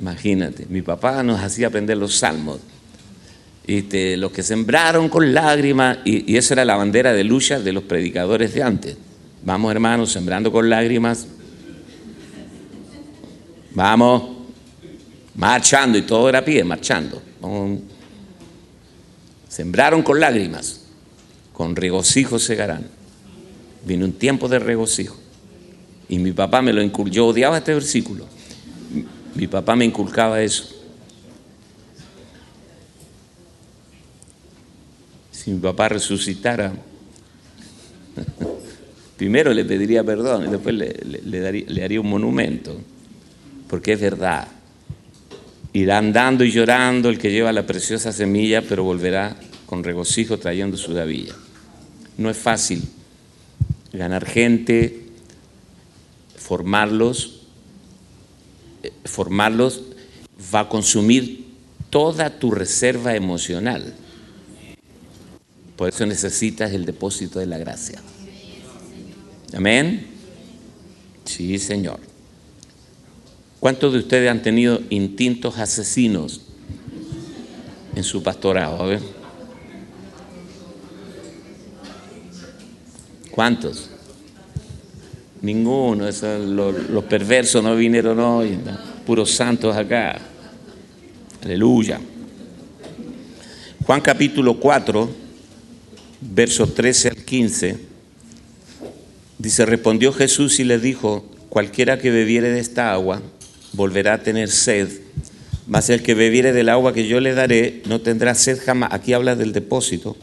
Imagínate, 0.00 0.66
mi 0.68 0.82
papá 0.82 1.22
nos 1.22 1.40
hacía 1.40 1.68
aprender 1.68 1.96
los 1.96 2.16
salmos. 2.16 2.58
Este, 3.66 4.16
los 4.16 4.30
que 4.30 4.42
sembraron 4.42 5.08
con 5.08 5.34
lágrimas, 5.34 5.98
y, 6.04 6.32
y 6.32 6.36
esa 6.36 6.54
era 6.54 6.64
la 6.64 6.76
bandera 6.76 7.12
de 7.12 7.24
lucha 7.24 7.58
de 7.58 7.72
los 7.72 7.82
predicadores 7.84 8.54
de 8.54 8.62
antes. 8.62 8.96
Vamos 9.44 9.72
hermanos, 9.72 10.12
sembrando 10.12 10.52
con 10.52 10.68
lágrimas. 10.68 11.26
Vamos, 13.74 14.22
marchando, 15.34 15.98
y 15.98 16.02
todo 16.02 16.28
era 16.28 16.44
pie, 16.44 16.64
marchando. 16.64 17.22
Sembraron 19.48 20.02
con 20.02 20.20
lágrimas, 20.20 20.82
con 21.52 21.76
regocijo 21.76 22.38
segarán. 22.38 22.88
Vino 23.84 24.04
un 24.04 24.12
tiempo 24.12 24.48
de 24.48 24.58
regocijo. 24.58 25.16
Y 26.08 26.18
mi 26.18 26.32
papá 26.32 26.62
me 26.62 26.72
lo 26.72 26.82
inculcó. 26.82 27.10
Yo 27.10 27.26
odiaba 27.26 27.58
este 27.58 27.74
versículo. 27.74 28.26
Mi 29.34 29.46
papá 29.46 29.76
me 29.76 29.84
inculcaba 29.84 30.42
eso. 30.42 30.68
Si 35.30 35.50
mi 35.50 35.60
papá 35.60 35.88
resucitara, 35.88 36.72
primero 39.16 39.52
le 39.52 39.64
pediría 39.64 40.02
perdón 40.02 40.46
y 40.46 40.50
después 40.50 40.74
le, 40.74 41.40
daría, 41.40 41.64
le 41.68 41.84
haría 41.84 42.00
un 42.00 42.08
monumento, 42.08 42.76
porque 43.68 43.92
es 43.92 44.00
verdad. 44.00 44.48
Irá 45.76 45.98
andando 45.98 46.42
y 46.42 46.50
llorando 46.50 47.10
el 47.10 47.18
que 47.18 47.30
lleva 47.30 47.52
la 47.52 47.66
preciosa 47.66 48.10
semilla, 48.10 48.62
pero 48.62 48.82
volverá 48.82 49.36
con 49.66 49.84
regocijo 49.84 50.38
trayendo 50.38 50.78
su 50.78 50.94
davilla. 50.94 51.34
No 52.16 52.30
es 52.30 52.38
fácil 52.38 52.82
ganar 53.92 54.24
gente, 54.24 55.02
formarlos, 56.34 57.42
eh, 58.84 58.90
formarlos 59.04 59.82
va 60.54 60.60
a 60.60 60.68
consumir 60.70 61.44
toda 61.90 62.38
tu 62.38 62.52
reserva 62.52 63.14
emocional. 63.14 63.92
Por 65.76 65.90
eso 65.90 66.06
necesitas 66.06 66.72
el 66.72 66.86
depósito 66.86 67.38
de 67.38 67.44
la 67.44 67.58
gracia. 67.58 68.00
Amén. 69.52 70.06
Sí, 71.26 71.58
Señor. 71.58 72.15
¿Cuántos 73.66 73.94
de 73.94 73.98
ustedes 73.98 74.30
han 74.30 74.42
tenido 74.42 74.80
instintos 74.90 75.58
asesinos 75.58 76.40
en 77.96 78.04
su 78.04 78.22
pastorado? 78.22 78.80
A 78.80 78.86
ver. 78.86 79.00
¿Cuántos? 83.32 83.90
Ninguno. 85.42 86.04
los, 86.06 87.04
perversos 87.06 87.60
no 87.60 87.74
vinieron 87.74 88.20
hoy. 88.20 88.56
Puros 89.04 89.32
santos 89.32 89.74
acá. 89.74 90.16
Aleluya. 91.42 91.98
Juan 93.84 94.00
capítulo 94.00 94.60
4, 94.60 95.10
versos 96.20 96.72
13 96.72 97.08
al 97.08 97.16
15. 97.16 97.80
Dice, 99.38 99.66
respondió 99.66 100.12
Jesús 100.12 100.60
y 100.60 100.64
le 100.64 100.78
dijo, 100.78 101.24
cualquiera 101.48 101.98
que 101.98 102.12
bebiere 102.12 102.50
de 102.50 102.60
esta 102.60 102.92
agua 102.92 103.20
volverá 103.76 104.14
a 104.14 104.22
tener 104.22 104.48
sed, 104.48 104.88
mas 105.68 105.90
el 105.90 106.02
que 106.02 106.14
bebiere 106.14 106.52
del 106.52 106.68
agua 106.68 106.92
que 106.92 107.06
yo 107.06 107.20
le 107.20 107.34
daré 107.34 107.82
no 107.86 108.00
tendrá 108.00 108.34
sed 108.34 108.58
jamás. 108.58 108.92
Aquí 108.92 109.12
habla 109.12 109.36
del 109.36 109.52
depósito 109.52 110.16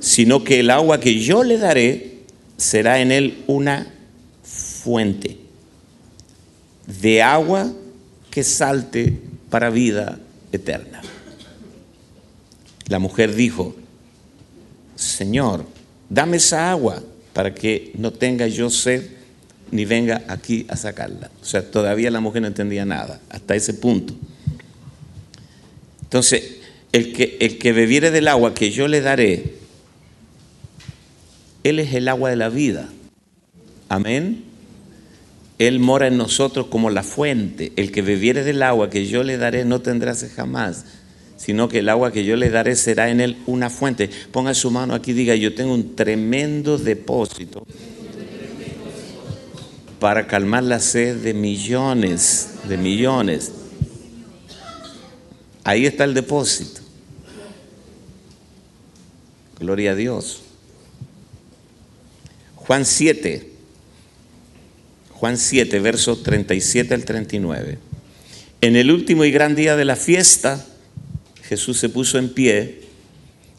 sino 0.00 0.42
que 0.42 0.60
el 0.60 0.70
agua 0.70 0.98
que 0.98 1.20
yo 1.20 1.44
le 1.44 1.58
daré 1.58 2.22
será 2.56 3.00
en 3.00 3.12
él 3.12 3.44
una 3.46 3.86
fuente 4.42 5.38
de 7.00 7.22
agua 7.22 7.70
que 8.30 8.42
salte 8.42 9.18
para 9.50 9.70
vida 9.70 10.18
eterna. 10.52 11.02
La 12.88 12.98
mujer 12.98 13.34
dijo, 13.34 13.76
Señor, 14.96 15.66
dame 16.08 16.38
esa 16.38 16.70
agua 16.70 17.02
para 17.32 17.54
que 17.54 17.92
no 17.96 18.12
tenga 18.12 18.48
yo 18.48 18.70
sed 18.70 19.02
ni 19.72 19.84
venga 19.84 20.22
aquí 20.28 20.66
a 20.68 20.76
sacarla. 20.76 21.30
O 21.40 21.44
sea, 21.44 21.70
todavía 21.70 22.10
la 22.10 22.20
mujer 22.20 22.42
no 22.42 22.48
entendía 22.48 22.84
nada, 22.84 23.20
hasta 23.28 23.54
ese 23.54 23.74
punto. 23.74 24.14
Entonces, 26.02 26.56
el 26.92 27.12
que, 27.12 27.36
el 27.40 27.58
que 27.58 27.72
bebiere 27.72 28.10
del 28.10 28.28
agua 28.28 28.54
que 28.54 28.70
yo 28.70 28.88
le 28.88 29.00
daré, 29.00 29.54
él 31.62 31.78
es 31.78 31.94
el 31.94 32.08
agua 32.08 32.30
de 32.30 32.36
la 32.36 32.48
vida. 32.48 32.88
Amén. 33.88 34.44
Él 35.58 35.78
mora 35.78 36.06
en 36.08 36.16
nosotros 36.16 36.66
como 36.66 36.90
la 36.90 37.02
fuente. 37.02 37.72
El 37.76 37.92
que 37.92 38.02
bebiere 38.02 38.42
del 38.44 38.62
agua 38.62 38.90
que 38.90 39.06
yo 39.06 39.22
le 39.22 39.36
daré 39.36 39.64
no 39.64 39.80
tendrá 39.82 40.14
sed 40.14 40.30
jamás, 40.34 40.84
sino 41.36 41.68
que 41.68 41.80
el 41.80 41.88
agua 41.88 42.12
que 42.12 42.24
yo 42.24 42.34
le 42.36 42.50
daré 42.50 42.74
será 42.76 43.10
en 43.10 43.20
él 43.20 43.36
una 43.46 43.70
fuente. 43.70 44.10
Ponga 44.32 44.54
su 44.54 44.70
mano 44.70 44.94
aquí 44.94 45.10
y 45.10 45.14
diga, 45.14 45.34
yo 45.34 45.54
tengo 45.54 45.74
un 45.74 45.94
tremendo 45.94 46.78
depósito 46.78 47.66
para 50.00 50.26
calmar 50.26 50.64
la 50.64 50.80
sed 50.80 51.18
de 51.18 51.34
millones, 51.34 52.48
de 52.66 52.76
millones. 52.76 53.52
Ahí 55.62 55.86
está 55.86 56.04
el 56.04 56.14
depósito. 56.14 56.80
Gloria 59.60 59.92
a 59.92 59.94
Dios. 59.94 60.40
Juan 62.56 62.86
7, 62.86 63.50
Juan 65.12 65.36
7, 65.36 65.80
versos 65.80 66.22
37 66.22 66.94
al 66.94 67.04
39. 67.04 67.78
En 68.62 68.76
el 68.76 68.90
último 68.90 69.24
y 69.24 69.30
gran 69.30 69.54
día 69.54 69.76
de 69.76 69.84
la 69.84 69.96
fiesta, 69.96 70.66
Jesús 71.42 71.78
se 71.78 71.90
puso 71.90 72.16
en 72.16 72.32
pie 72.32 72.82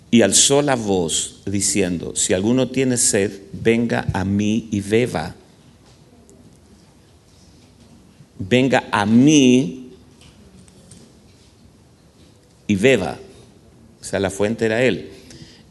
y 0.09 0.23
alzó 0.23 0.61
la 0.61 0.75
voz 0.75 1.41
diciendo, 1.45 2.15
si 2.15 2.33
alguno 2.33 2.69
tiene 2.69 2.97
sed, 2.97 3.31
venga 3.53 4.07
a 4.13 4.25
mí 4.25 4.69
y 4.71 4.81
beba. 4.81 5.35
Venga 8.49 8.85
a 8.91 9.05
mí 9.05 9.89
y 12.65 12.75
beba. 12.75 13.19
O 13.99 14.03
sea, 14.03 14.19
la 14.19 14.31
fuente 14.31 14.65
era 14.65 14.83
él. 14.83 15.09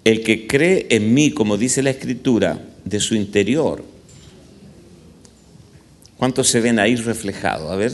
El 0.05 0.23
que 0.23 0.47
cree 0.47 0.87
en 0.91 1.13
mí, 1.13 1.33
como 1.33 1.57
dice 1.57 1.83
la 1.83 1.91
escritura, 1.91 2.65
de 2.85 3.01
su 3.01 3.15
interior. 3.17 3.83
¿Cuántos 6.17 6.49
se 6.49 6.61
ven 6.61 6.79
ahí 6.79 6.95
reflejados? 6.95 7.73
A 7.73 7.77
ver. 7.77 7.93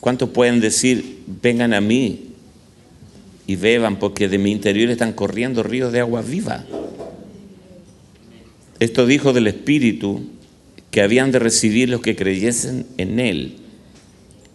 ¿Cuántos 0.00 0.28
pueden 0.30 0.60
decir, 0.60 1.22
vengan 1.42 1.72
a 1.72 1.80
mí 1.80 2.32
y 3.46 3.56
beban 3.56 3.98
porque 3.98 4.28
de 4.28 4.38
mi 4.38 4.50
interior 4.50 4.90
están 4.90 5.12
corriendo 5.12 5.62
ríos 5.62 5.92
de 5.92 6.00
agua 6.00 6.20
viva? 6.22 6.64
Esto 8.78 9.06
dijo 9.06 9.32
del 9.32 9.46
Espíritu 9.46 10.22
que 10.90 11.02
habían 11.02 11.30
de 11.32 11.38
recibir 11.38 11.88
los 11.88 12.00
que 12.00 12.16
creyesen 12.16 12.86
en 12.98 13.20
Él, 13.20 13.58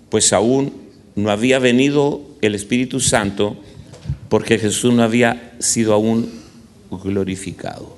pues 0.09 0.33
aún 0.33 0.73
no 1.15 1.31
había 1.31 1.59
venido 1.59 2.21
el 2.41 2.55
Espíritu 2.55 2.99
Santo 2.99 3.57
porque 4.29 4.59
Jesús 4.59 4.93
no 4.93 5.03
había 5.03 5.55
sido 5.59 5.93
aún 5.93 6.29
glorificado. 7.03 7.97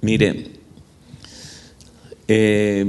Mire, 0.00 0.52
eh, 2.28 2.86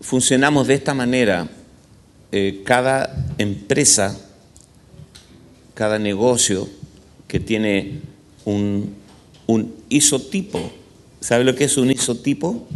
funcionamos 0.00 0.66
de 0.66 0.74
esta 0.74 0.94
manera. 0.94 1.48
Eh, 2.36 2.62
cada 2.64 3.26
empresa, 3.38 4.18
cada 5.74 5.98
negocio 5.98 6.68
que 7.28 7.40
tiene 7.40 8.00
un, 8.44 8.94
un 9.46 9.74
isotipo, 9.88 10.70
¿sabe 11.20 11.44
lo 11.44 11.54
que 11.54 11.64
es 11.64 11.76
un 11.76 11.90
isotipo? 11.90 12.66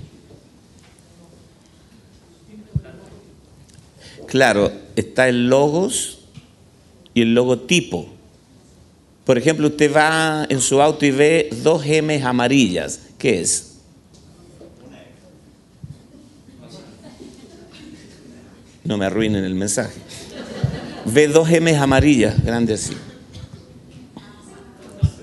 Claro, 4.26 4.72
está 4.94 5.28
el 5.28 5.49
logos 5.49 6.18
y 7.14 7.22
el 7.22 7.34
logotipo. 7.34 8.09
Por 9.24 9.38
ejemplo, 9.38 9.68
usted 9.68 9.94
va 9.94 10.46
en 10.49 10.61
su 10.61 10.80
auto 10.80 11.05
y 11.05 11.11
ve 11.11 11.51
dos 11.62 11.82
gemes 11.82 12.24
amarillas. 12.24 13.01
¿Qué 13.18 13.40
es? 13.40 13.68
No 18.84 18.96
me 18.96 19.05
arruinen 19.05 19.44
el 19.44 19.55
mensaje. 19.55 20.01
ve 21.05 21.28
dos 21.28 21.51
M's 21.51 21.76
amarillas, 21.76 22.42
grandes 22.42 22.86
así. 22.86 22.96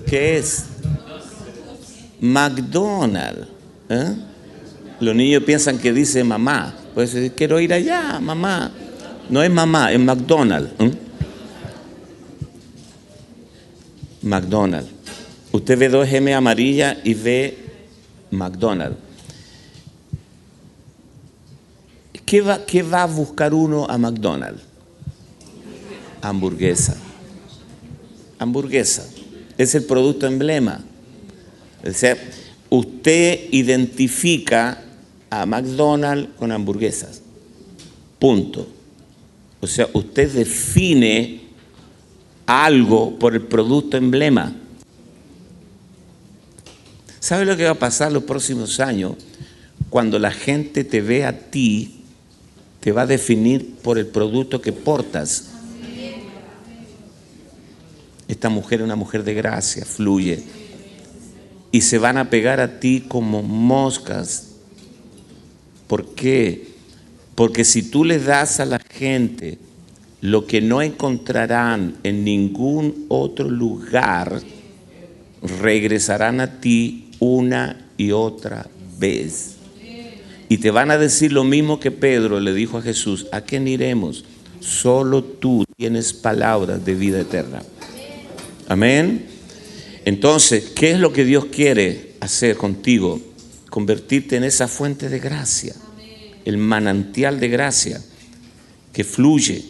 ¿Qué 0.06 0.38
es? 0.38 0.66
McDonald's. 2.20 3.48
¿eh? 3.88 4.14
Los 5.00 5.14
niños 5.14 5.42
piensan 5.42 5.78
que 5.78 5.92
dice 5.92 6.24
mamá. 6.24 6.74
Pues 6.94 7.14
quiero 7.36 7.60
ir 7.60 7.72
allá, 7.72 8.18
mamá. 8.20 8.70
No 9.28 9.42
es 9.42 9.50
mamá, 9.50 9.92
es 9.92 10.00
McDonald's. 10.00 10.72
¿eh? 10.78 10.92
McDonald's. 14.22 14.90
Usted 15.52 15.78
ve 15.78 15.88
dos 15.88 16.08
M 16.08 16.34
amarillas 16.34 16.96
y 17.04 17.14
ve 17.14 17.58
McDonald's. 18.30 18.98
¿Qué 22.24 22.40
va, 22.40 22.64
¿Qué 22.64 22.82
va 22.82 23.04
a 23.04 23.06
buscar 23.06 23.54
uno 23.54 23.86
a 23.88 23.96
McDonald's? 23.98 24.62
Hamburguesa. 26.20 26.96
Hamburguesa. 28.38 29.04
Es 29.58 29.74
el 29.74 29.84
producto 29.84 30.26
emblema. 30.26 30.80
O 31.86 31.92
sea, 31.92 32.16
usted 32.70 33.48
identifica 33.50 34.82
a 35.30 35.46
McDonald's 35.46 36.30
con 36.38 36.52
hamburguesas. 36.52 37.22
Punto. 38.18 38.66
O 39.60 39.66
sea, 39.66 39.88
usted 39.92 40.30
define 40.32 41.40
algo 42.46 43.18
por 43.18 43.34
el 43.34 43.42
producto 43.42 43.96
emblema. 43.96 44.54
¿Sabe 47.20 47.44
lo 47.44 47.56
que 47.56 47.64
va 47.64 47.70
a 47.70 47.78
pasar 47.78 48.12
los 48.12 48.22
próximos 48.22 48.78
años? 48.78 49.14
Cuando 49.90 50.18
la 50.18 50.30
gente 50.30 50.84
te 50.84 51.00
ve 51.00 51.24
a 51.24 51.50
ti, 51.50 51.96
te 52.80 52.92
va 52.92 53.02
a 53.02 53.06
definir 53.06 53.74
por 53.82 53.98
el 53.98 54.06
producto 54.06 54.60
que 54.60 54.72
portas. 54.72 55.48
Esta 58.28 58.48
mujer 58.48 58.80
es 58.80 58.84
una 58.84 58.96
mujer 58.96 59.24
de 59.24 59.34
gracia, 59.34 59.84
fluye. 59.84 60.42
Y 61.72 61.82
se 61.82 61.98
van 61.98 62.18
a 62.18 62.30
pegar 62.30 62.60
a 62.60 62.80
ti 62.80 63.04
como 63.06 63.42
moscas. 63.42 64.48
¿Por 65.86 66.14
qué? 66.14 66.68
Porque 67.34 67.64
si 67.64 67.82
tú 67.82 68.04
le 68.04 68.18
das 68.18 68.60
a 68.60 68.64
la 68.64 68.78
gente 68.78 69.58
lo 70.20 70.46
que 70.46 70.60
no 70.60 70.82
encontrarán 70.82 71.96
en 72.02 72.24
ningún 72.24 73.06
otro 73.08 73.48
lugar, 73.48 74.40
regresarán 75.60 76.40
a 76.40 76.60
ti 76.60 77.10
una 77.20 77.86
y 77.96 78.12
otra 78.12 78.66
vez. 78.98 79.56
Y 80.48 80.58
te 80.58 80.70
van 80.70 80.90
a 80.90 80.98
decir 80.98 81.32
lo 81.32 81.44
mismo 81.44 81.80
que 81.80 81.90
Pedro 81.90 82.40
le 82.40 82.54
dijo 82.54 82.78
a 82.78 82.82
Jesús, 82.82 83.26
¿a 83.32 83.40
quién 83.40 83.68
iremos? 83.68 84.24
Solo 84.60 85.22
tú 85.22 85.64
tienes 85.76 86.12
palabras 86.12 86.84
de 86.84 86.94
vida 86.94 87.20
eterna. 87.20 87.62
Amén. 88.68 89.26
Entonces, 90.04 90.72
¿qué 90.74 90.92
es 90.92 90.98
lo 90.98 91.12
que 91.12 91.24
Dios 91.24 91.46
quiere 91.46 92.12
hacer 92.20 92.56
contigo? 92.56 93.20
Convertirte 93.70 94.36
en 94.36 94.44
esa 94.44 94.68
fuente 94.68 95.08
de 95.08 95.18
gracia, 95.18 95.74
el 96.44 96.58
manantial 96.58 97.38
de 97.38 97.48
gracia 97.48 98.00
que 98.92 99.04
fluye. 99.04 99.64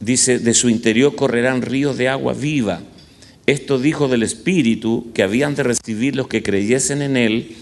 Dice, 0.00 0.38
de 0.38 0.54
su 0.54 0.68
interior 0.68 1.14
correrán 1.16 1.62
ríos 1.62 1.96
de 1.96 2.08
agua 2.08 2.34
viva. 2.34 2.82
Esto 3.46 3.78
dijo 3.78 4.08
del 4.08 4.22
Espíritu 4.22 5.10
que 5.12 5.22
habían 5.22 5.54
de 5.54 5.64
recibir 5.64 6.16
los 6.16 6.28
que 6.28 6.42
creyesen 6.42 7.02
en 7.02 7.16
Él, 7.16 7.56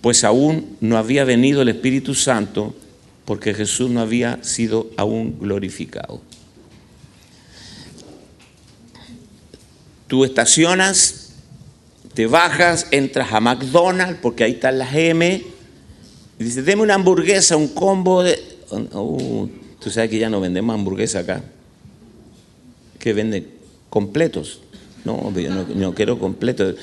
pues 0.00 0.24
aún 0.24 0.76
no 0.80 0.96
había 0.96 1.24
venido 1.24 1.62
el 1.62 1.68
Espíritu 1.68 2.14
Santo, 2.14 2.74
porque 3.26 3.52
Jesús 3.54 3.90
no 3.90 4.00
había 4.00 4.42
sido 4.42 4.90
aún 4.96 5.38
glorificado. 5.38 6.22
Tú 10.10 10.24
estacionas, 10.24 11.34
te 12.14 12.26
bajas, 12.26 12.88
entras 12.90 13.32
a 13.32 13.38
McDonald's, 13.38 14.18
porque 14.20 14.42
ahí 14.42 14.54
están 14.54 14.76
las 14.76 14.92
M, 14.92 15.40
y 16.36 16.42
dices, 16.42 16.64
deme 16.64 16.82
una 16.82 16.94
hamburguesa, 16.94 17.56
un 17.56 17.68
combo 17.68 18.24
de... 18.24 18.36
Oh, 18.72 19.48
tú 19.78 19.88
sabes 19.88 20.10
que 20.10 20.18
ya 20.18 20.28
no 20.28 20.40
vendemos 20.40 20.74
hamburguesa 20.74 21.20
acá, 21.20 21.44
que 22.98 23.12
venden 23.12 23.52
completos. 23.88 24.62
No, 25.04 25.32
yo 25.32 25.54
no, 25.54 25.64
no 25.72 25.94
quiero 25.94 26.18
completos. 26.18 26.74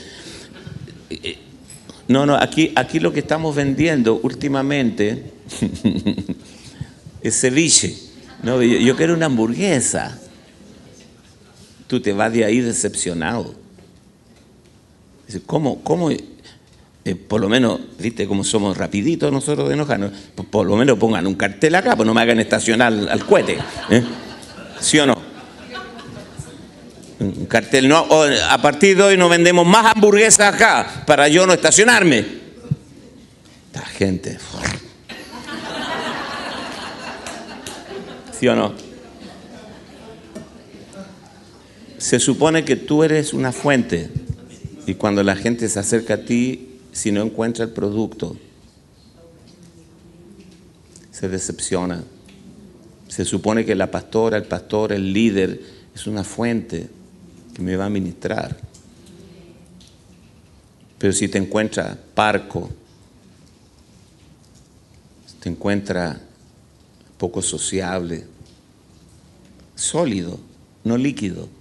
No, 2.07 2.25
no, 2.25 2.37
aquí, 2.37 2.71
aquí 2.77 3.01
lo 3.01 3.11
que 3.11 3.19
estamos 3.19 3.57
vendiendo 3.57 4.21
últimamente 4.23 5.33
es 7.21 7.41
ceviche. 7.41 7.93
No, 8.41 8.63
yo, 8.63 8.77
yo 8.77 8.95
quiero 8.95 9.15
una 9.15 9.25
hamburguesa 9.25 10.17
tú 11.87 12.01
te 12.01 12.13
vas 12.13 12.31
de 12.31 12.45
ahí 12.45 12.59
decepcionado. 12.59 13.55
Dice, 15.25 15.41
¿cómo? 15.45 15.83
cómo 15.83 16.09
eh, 16.11 17.15
por 17.15 17.39
lo 17.39 17.49
menos, 17.49 17.79
viste 17.99 18.27
cómo 18.27 18.43
somos 18.43 18.77
rapiditos 18.77 19.31
nosotros 19.31 19.69
de 19.69 19.75
enojarnos, 19.75 20.11
por, 20.35 20.45
por, 20.47 20.67
lo 20.67 20.75
menos 20.75 20.97
pongan 20.97 21.25
un 21.25 21.35
cartel 21.35 21.75
acá, 21.75 21.95
pues 21.95 22.05
no 22.05 22.13
me 22.13 22.21
hagan 22.21 22.39
estacionar 22.39 22.87
al, 22.87 23.07
al 23.07 23.25
cohete. 23.25 23.57
¿eh? 23.89 24.03
¿Sí 24.79 24.99
o 24.99 25.05
no? 25.05 25.17
Un 27.19 27.47
cartel, 27.47 27.87
no, 27.87 28.05
a 28.49 28.61
partir 28.61 28.95
de 28.95 29.03
hoy 29.03 29.17
no 29.17 29.27
vendemos 29.27 29.65
más 29.65 29.95
hamburguesas 29.95 30.53
acá 30.53 31.03
para 31.07 31.27
yo 31.27 31.47
no 31.47 31.53
estacionarme. 31.53 32.25
La 33.73 33.81
gente. 33.81 34.37
¿Sí 38.39 38.47
o 38.47 38.55
no? 38.55 38.86
Se 41.97 42.19
supone 42.19 42.63
que 42.63 42.75
tú 42.75 43.03
eres 43.03 43.33
una 43.33 43.51
fuente 43.51 44.09
y 44.85 44.93
cuando 44.93 45.23
la 45.23 45.35
gente 45.35 45.67
se 45.67 45.79
acerca 45.79 46.15
a 46.15 46.25
ti, 46.25 46.79
si 46.91 47.11
no 47.11 47.21
encuentra 47.21 47.65
el 47.65 47.71
producto, 47.71 48.37
se 51.11 51.27
decepciona. 51.27 52.03
Se 53.07 53.25
supone 53.25 53.65
que 53.65 53.73
la 53.73 53.89
pastora, 53.89 54.37
el 54.37 54.43
pastor, 54.43 54.91
el 54.91 55.11
líder 55.11 55.59
es 55.95 56.05
una 56.05 56.23
fuente 56.23 56.87
que 57.55 57.61
me 57.63 57.75
va 57.75 57.85
a 57.85 57.89
ministrar. 57.89 58.55
Pero 60.99 61.13
si 61.13 61.27
te 61.27 61.39
encuentra 61.39 61.97
parco, 62.13 62.69
si 65.25 65.35
te 65.37 65.49
encuentra 65.49 66.21
poco 67.17 67.41
sociable, 67.41 68.25
sólido, 69.75 70.39
no 70.83 70.97
líquido, 70.97 71.56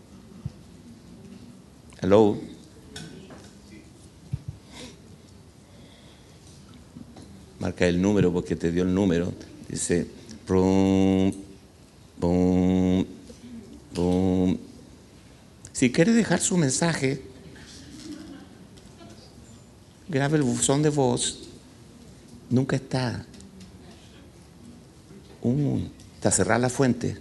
Marca 7.59 7.87
el 7.87 8.01
número 8.01 8.33
porque 8.33 8.57
te 8.57 8.71
dio 8.71 8.83
el 8.83 8.95
número. 8.95 9.33
Dice. 9.69 10.07
Si 15.73 15.93
quiere 15.93 16.13
dejar 16.13 16.41
su 16.41 16.57
mensaje, 16.57 17.23
grabe 20.09 20.37
el 20.39 20.43
buzón 20.43 20.83
de 20.83 20.91
voz. 20.91 21.49
Nunca 22.49 22.77
está. 22.77 23.27
Uh, 25.43 25.81
está 26.15 26.31
cerrada 26.31 26.61
la 26.61 26.69
fuente. 26.71 27.19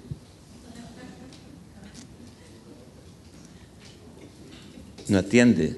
No 5.08 5.18
atiende. 5.18 5.78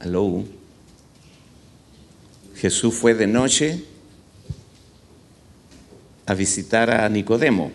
Aló. 0.00 0.44
Jesús 2.56 2.94
fue 2.94 3.14
de 3.14 3.26
noche 3.26 3.82
a 6.26 6.34
visitar 6.34 6.90
a 6.90 7.08
Nicodemo. 7.08 7.72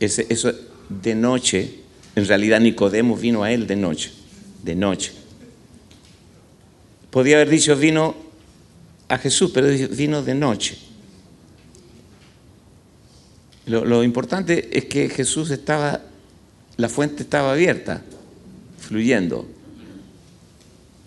Ese, 0.00 0.26
eso 0.28 0.52
de 0.88 1.14
noche, 1.14 1.80
en 2.16 2.26
realidad 2.26 2.60
Nicodemo 2.60 3.16
vino 3.16 3.42
a 3.42 3.52
él 3.52 3.66
de 3.66 3.76
noche, 3.76 4.12
de 4.62 4.74
noche. 4.74 5.12
Podía 7.10 7.36
haber 7.36 7.50
dicho 7.50 7.76
vino 7.76 8.14
a 9.08 9.18
Jesús, 9.18 9.50
pero 9.52 9.68
vino 9.90 10.22
de 10.22 10.34
noche. 10.34 10.78
Lo, 13.66 13.84
lo, 13.84 14.02
importante 14.02 14.76
es 14.76 14.86
que 14.86 15.08
Jesús 15.08 15.50
estaba, 15.50 16.00
la 16.76 16.88
fuente 16.88 17.22
estaba 17.22 17.52
abierta, 17.52 18.02
fluyendo. 18.78 19.46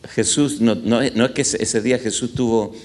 Jesús, 0.10 0.62
no, 0.62 0.76
no, 0.76 1.02
es 1.02 1.32
que 1.32 1.42
ese, 1.42 1.82
día 1.82 2.00
Jesús 2.00 2.34
tuvo 2.34 2.76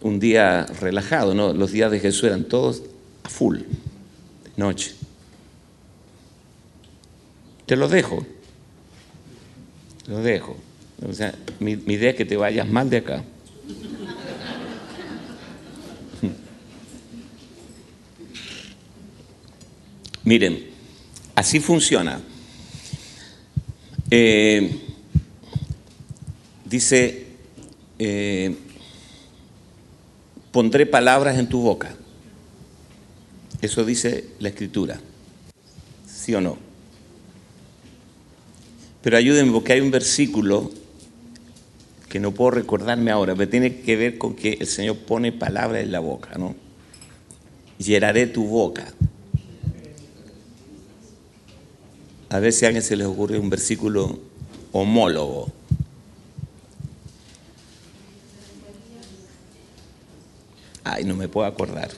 un 0.00 0.18
día 0.20 0.64
relajado, 0.80 1.34
no, 1.34 1.52
los 1.52 1.72
días 1.72 1.90
de 1.90 2.00
Jesús 2.00 2.24
eran 2.24 2.44
todos 2.44 2.82
a 3.24 3.28
full, 3.28 3.58
de 3.58 4.50
noche. 4.56 4.94
Te 7.66 7.76
lo 7.76 7.88
dejo, 7.88 8.24
te 10.04 10.12
lo 10.12 10.22
dejo. 10.22 10.56
O 11.06 11.12
sea, 11.12 11.34
mi 11.58 11.72
idea 11.72 12.10
es 12.10 12.16
que 12.16 12.24
te 12.24 12.36
vayas 12.36 12.66
mal 12.68 12.88
de 12.88 12.98
acá. 12.98 13.24
Miren, 20.26 20.66
así 21.36 21.60
funciona. 21.60 22.20
Eh, 24.10 24.80
dice, 26.64 27.26
eh, 27.96 28.56
pondré 30.50 30.84
palabras 30.84 31.38
en 31.38 31.48
tu 31.48 31.60
boca. 31.60 31.94
Eso 33.62 33.84
dice 33.84 34.30
la 34.40 34.48
escritura. 34.48 34.98
¿Sí 36.12 36.34
o 36.34 36.40
no? 36.40 36.58
Pero 39.02 39.18
ayúdenme 39.18 39.52
porque 39.52 39.74
hay 39.74 39.80
un 39.80 39.92
versículo 39.92 40.72
que 42.08 42.18
no 42.18 42.32
puedo 42.32 42.50
recordarme 42.50 43.12
ahora, 43.12 43.36
pero 43.36 43.48
tiene 43.48 43.80
que 43.80 43.94
ver 43.94 44.18
con 44.18 44.34
que 44.34 44.54
el 44.54 44.66
Señor 44.66 44.96
pone 44.96 45.30
palabras 45.30 45.84
en 45.84 45.92
la 45.92 46.00
boca, 46.00 46.36
¿no? 46.36 46.56
Llenaré 47.78 48.26
tu 48.26 48.44
boca. 48.44 48.92
A 52.28 52.38
ver 52.40 52.52
si 52.52 52.64
a 52.64 52.68
alguien 52.68 52.82
se 52.82 52.96
les 52.96 53.06
ocurre 53.06 53.38
un 53.38 53.50
versículo 53.50 54.18
homólogo. 54.72 55.52
Ay, 60.82 61.04
no 61.04 61.16
me 61.16 61.28
puedo 61.28 61.46
acordar. 61.46 61.90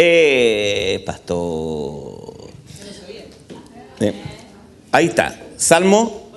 Eh, 0.00 1.02
pastor. 1.04 2.50
Eh, 4.00 4.14
ahí 4.92 5.06
está. 5.06 5.40
Salmo 5.56 6.30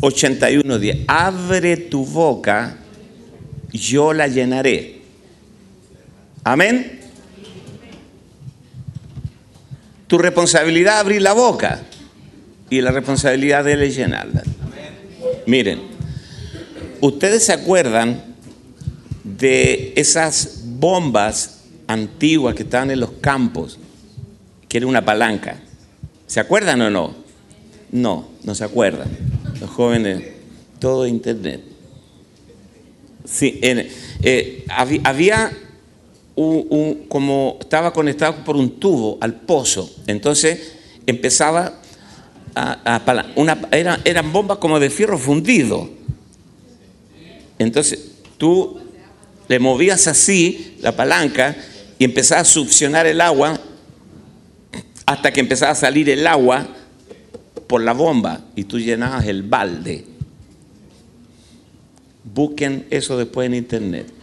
81.10. 0.00 0.64
81.10. 0.70 1.04
Abre 1.06 1.76
tu 1.76 2.06
boca, 2.06 2.78
yo 3.72 4.14
la 4.14 4.26
llenaré. 4.26 5.02
Amén. 6.42 6.99
Tu 10.10 10.18
responsabilidad 10.18 10.94
es 10.94 11.00
abrir 11.02 11.22
la 11.22 11.34
boca 11.34 11.82
y 12.68 12.80
la 12.80 12.90
responsabilidad 12.90 13.62
de 13.62 13.74
él 13.74 13.82
es 13.82 13.94
llenarla. 13.94 14.42
Miren, 15.46 15.82
ustedes 17.00 17.44
se 17.44 17.52
acuerdan 17.52 18.20
de 19.22 19.92
esas 19.94 20.62
bombas 20.64 21.60
antiguas 21.86 22.56
que 22.56 22.64
estaban 22.64 22.90
en 22.90 22.98
los 22.98 23.12
campos, 23.20 23.78
que 24.68 24.78
era 24.78 24.88
una 24.88 25.04
palanca. 25.04 25.60
¿Se 26.26 26.40
acuerdan 26.40 26.80
o 26.82 26.90
no? 26.90 27.14
No, 27.92 28.30
no 28.42 28.56
se 28.56 28.64
acuerdan. 28.64 29.06
Los 29.60 29.70
jóvenes, 29.70 30.24
todo 30.80 31.06
internet. 31.06 31.60
Sí, 33.24 33.60
eh, 33.62 34.64
había, 35.04 35.52
como 37.08 37.58
estaba 37.60 37.92
conectado 37.92 38.44
por 38.44 38.56
un 38.56 38.80
tubo 38.80 39.18
al 39.20 39.34
pozo, 39.34 39.90
entonces 40.06 40.72
empezaba 41.06 41.80
a, 42.54 42.96
a 42.96 43.26
una, 43.36 43.58
eran 43.72 44.32
bombas 44.32 44.58
como 44.58 44.80
de 44.80 44.90
fierro 44.90 45.18
fundido. 45.18 45.88
Entonces 47.58 48.12
tú 48.38 48.80
le 49.48 49.58
movías 49.58 50.06
así 50.06 50.76
la 50.80 50.92
palanca 50.92 51.56
y 51.98 52.04
empezaba 52.04 52.40
a 52.40 52.44
succionar 52.44 53.06
el 53.06 53.20
agua 53.20 53.60
hasta 55.04 55.32
que 55.32 55.40
empezaba 55.40 55.72
a 55.72 55.74
salir 55.74 56.08
el 56.08 56.26
agua 56.26 56.66
por 57.66 57.82
la 57.82 57.92
bomba 57.92 58.40
y 58.56 58.64
tú 58.64 58.78
llenabas 58.78 59.26
el 59.26 59.42
balde. 59.42 60.04
Busquen 62.24 62.86
eso 62.90 63.18
después 63.18 63.46
en 63.46 63.54
internet. 63.54 64.19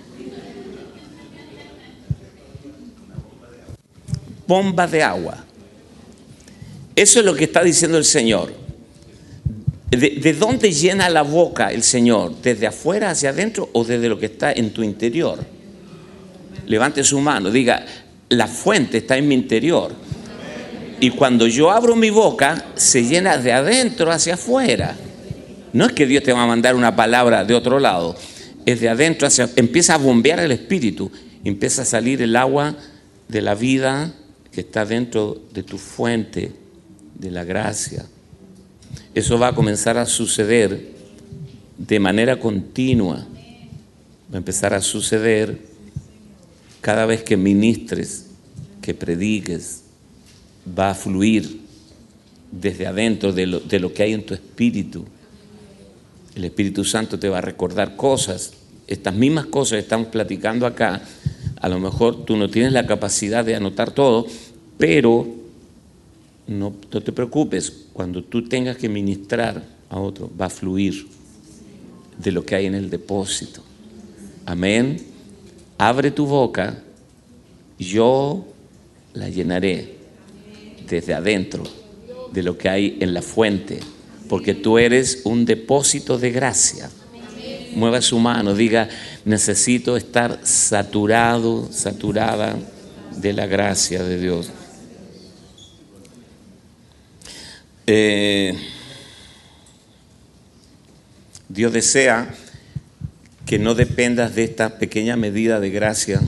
Bomba 4.48 4.88
de 4.88 5.04
agua. 5.04 5.44
Eso 6.96 7.20
es 7.20 7.26
lo 7.26 7.36
que 7.36 7.44
está 7.44 7.64
diciendo 7.64 7.98
el 7.98 8.06
Señor. 8.06 8.52
¿De, 9.92 10.34
dónde 10.34 10.72
llena 10.72 11.10
la 11.10 11.22
boca 11.22 11.72
el 11.72 11.84
Señor? 11.84 12.34
¿Desde 12.42 12.68
afuera 12.68 13.12
hacia 13.12 13.30
adentro 13.30 13.70
o 13.74 13.86
desde 13.86 14.10
lo 14.10 14.20
que 14.20 14.26
está 14.26 14.52
en 14.52 14.72
tu 14.72 14.84
interior? 14.84 15.40
Levante 16.66 17.04
su 17.04 17.20
mano, 17.20 17.50
diga, 17.50 17.86
la 18.30 18.48
fuente 18.48 18.98
está 18.98 19.18
en 19.18 19.28
mi 19.28 19.36
interior. 19.36 19.94
Y 21.00 21.12
cuando 21.12 21.48
yo 21.48 21.72
abro 21.72 21.96
mi 21.96 22.10
boca, 22.10 22.66
se 22.76 23.06
llena 23.06 23.38
de 23.38 23.54
adentro 23.54 24.12
hacia 24.12 24.34
afuera. 24.34 24.96
No 25.72 25.86
es 25.86 25.94
que 25.94 26.06
Dios 26.06 26.24
te 26.24 26.34
va 26.34 26.44
a 26.44 26.48
mandar 26.48 26.76
una 26.76 26.96
palabra 26.96 27.46
de 27.46 27.54
otro 27.54 27.80
lado, 27.80 28.16
es 28.66 28.82
de 28.82 28.90
adentro 28.90 29.28
hacia 29.28 29.50
empieza 29.56 29.94
a 29.94 29.98
bombear 29.98 30.40
el 30.40 30.52
espíritu, 30.52 31.12
empieza 31.44 31.84
a 31.84 31.86
salir 31.86 32.22
el 32.22 32.36
agua 32.36 32.76
de 33.28 33.42
la 33.42 33.56
vida 33.56 34.14
que 34.58 34.62
está 34.62 34.86
dentro 34.86 35.40
de 35.54 35.62
tu 35.62 35.78
fuente 35.78 36.52
de 37.14 37.30
la 37.30 37.44
gracia. 37.44 38.08
Eso 39.14 39.38
va 39.38 39.50
a 39.50 39.54
comenzar 39.54 40.00
a 40.00 40.06
suceder 40.08 40.96
de 41.78 42.00
manera 42.00 42.40
continua. 42.40 43.18
Va 44.34 44.34
a 44.34 44.38
empezar 44.38 44.74
a 44.74 44.82
suceder 44.82 45.62
cada 46.82 47.06
vez 47.06 47.22
que 47.22 47.38
ministres, 47.38 48.26
que 48.82 48.96
prediques, 48.96 49.84
va 50.68 50.90
a 50.90 50.96
fluir 50.96 51.62
desde 52.52 52.88
adentro 52.88 53.34
de 53.34 53.46
lo, 53.46 53.60
de 53.60 53.80
lo, 53.80 53.94
que 53.94 54.02
hay 54.02 54.14
en 54.14 54.26
tu 54.26 54.34
espíritu. 54.34 55.06
El 56.34 56.46
Espíritu 56.46 56.84
Santo 56.84 57.20
te 57.20 57.30
va 57.30 57.38
a 57.38 57.42
recordar 57.42 57.96
cosas. 57.96 58.54
Estas 58.88 59.14
mismas 59.14 59.46
cosas 59.46 59.74
que 59.74 59.82
estamos 59.82 60.08
platicando 60.08 60.66
acá, 60.66 61.04
a 61.62 61.70
lo 61.70 61.80
mejor 61.80 62.26
tú 62.26 62.38
no 62.38 62.50
tienes 62.50 62.74
la 62.74 62.88
capacidad 62.88 63.46
de 63.46 63.56
anotar 63.56 63.92
todo, 63.92 64.26
pero 64.78 65.28
no, 66.48 66.72
te 66.72 67.12
preocupes, 67.12 67.72
cuando 67.94 68.24
tú 68.24 68.48
tengas 68.48 68.78
que 68.78 68.88
ministrar 68.88 69.64
a 69.90 70.00
otro, 70.00 70.32
va 70.40 70.46
a 70.46 70.50
fluir 70.50 71.08
de 72.18 72.32
lo 72.32 72.46
que 72.46 72.56
hay 72.56 72.66
en 72.68 72.76
el 72.76 72.90
depósito. 72.90 73.62
Amén. 74.46 74.98
Abre 75.78 76.12
tu 76.12 76.26
boca, 76.26 76.82
yo 77.78 78.46
la 79.14 79.30
llenaré 79.30 79.98
desde 80.90 81.14
adentro 81.14 81.64
de 82.32 82.44
lo 82.44 82.58
que 82.58 82.70
hay 82.70 82.98
en 83.02 83.14
la 83.14 83.22
fuente, 83.22 83.80
porque 84.30 84.54
tú 84.54 84.78
eres 84.78 85.22
un 85.26 85.46
depósito 85.46 86.18
de 86.18 86.32
gracia. 86.32 86.90
Mueva 87.76 88.02
su 88.02 88.18
mano, 88.20 88.56
diga, 88.56 88.90
necesito 89.26 89.98
estar 89.98 90.40
saturado, 90.44 91.68
saturada 91.72 92.58
de 93.18 93.34
la 93.34 93.46
gracia 93.46 94.04
de 94.04 94.20
Dios. 94.20 94.50
Eh, 97.90 98.54
Dios 101.48 101.72
desea 101.72 102.36
que 103.46 103.58
no 103.60 103.76
dependas 103.76 104.36
de 104.36 104.44
esta 104.44 104.78
pequeña 104.78 105.16
medida 105.16 105.62
de 105.62 105.70
gracia 105.70 106.20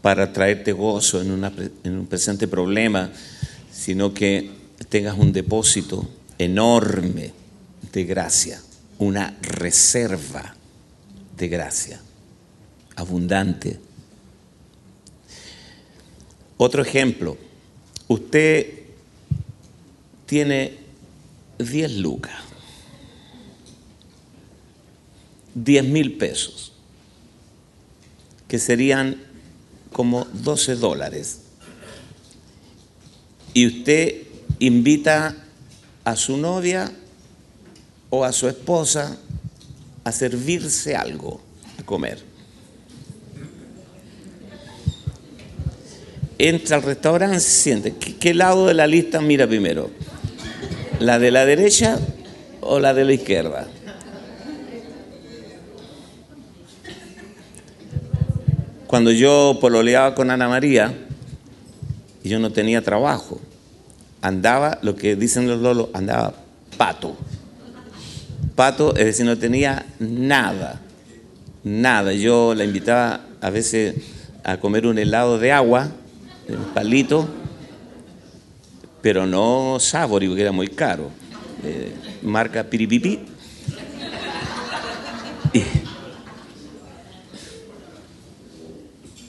para 0.00 0.32
traerte 0.32 0.70
gozo 0.70 1.20
en, 1.20 1.44
en 1.82 1.98
un 1.98 2.06
presente 2.06 2.46
problema, 2.46 3.10
sino 3.72 4.14
que 4.14 4.48
tengas 4.88 5.18
un 5.18 5.32
depósito 5.32 6.08
enorme 6.38 7.32
de 7.92 8.04
gracia, 8.04 8.60
una 8.98 9.36
reserva 9.42 10.54
de 11.36 11.48
gracia 11.48 12.00
abundante. 12.94 13.80
Otro 16.58 16.80
ejemplo, 16.80 17.36
usted 18.06 18.81
tiene 20.32 20.78
10 21.58 21.98
lucas, 21.98 22.32
10 25.54 25.84
mil 25.84 26.16
pesos, 26.16 26.72
que 28.48 28.58
serían 28.58 29.22
como 29.92 30.24
12 30.24 30.76
dólares, 30.76 31.40
y 33.52 33.66
usted 33.66 34.22
invita 34.58 35.36
a 36.02 36.16
su 36.16 36.38
novia 36.38 36.90
o 38.08 38.24
a 38.24 38.32
su 38.32 38.48
esposa 38.48 39.18
a 40.02 40.12
servirse 40.12 40.96
algo, 40.96 41.42
a 41.78 41.82
comer. 41.82 42.24
Entra 46.38 46.76
al 46.76 46.84
restaurante, 46.84 47.38
siente. 47.38 47.92
¿Qué, 47.92 48.32
lado 48.32 48.68
de 48.68 48.72
la 48.72 48.86
lista 48.86 49.20
mira 49.20 49.46
primero? 49.46 49.90
¿La 51.02 51.18
de 51.18 51.32
la 51.32 51.44
derecha 51.44 51.98
o 52.60 52.78
la 52.78 52.94
de 52.94 53.04
la 53.04 53.12
izquierda? 53.12 53.66
Cuando 58.86 59.10
yo 59.10 59.58
pololeaba 59.60 60.14
con 60.14 60.30
Ana 60.30 60.48
María, 60.48 60.94
yo 62.22 62.38
no 62.38 62.52
tenía 62.52 62.82
trabajo, 62.82 63.40
andaba, 64.20 64.78
lo 64.82 64.94
que 64.94 65.16
dicen 65.16 65.48
los 65.48 65.60
lolos, 65.60 65.88
andaba 65.92 66.34
pato. 66.76 67.16
Pato, 68.54 68.94
es 68.94 69.06
decir, 69.06 69.26
no 69.26 69.36
tenía 69.36 69.84
nada, 69.98 70.80
nada. 71.64 72.12
Yo 72.12 72.54
la 72.54 72.62
invitaba 72.62 73.22
a 73.40 73.50
veces 73.50 73.96
a 74.44 74.58
comer 74.58 74.86
un 74.86 75.00
helado 75.00 75.40
de 75.40 75.50
agua, 75.50 75.88
un 76.48 76.72
palito, 76.72 77.28
pero 79.02 79.26
no 79.26 79.78
Savory, 79.80 80.28
porque 80.28 80.42
era 80.42 80.52
muy 80.52 80.68
caro. 80.68 81.10
Eh, 81.64 81.92
marca 82.22 82.64
Piripipi. 82.64 83.18
Y, 85.52 85.62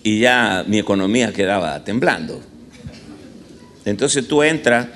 y 0.04 0.20
ya 0.20 0.64
mi 0.68 0.80
economía 0.80 1.34
quedaba 1.34 1.84
temblando. 1.84 2.42
Entonces 3.86 4.28
tú 4.28 4.42
entras, 4.44 4.88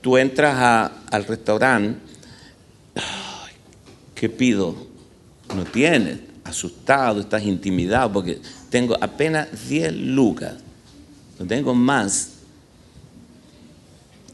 tú 0.00 0.16
entras 0.16 0.54
a- 0.56 0.92
al 1.10 1.24
restaurante, 1.24 1.98
¿qué 4.14 4.28
pido? 4.28 4.74
No 5.54 5.64
tienes, 5.64 6.20
asustado, 6.44 7.20
estás 7.20 7.42
intimidado 7.42 8.12
porque 8.12 8.40
tengo 8.70 8.96
apenas 9.00 9.48
10 9.68 9.92
lucas, 9.94 10.54
no 11.38 11.46
tengo 11.46 11.74
más. 11.74 12.30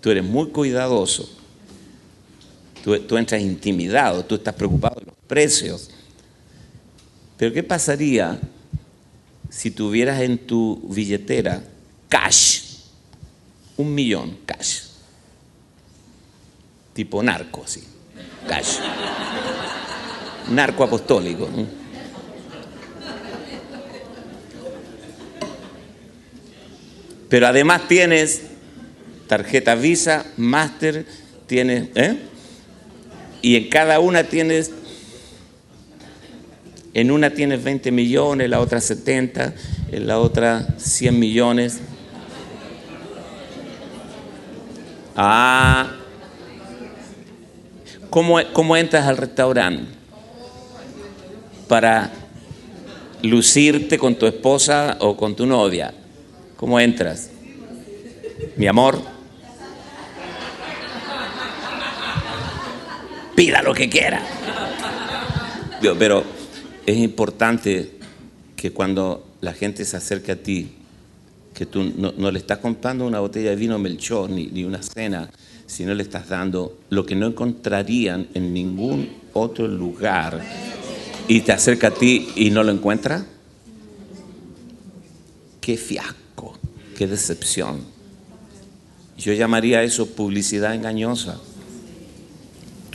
Tú 0.06 0.12
eres 0.12 0.22
muy 0.22 0.50
cuidadoso. 0.50 1.28
Tú, 2.84 3.16
entras 3.16 3.42
intimidado, 3.42 4.24
tú 4.24 4.36
estás 4.36 4.54
preocupado 4.54 5.00
de 5.00 5.06
los 5.06 5.16
precios. 5.26 5.90
Pero 7.36 7.52
¿qué 7.52 7.64
pasaría 7.64 8.38
si 9.50 9.72
tuvieras 9.72 10.20
en 10.20 10.38
tu 10.38 10.80
billetera 10.88 11.60
cash? 12.08 12.60
Un 13.76 13.92
millón 13.92 14.38
cash. 14.46 14.82
Tipo 16.92 17.20
narco, 17.20 17.64
así. 17.64 17.82
Cash. 18.46 18.76
Narco 20.52 20.84
apostólico. 20.84 21.48
Pero 27.28 27.48
además 27.48 27.88
tienes 27.88 28.45
tarjeta 29.26 29.74
Visa, 29.74 30.26
Master, 30.36 31.04
tienes, 31.46 31.88
¿eh? 31.94 32.16
Y 33.42 33.56
en 33.56 33.68
cada 33.68 34.00
una 34.00 34.24
tienes, 34.24 34.72
en 36.94 37.10
una 37.10 37.30
tienes 37.30 37.62
20 37.62 37.90
millones, 37.92 38.46
en 38.46 38.50
la 38.50 38.60
otra 38.60 38.80
70, 38.80 39.54
en 39.92 40.06
la 40.06 40.18
otra 40.18 40.66
100 40.78 41.18
millones. 41.18 41.80
Ah, 45.14 45.92
¿cómo, 48.10 48.38
cómo 48.52 48.76
entras 48.76 49.06
al 49.06 49.16
restaurante? 49.16 49.84
Para 51.68 52.10
lucirte 53.22 53.98
con 53.98 54.14
tu 54.16 54.26
esposa 54.26 54.96
o 55.00 55.16
con 55.16 55.34
tu 55.34 55.46
novia. 55.46 55.92
¿Cómo 56.56 56.80
entras? 56.80 57.30
Mi 58.56 58.66
amor. 58.66 59.15
Pida 63.36 63.62
lo 63.62 63.74
que 63.74 63.88
quiera. 63.88 64.22
Pero 65.98 66.24
es 66.84 66.96
importante 66.96 67.92
que 68.56 68.72
cuando 68.72 69.26
la 69.42 69.52
gente 69.52 69.84
se 69.84 69.96
acerque 69.96 70.32
a 70.32 70.42
ti, 70.42 70.72
que 71.54 71.66
tú 71.66 71.92
no, 71.96 72.12
no 72.16 72.30
le 72.30 72.38
estás 72.38 72.58
comprando 72.58 73.06
una 73.06 73.20
botella 73.20 73.50
de 73.50 73.56
vino 73.56 73.78
Melchor 73.78 74.30
ni, 74.30 74.46
ni 74.46 74.64
una 74.64 74.82
cena, 74.82 75.30
sino 75.66 75.94
le 75.94 76.02
estás 76.02 76.28
dando 76.28 76.78
lo 76.90 77.04
que 77.04 77.14
no 77.14 77.26
encontrarían 77.26 78.28
en 78.34 78.52
ningún 78.54 79.10
otro 79.32 79.68
lugar 79.68 80.40
y 81.28 81.40
te 81.40 81.52
acerca 81.52 81.88
a 81.88 81.90
ti 81.90 82.28
y 82.36 82.50
no 82.50 82.62
lo 82.62 82.72
encuentra. 82.72 83.24
Qué 85.60 85.76
fiasco, 85.76 86.58
qué 86.96 87.06
decepción. 87.06 87.80
Yo 89.18 89.32
llamaría 89.32 89.82
eso 89.82 90.06
publicidad 90.06 90.74
engañosa. 90.74 91.40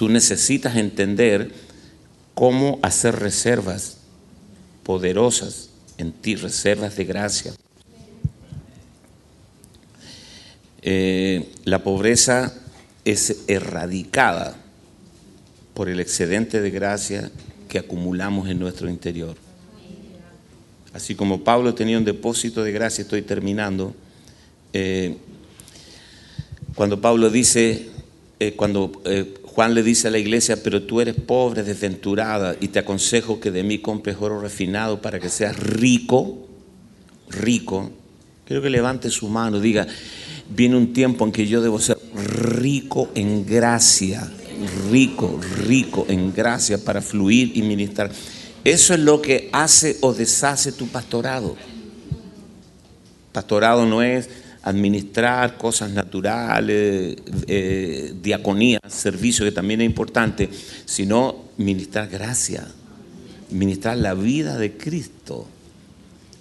Tú 0.01 0.09
necesitas 0.09 0.77
entender 0.77 1.51
cómo 2.33 2.79
hacer 2.81 3.19
reservas 3.19 3.97
poderosas 4.81 5.69
en 5.99 6.11
ti, 6.11 6.33
reservas 6.33 6.95
de 6.95 7.05
gracia. 7.05 7.53
Eh, 10.81 11.51
la 11.65 11.83
pobreza 11.83 12.51
es 13.05 13.41
erradicada 13.45 14.57
por 15.75 15.87
el 15.87 15.99
excedente 15.99 16.61
de 16.61 16.71
gracia 16.71 17.29
que 17.69 17.77
acumulamos 17.77 18.49
en 18.49 18.57
nuestro 18.57 18.89
interior. 18.89 19.35
Así 20.93 21.13
como 21.13 21.43
Pablo 21.43 21.75
tenía 21.75 21.99
un 21.99 22.05
depósito 22.05 22.63
de 22.63 22.71
gracia, 22.71 23.03
estoy 23.03 23.21
terminando. 23.21 23.93
eh, 24.73 25.15
cuando 26.73 26.99
Pablo 26.99 27.29
dice, 27.29 27.89
eh, 28.39 28.53
cuando 28.55 28.99
Juan 29.53 29.73
le 29.73 29.83
dice 29.83 30.07
a 30.07 30.11
la 30.11 30.17
iglesia, 30.17 30.63
pero 30.63 30.83
tú 30.83 31.01
eres 31.01 31.15
pobre, 31.15 31.63
desventurada, 31.63 32.55
y 32.61 32.69
te 32.69 32.79
aconsejo 32.79 33.41
que 33.41 33.51
de 33.51 33.63
mí 33.63 33.79
compres 33.79 34.15
oro 34.19 34.39
refinado 34.39 35.01
para 35.01 35.19
que 35.19 35.29
seas 35.29 35.57
rico, 35.59 36.47
rico. 37.29 37.91
Quiero 38.45 38.61
que 38.61 38.69
levante 38.69 39.09
su 39.09 39.27
mano, 39.27 39.59
diga, 39.59 39.85
viene 40.49 40.77
un 40.77 40.93
tiempo 40.93 41.25
en 41.25 41.33
que 41.33 41.47
yo 41.47 41.61
debo 41.61 41.79
ser 41.79 41.97
rico 42.13 43.09
en 43.13 43.45
gracia, 43.45 44.31
rico, 44.89 45.37
rico 45.65 46.05
en 46.07 46.33
gracia 46.33 46.77
para 46.77 47.01
fluir 47.01 47.51
y 47.53 47.61
ministrar. 47.61 48.09
Eso 48.63 48.93
es 48.93 49.01
lo 49.01 49.21
que 49.21 49.49
hace 49.51 49.97
o 49.99 50.13
deshace 50.13 50.71
tu 50.71 50.87
pastorado. 50.87 51.57
Pastorado 53.33 53.85
no 53.85 54.01
es 54.01 54.29
administrar 54.63 55.57
cosas 55.57 55.91
naturales, 55.91 57.17
eh, 57.47 58.13
diaconía, 58.21 58.79
servicio 58.87 59.45
que 59.45 59.51
también 59.51 59.81
es 59.81 59.85
importante, 59.85 60.49
sino 60.85 61.45
ministrar 61.57 62.07
gracia, 62.07 62.67
ministrar 63.49 63.97
la 63.97 64.13
vida 64.13 64.57
de 64.57 64.77
Cristo. 64.77 65.47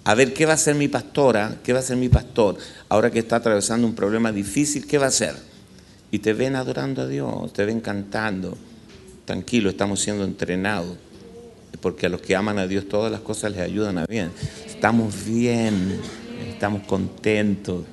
A 0.03 0.15
ver, 0.15 0.33
¿qué 0.33 0.45
va 0.45 0.53
a 0.53 0.55
hacer 0.55 0.75
mi 0.75 0.87
pastora? 0.87 1.57
¿Qué 1.63 1.73
va 1.73 1.79
a 1.79 1.81
hacer 1.81 1.97
mi 1.97 2.09
pastor? 2.09 2.57
Ahora 2.89 3.11
que 3.11 3.19
está 3.19 3.37
atravesando 3.37 3.85
un 3.85 3.93
problema 3.93 4.31
difícil, 4.31 4.87
¿qué 4.87 4.97
va 4.97 5.05
a 5.05 5.09
hacer? 5.09 5.35
Y 6.11 6.19
te 6.19 6.33
ven 6.33 6.55
adorando 6.55 7.03
a 7.03 7.07
Dios, 7.07 7.53
te 7.53 7.65
ven 7.65 7.81
cantando. 7.81 8.57
Tranquilo, 9.25 9.69
estamos 9.69 9.99
siendo 9.99 10.23
entrenados. 10.23 10.97
Porque 11.81 12.07
a 12.07 12.09
los 12.09 12.21
que 12.21 12.35
aman 12.35 12.59
a 12.59 12.67
Dios 12.67 12.87
todas 12.87 13.11
las 13.11 13.21
cosas 13.21 13.51
les 13.51 13.61
ayudan 13.61 13.97
a 13.99 14.05
bien. 14.05 14.31
Estamos 14.67 15.25
bien, 15.25 15.99
estamos 16.49 16.83
contentos, 16.83 17.85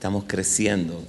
estamos 0.00 0.24
creciendo. 0.26 1.04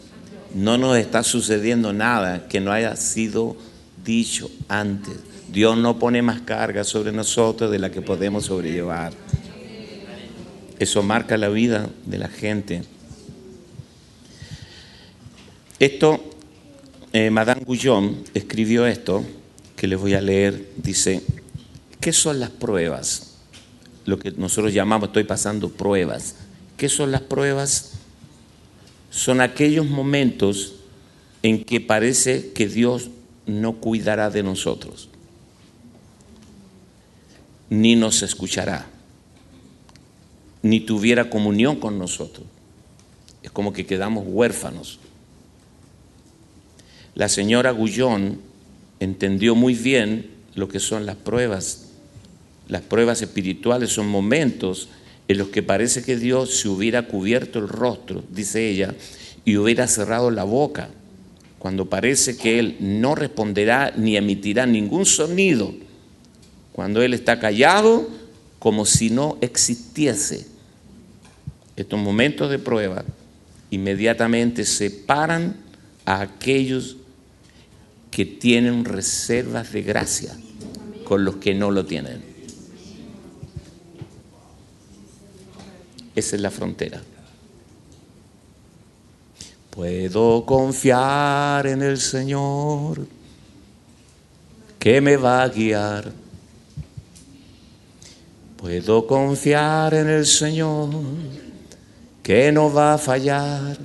No 0.54 0.78
nos 0.78 0.98
está 0.98 1.24
sucediendo 1.24 1.94
nada 1.94 2.50
que 2.50 2.60
no 2.60 2.74
haya 2.74 2.98
sido 2.98 3.56
dicho 4.04 4.52
antes. 4.68 5.16
Dios 5.50 5.78
no 5.78 5.98
pone 5.98 6.22
más 6.22 6.42
carga 6.42 6.84
sobre 6.84 7.14
nosotros 7.14 7.72
de 7.72 7.80
la 7.80 7.90
que 7.90 8.02
podemos 8.02 8.48
sobrellevar. 8.48 9.14
Eso 10.78 11.04
marca 11.04 11.38
la 11.38 11.48
vida 11.48 11.88
de 12.06 12.18
la 12.18 12.28
gente. 12.28 12.84
Esto, 15.80 16.22
eh, 17.14 17.30
Madame 17.30 17.62
Guyon 17.66 18.26
escribió 18.34 18.86
esto, 18.88 19.24
que 19.78 19.88
les 19.88 19.98
voy 19.98 20.16
a 20.16 20.22
leer, 20.22 20.68
dice, 20.76 21.22
¿qué 22.02 22.12
son 22.12 22.42
las 22.42 22.50
pruebas? 22.50 23.38
Lo 24.04 24.20
que 24.20 24.32
nosotros 24.32 24.74
llamamos, 24.74 25.08
estoy 25.08 25.24
pasando 25.24 25.70
pruebas. 25.70 26.36
¿Qué 26.76 26.90
son 26.90 27.14
las 27.14 27.22
pruebas? 27.22 28.01
Son 29.12 29.42
aquellos 29.42 29.86
momentos 29.86 30.74
en 31.44 31.64
que 31.64 31.82
parece 31.82 32.54
que 32.54 32.68
Dios 32.68 33.10
no 33.46 33.74
cuidará 33.74 34.30
de 34.30 34.42
nosotros, 34.42 35.10
ni 37.70 37.96
nos 37.96 38.24
escuchará, 38.24 38.88
ni 40.62 40.80
tuviera 40.80 41.30
comunión 41.30 41.76
con 41.76 42.00
nosotros. 42.00 42.48
Es 43.44 43.52
como 43.52 43.74
que 43.74 43.86
quedamos 43.86 44.24
huérfanos. 44.26 45.00
La 47.14 47.28
señora 47.28 47.72
Gullón 47.72 48.40
entendió 49.02 49.56
muy 49.56 49.74
bien 49.74 50.32
lo 50.56 50.70
que 50.70 50.80
son 50.80 51.06
las 51.06 51.18
pruebas. 51.18 51.90
Las 52.70 52.82
pruebas 52.84 53.22
espirituales 53.22 53.92
son 53.92 54.08
momentos 54.08 54.88
en 55.32 55.38
los 55.38 55.48
que 55.50 55.64
parece 55.64 56.04
que 56.04 56.18
Dios 56.18 56.60
se 56.60 56.68
hubiera 56.68 57.08
cubierto 57.08 57.60
el 57.60 57.68
rostro, 57.68 58.24
dice 58.30 58.70
ella, 58.70 58.94
y 59.46 59.58
hubiera 59.58 59.88
cerrado 59.88 60.30
la 60.30 60.44
boca, 60.44 60.90
cuando 61.58 61.90
parece 61.90 62.38
que 62.38 62.60
Él 62.60 62.78
no 62.80 63.16
responderá 63.16 63.94
ni 63.96 64.18
emitirá 64.18 64.66
ningún 64.66 65.06
sonido, 65.06 65.74
cuando 66.74 67.02
Él 67.02 67.14
está 67.14 67.40
callado 67.40 68.10
como 68.60 68.86
si 68.86 69.10
no 69.10 69.38
existiese. 69.42 70.48
Estos 71.76 72.00
momentos 72.00 72.50
de 72.50 72.60
prueba 72.60 73.06
inmediatamente 73.70 74.66
separan 74.66 75.56
a 76.06 76.22
aquellos 76.22 76.98
que 78.10 78.26
tienen 78.26 78.84
reservas 78.84 79.72
de 79.72 79.82
gracia 79.82 80.36
con 81.06 81.24
los 81.24 81.38
que 81.38 81.54
no 81.54 81.72
lo 81.72 81.86
tienen. 81.86 82.31
Esa 86.16 86.36
es 86.36 86.42
la 86.42 86.52
frontera. 86.52 87.02
Puedo 89.72 90.46
confiar 90.46 91.66
en 91.66 91.82
el 91.82 91.98
Señor 91.98 93.08
que 94.78 95.00
me 95.00 95.16
va 95.16 95.44
a 95.44 95.48
guiar. 95.48 96.12
Puedo 98.58 99.08
confiar 99.08 99.94
en 99.94 100.10
el 100.10 100.26
Señor 100.26 100.90
que 102.22 102.52
no 102.52 102.72
va 102.72 102.96
a 102.96 102.98
fallar. 102.98 103.78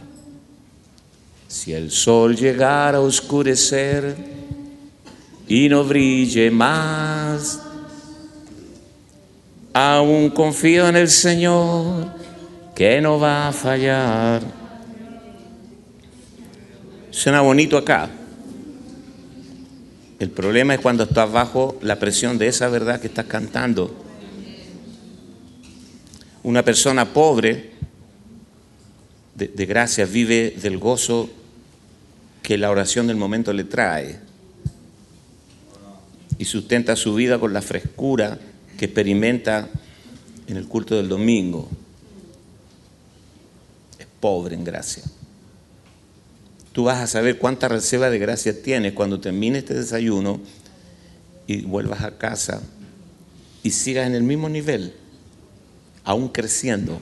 Si 1.47 1.73
el 1.73 1.93
sol 1.93 2.35
llegara 2.35 2.99
a 2.99 3.03
oscurecer 3.03 4.17
y 5.47 5.69
no 5.69 5.85
brille 5.85 6.51
más, 6.51 7.61
aún 9.73 10.31
confío 10.31 10.89
en 10.89 10.97
el 10.97 11.09
Señor 11.09 12.16
que 12.77 13.01
no 13.01 13.19
va 13.19 13.49
a 13.49 13.53
fallar. 13.53 14.43
Suena 17.11 17.41
bonito 17.41 17.79
acá. 17.79 18.11
El 20.19 20.29
problema 20.29 20.75
es 20.75 20.81
cuando 20.81 21.05
estás 21.05 21.33
bajo 21.33 21.79
la 21.81 21.99
presión 21.99 22.37
de 22.37 22.49
esa 22.49 22.69
verdad 22.69 23.01
que 23.01 23.07
estás 23.07 23.25
cantando. 23.25 23.97
Una 26.43 26.63
persona 26.63 27.15
pobre 27.15 27.71
de, 29.35 29.49
de 29.49 29.67
gracia 29.67 30.05
vive 30.05 30.51
del 30.61 30.77
gozo 30.77 31.31
que 32.43 32.59
la 32.59 32.71
oración 32.71 33.07
del 33.07 33.17
momento 33.17 33.55
le 33.55 33.65
trae 33.65 34.21
y 36.39 36.45
sustenta 36.45 36.95
su 36.95 37.15
vida 37.15 37.39
con 37.39 37.55
la 37.55 37.63
frescura 37.63 38.39
que 38.79 38.85
experimenta 38.85 39.71
en 40.47 40.59
el 40.59 40.69
culto 40.69 40.95
del 40.95 41.09
domingo. 41.09 41.71
Pobre 44.27 44.57
en 44.57 44.65
gracia. 44.65 45.05
Tú 46.73 46.83
vas 46.83 46.99
a 46.99 47.07
saber 47.07 47.39
cuánta 47.39 47.69
reserva 47.69 48.11
de 48.11 48.19
gracia 48.19 48.61
tienes 48.61 48.93
cuando 48.93 49.21
termine 49.21 49.59
este 49.59 49.75
desayuno 49.75 50.41
y 51.47 51.63
vuelvas 51.63 52.03
a 52.03 52.19
casa 52.19 52.61
y 53.63 53.71
sigas 53.71 54.05
en 54.05 54.17
el 54.17 54.25
mismo 54.25 54.49
nivel, 54.49 54.95
aún 56.03 56.29
creciendo. 56.29 57.01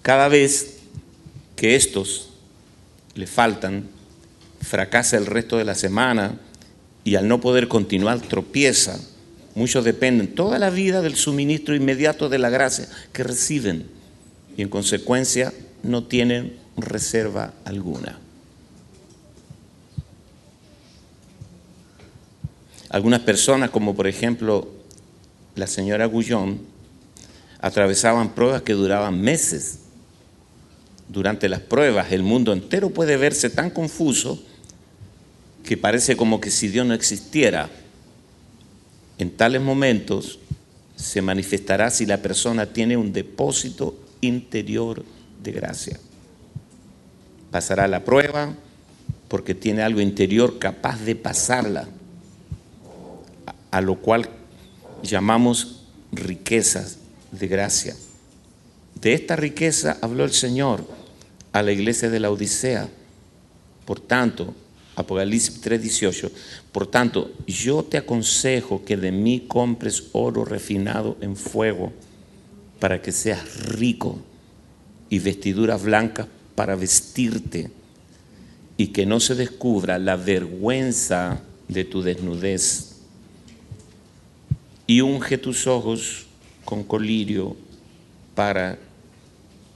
Cada 0.00 0.28
vez 0.28 0.78
que 1.54 1.76
estos 1.76 2.30
le 3.14 3.26
faltan, 3.26 3.90
fracasa 4.62 5.18
el 5.18 5.26
resto 5.26 5.58
de 5.58 5.66
la 5.66 5.74
semana 5.74 6.40
y 7.04 7.16
al 7.16 7.28
no 7.28 7.42
poder 7.42 7.68
continuar 7.68 8.22
tropieza. 8.22 8.98
Muchos 9.54 9.84
dependen 9.84 10.34
toda 10.34 10.58
la 10.58 10.70
vida 10.70 11.02
del 11.02 11.14
suministro 11.14 11.74
inmediato 11.74 12.28
de 12.28 12.38
la 12.38 12.50
gracia 12.50 12.88
que 13.12 13.22
reciben 13.22 13.86
y 14.56 14.62
en 14.62 14.68
consecuencia 14.68 15.52
no 15.82 16.04
tienen 16.04 16.56
reserva 16.76 17.52
alguna. 17.64 18.18
Algunas 22.88 23.20
personas, 23.20 23.70
como 23.70 23.94
por 23.94 24.06
ejemplo 24.06 24.68
la 25.54 25.66
señora 25.66 26.06
Gullón, 26.06 26.60
atravesaban 27.60 28.34
pruebas 28.34 28.62
que 28.62 28.74
duraban 28.74 29.20
meses. 29.20 29.78
Durante 31.08 31.48
las 31.48 31.60
pruebas 31.60 32.12
el 32.12 32.22
mundo 32.22 32.52
entero 32.52 32.90
puede 32.90 33.16
verse 33.16 33.50
tan 33.50 33.70
confuso 33.70 34.42
que 35.64 35.76
parece 35.76 36.16
como 36.16 36.40
que 36.40 36.50
si 36.50 36.68
Dios 36.68 36.86
no 36.86 36.94
existiera. 36.94 37.70
En 39.18 39.30
tales 39.30 39.60
momentos 39.60 40.38
se 40.96 41.22
manifestará 41.22 41.90
si 41.90 42.06
la 42.06 42.18
persona 42.18 42.66
tiene 42.66 42.96
un 42.96 43.12
depósito 43.12 43.98
interior 44.20 45.04
de 45.42 45.52
gracia. 45.52 45.98
Pasará 47.50 47.88
la 47.88 48.04
prueba 48.04 48.54
porque 49.28 49.54
tiene 49.54 49.82
algo 49.82 50.00
interior 50.00 50.58
capaz 50.58 51.00
de 51.00 51.16
pasarla, 51.16 51.88
a 53.70 53.80
lo 53.80 53.96
cual 53.96 54.28
llamamos 55.02 55.82
riquezas 56.12 56.98
de 57.30 57.48
gracia. 57.48 57.96
De 59.00 59.14
esta 59.14 59.36
riqueza 59.36 59.98
habló 60.00 60.24
el 60.24 60.32
Señor 60.32 60.86
a 61.52 61.62
la 61.62 61.72
iglesia 61.72 62.10
de 62.10 62.20
la 62.20 62.30
Odisea. 62.30 62.88
Por 63.84 64.00
tanto, 64.00 64.54
Apocalipsis 64.94 65.60
3:18, 65.60 66.30
por 66.72 66.86
tanto, 66.86 67.30
yo 67.46 67.82
te 67.84 67.98
aconsejo 67.98 68.82
que 68.84 68.96
de 68.96 69.12
mí 69.12 69.44
compres 69.46 70.04
oro 70.12 70.46
refinado 70.46 71.18
en 71.20 71.36
fuego 71.36 71.92
para 72.80 73.02
que 73.02 73.12
seas 73.12 73.66
rico 73.66 74.18
y 75.10 75.18
vestiduras 75.18 75.82
blancas 75.82 76.26
para 76.54 76.74
vestirte 76.74 77.70
y 78.78 78.88
que 78.88 79.04
no 79.04 79.20
se 79.20 79.34
descubra 79.34 79.98
la 79.98 80.16
vergüenza 80.16 81.42
de 81.68 81.84
tu 81.84 82.02
desnudez. 82.02 82.96
Y 84.86 85.02
unge 85.02 85.36
tus 85.36 85.66
ojos 85.66 86.26
con 86.64 86.82
colirio 86.84 87.54
para 88.34 88.78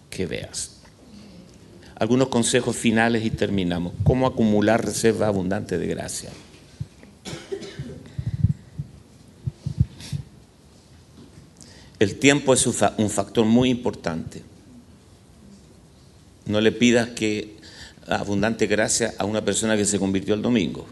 que 0.08 0.26
veas. 0.26 0.80
Algunos 1.94 2.28
consejos 2.28 2.74
finales 2.74 3.24
y 3.24 3.30
terminamos. 3.30 3.92
¿Cómo 4.02 4.26
acumular 4.26 4.84
reserva 4.84 5.28
abundante 5.28 5.78
de 5.78 5.86
gracia? 5.86 6.30
El 11.98 12.18
tiempo 12.18 12.52
es 12.52 12.66
un 12.66 13.10
factor 13.10 13.46
muy 13.46 13.70
importante. 13.70 14.42
No 16.44 16.60
le 16.60 16.72
pidas 16.72 17.08
que 17.10 17.56
abundante 18.06 18.66
gracia 18.66 19.14
a 19.18 19.24
una 19.24 19.44
persona 19.44 19.76
que 19.76 19.84
se 19.84 19.98
convirtió 19.98 20.34
el 20.34 20.42
domingo. 20.42 20.86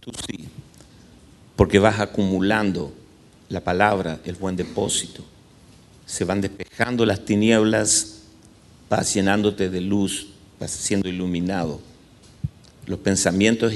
Tú 0.00 0.10
sí, 0.26 0.48
porque 1.56 1.78
vas 1.78 2.00
acumulando 2.00 2.92
la 3.48 3.62
palabra, 3.62 4.20
el 4.24 4.34
buen 4.34 4.56
depósito. 4.56 5.24
Se 6.04 6.24
van 6.24 6.40
despejando 6.40 7.06
las 7.06 7.24
tinieblas, 7.24 8.22
vas 8.90 9.14
llenándote 9.14 9.70
de 9.70 9.80
luz, 9.80 10.28
vas 10.58 10.70
siendo 10.70 11.08
iluminado. 11.08 11.80
Los 12.86 12.98
pensamientos 13.00 13.72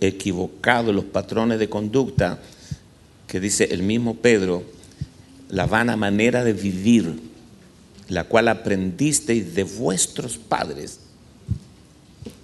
equivocados, 0.00 0.94
los 0.94 1.04
patrones 1.04 1.58
de 1.58 1.68
conducta, 1.68 2.40
que 3.26 3.40
dice 3.40 3.68
el 3.72 3.82
mismo 3.82 4.16
Pedro, 4.16 4.64
la 5.48 5.66
vana 5.66 5.96
manera 5.96 6.44
de 6.44 6.52
vivir 6.52 7.34
la 8.08 8.24
cual 8.24 8.48
aprendisteis 8.48 9.54
de 9.54 9.64
vuestros 9.64 10.36
padres. 10.36 11.00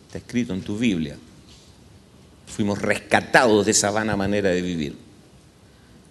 Está 0.07 0.19
escrito 0.19 0.55
en 0.55 0.63
tu 0.63 0.79
Biblia. 0.79 1.17
Fuimos 2.47 2.81
rescatados 2.81 3.67
de 3.67 3.73
esa 3.73 3.91
vana 3.91 4.17
manera 4.17 4.51
de 4.51 4.63
vivir. 4.63 4.97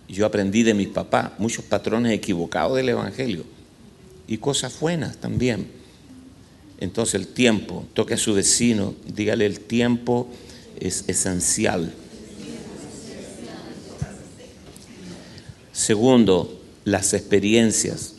Yo 0.07 0.25
aprendí 0.25 0.63
de 0.63 0.73
mis 0.73 0.87
papás 0.87 1.31
muchos 1.37 1.65
patrones 1.65 2.13
equivocados 2.13 2.77
del 2.77 2.89
Evangelio 2.89 3.43
y 4.27 4.37
cosas 4.37 4.79
buenas 4.79 5.17
también. 5.17 5.67
Entonces 6.79 7.15
el 7.15 7.27
tiempo, 7.27 7.85
toque 7.93 8.13
a 8.13 8.17
su 8.17 8.33
vecino, 8.33 8.95
dígale 9.05 9.45
el 9.45 9.59
tiempo 9.59 10.29
es 10.79 11.03
esencial. 11.07 11.93
Segundo, 15.73 16.58
las 16.91 17.13
experiencias 17.13 18.15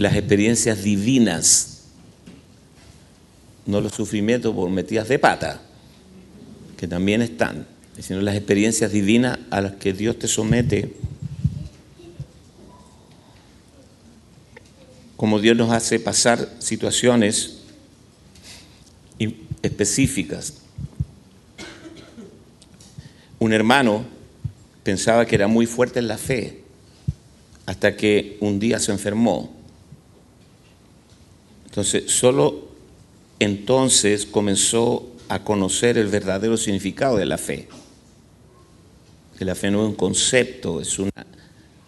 las 0.00 0.16
experiencias 0.16 0.82
divinas, 0.82 1.82
no 3.66 3.82
los 3.82 3.92
sufrimientos 3.92 4.54
por 4.54 4.70
metidas 4.70 5.08
de 5.08 5.18
pata, 5.18 5.60
que 6.78 6.88
también 6.88 7.20
están, 7.20 7.66
sino 7.98 8.22
las 8.22 8.34
experiencias 8.34 8.92
divinas 8.92 9.38
a 9.50 9.60
las 9.60 9.72
que 9.72 9.92
Dios 9.92 10.18
te 10.18 10.26
somete, 10.26 10.94
como 15.18 15.38
Dios 15.38 15.54
nos 15.54 15.70
hace 15.70 16.00
pasar 16.00 16.48
situaciones 16.60 17.58
específicas. 19.60 20.62
Un 23.38 23.52
hermano 23.52 24.06
pensaba 24.82 25.26
que 25.26 25.34
era 25.34 25.46
muy 25.46 25.66
fuerte 25.66 25.98
en 25.98 26.08
la 26.08 26.16
fe 26.16 26.59
hasta 27.66 27.96
que 27.96 28.36
un 28.40 28.58
día 28.58 28.78
se 28.78 28.92
enfermó 28.92 29.60
entonces, 31.70 32.10
solo 32.10 32.68
entonces 33.38 34.26
comenzó 34.26 35.08
a 35.28 35.44
conocer 35.44 35.98
el 35.98 36.08
verdadero 36.08 36.56
significado 36.56 37.16
de 37.16 37.26
la 37.26 37.38
fe. 37.38 37.68
Que 39.38 39.44
la 39.44 39.54
fe 39.54 39.70
no 39.70 39.84
es 39.84 39.90
un 39.90 39.94
concepto, 39.94 40.80
es, 40.80 40.96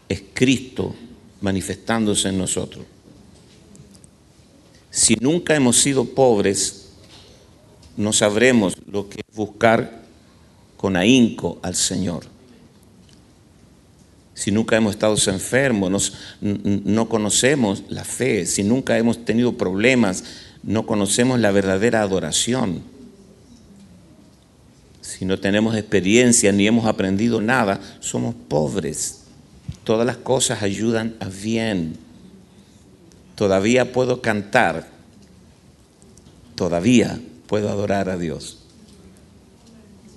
es 0.09 0.23
Cristo 0.33 0.95
manifestándose 1.41 2.29
en 2.29 2.39
nosotros. 2.39 2.87
Si 4.89 5.17
nunca 5.17 5.57
hemos 5.57 5.79
sido 5.79 6.05
pobres, 6.05 6.91
no 7.97 8.13
sabremos 8.13 8.75
lo 8.87 9.09
que 9.09 9.23
es 9.29 9.37
buscar 9.37 10.05
con 10.77 10.97
ahínco 10.97 11.59
al 11.63 11.75
Señor. 11.75 12.32
Si 14.43 14.51
nunca 14.51 14.77
hemos 14.77 14.97
estado 14.97 15.15
enfermos, 15.29 16.15
no 16.41 17.09
conocemos 17.09 17.85
la 17.89 18.03
fe, 18.03 18.45
si 18.45 18.65
nunca 18.65 18.99
hemos 18.99 19.25
tenido 19.25 19.57
problemas, 19.57 20.25
no 20.65 20.85
conocemos 20.85 21.39
la 21.39 21.53
verdadera 21.53 22.03
adoración. 22.03 22.83
Si 25.01 25.25
no 25.27 25.39
tenemos 25.39 25.77
experiencia 25.77 26.51
ni 26.51 26.67
hemos 26.67 26.87
aprendido 26.87 27.41
nada, 27.41 27.79
somos 28.01 28.35
pobres. 28.35 29.21
Todas 29.85 30.05
las 30.05 30.17
cosas 30.17 30.65
ayudan 30.65 31.15
a 31.21 31.29
bien. 31.29 31.97
Todavía 33.37 33.93
puedo 33.93 34.23
cantar, 34.23 34.89
todavía 36.57 37.21
puedo 37.47 37.69
adorar 37.69 38.09
a 38.09 38.19
Dios. 38.19 38.59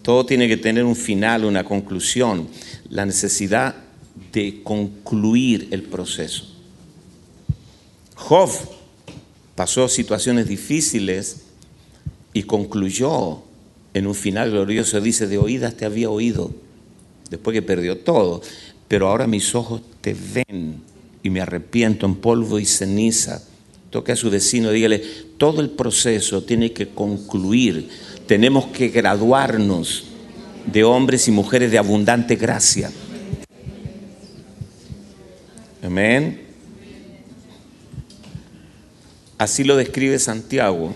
Todo 0.01 0.25
tiene 0.25 0.47
que 0.47 0.57
tener 0.57 0.83
un 0.83 0.95
final, 0.95 1.45
una 1.45 1.63
conclusión. 1.63 2.47
La 2.89 3.05
necesidad 3.05 3.84
de 4.35 4.61
concluir 4.63 5.69
el 5.71 5.83
proceso. 5.83 6.45
Job 8.15 8.49
pasó 9.55 9.87
situaciones 9.87 10.47
difíciles 10.47 11.37
y 12.33 12.43
concluyó 12.43 13.43
en 13.93 14.07
un 14.07 14.13
final 14.13 14.51
glorioso. 14.51 14.99
Dice, 14.99 15.27
de 15.27 15.37
oídas 15.37 15.75
te 15.77 15.85
había 15.85 16.09
oído, 16.09 16.51
después 17.29 17.53
que 17.53 17.61
perdió 17.61 17.99
todo, 17.99 18.41
pero 18.89 19.07
ahora 19.07 19.25
mis 19.25 19.55
ojos 19.55 19.81
te 20.01 20.13
ven 20.13 20.81
y 21.23 21.29
me 21.29 21.39
arrepiento 21.39 22.05
en 22.05 22.15
polvo 22.15 22.59
y 22.59 22.65
ceniza. 22.65 23.41
Toque 23.89 24.11
a 24.11 24.17
su 24.17 24.29
vecino, 24.29 24.71
dígale, 24.71 25.01
todo 25.37 25.61
el 25.61 25.69
proceso 25.69 26.43
tiene 26.43 26.73
que 26.73 26.89
concluir. 26.89 27.87
Tenemos 28.27 28.65
que 28.65 28.89
graduarnos 28.89 30.03
de 30.65 30.83
hombres 30.83 31.29
y 31.29 31.31
mujeres 31.31 31.71
de 31.71 31.77
abundante 31.77 32.35
gracia. 32.35 32.91
Amén. 35.85 36.41
Así 39.37 39.63
lo 39.63 39.75
describe 39.75 40.17
Santiago, 40.17 40.95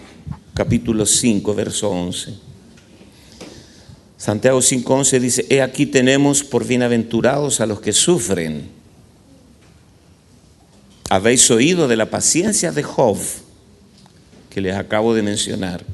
capítulo 0.56 1.06
5, 1.06 1.54
verso 1.54 1.92
11. 1.92 2.34
Santiago 4.18 4.60
5:11 4.62 5.20
dice, 5.20 5.46
he 5.50 5.62
aquí 5.62 5.86
tenemos 5.86 6.44
por 6.44 6.66
bienaventurados 6.66 7.62
a 7.62 7.68
los 7.68 7.82
que 7.82 7.94
sufren. 7.94 8.68
Habéis 11.12 11.52
oído 11.52 11.88
de 11.88 11.96
la 11.96 12.10
paciencia 12.10 12.72
de 12.72 12.82
Job, 12.82 13.20
que 14.50 14.60
les 14.60 14.76
acabo 14.76 15.14
de 15.14 15.22
mencionar. 15.22 15.86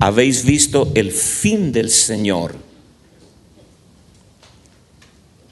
Habéis 0.00 0.44
visto 0.44 0.90
el 0.96 1.12
fin 1.12 1.70
del 1.70 1.88
Señor. 1.88 2.56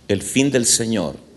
El 0.08 0.22
fin 0.22 0.50
del 0.50 0.66
Señor 0.66 1.29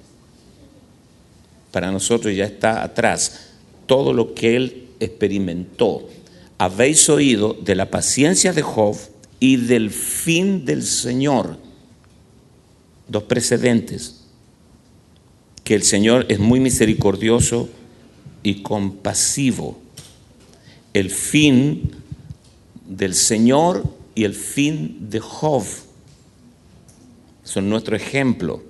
para 1.74 1.92
nosotros 1.92 2.36
ya 2.36 2.46
está 2.46 2.84
atrás. 2.84 3.50
Todo 3.88 4.14
lo 4.14 4.36
que 4.36 4.56
él 4.56 4.88
experimentó. 5.00 6.08
Habéis 6.60 7.10
oído 7.10 7.56
de 7.56 7.74
la 7.74 7.90
paciencia 7.90 8.54
de 8.54 8.62
Job 8.62 8.96
y 9.40 9.56
del 9.56 9.90
fin 9.90 10.66
del 10.66 10.84
Señor. 10.84 11.58
Dos 13.08 13.24
precedentes. 13.24 14.22
Que 15.64 15.74
el 15.74 15.82
Señor 15.82 16.28
es 16.30 16.38
muy 16.38 16.60
misericordioso 16.60 17.68
y 18.44 18.62
compasivo. 18.62 19.82
El 20.94 21.10
fin 21.10 21.92
del 22.88 23.16
Señor 23.16 23.84
y 24.14 24.26
el 24.26 24.36
fin 24.36 25.10
de 25.10 25.20
Job 25.20 25.64
son 27.44 27.68
nuestro 27.68 27.96
ejemplo. 27.96 28.62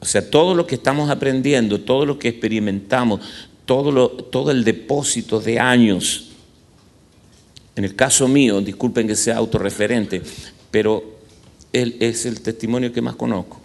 O 0.00 0.04
sea, 0.04 0.30
todo 0.30 0.54
lo 0.54 0.66
que 0.66 0.76
estamos 0.76 1.10
aprendiendo, 1.10 1.80
todo 1.80 2.06
lo 2.06 2.18
que 2.18 2.28
experimentamos, 2.28 3.20
todo, 3.64 4.08
todo 4.08 4.50
el 4.50 4.64
depósito 4.64 5.40
de 5.40 5.58
años, 5.58 6.30
en 7.74 7.84
el 7.84 7.94
caso 7.94 8.28
mío, 8.28 8.60
disculpen 8.60 9.06
que 9.06 9.16
sea 9.16 9.36
autorreferente, 9.36 10.22
pero 10.70 11.18
él 11.72 11.96
es 12.00 12.26
el 12.26 12.40
testimonio 12.40 12.92
que 12.92 13.02
más 13.02 13.16
conozco. 13.16 13.60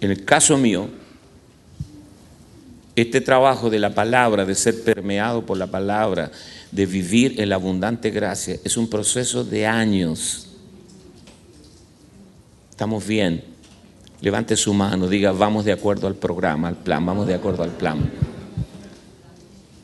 En 0.00 0.10
el 0.10 0.24
caso 0.24 0.56
mío, 0.56 0.88
este 2.94 3.20
trabajo 3.20 3.70
de 3.70 3.78
la 3.78 3.94
palabra, 3.94 4.44
de 4.44 4.54
ser 4.54 4.82
permeado 4.82 5.44
por 5.44 5.58
la 5.58 5.68
palabra, 5.68 6.30
de 6.70 6.86
vivir 6.86 7.40
en 7.40 7.48
la 7.48 7.56
abundante 7.56 8.10
gracia, 8.10 8.58
es 8.64 8.76
un 8.76 8.88
proceso 8.88 9.44
de 9.44 9.66
años. 9.66 10.48
Estamos 12.70 13.06
bien 13.06 13.51
levante 14.22 14.56
su 14.56 14.72
mano, 14.72 15.08
diga, 15.08 15.32
vamos 15.32 15.64
de 15.64 15.72
acuerdo 15.72 16.06
al 16.06 16.14
programa, 16.14 16.68
al 16.68 16.76
plan, 16.76 17.04
vamos 17.04 17.26
de 17.26 17.34
acuerdo 17.34 17.64
al 17.64 17.72
plan. 17.72 18.10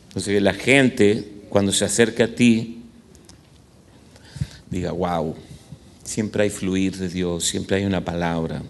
Entonces 0.07 0.41
la 0.41 0.55
gente, 0.55 1.43
cuando 1.49 1.73
se 1.73 1.85
acerca 1.85 2.25
a 2.25 2.29
ti, 2.29 2.83
diga, 4.71 4.93
wow, 4.93 5.35
siempre 6.05 6.45
hay 6.45 6.51
fluir 6.51 6.97
de 6.97 7.09
Dios, 7.09 7.45
siempre 7.45 7.79
hay 7.79 7.85
una 7.85 8.05
palabra, 8.05 8.63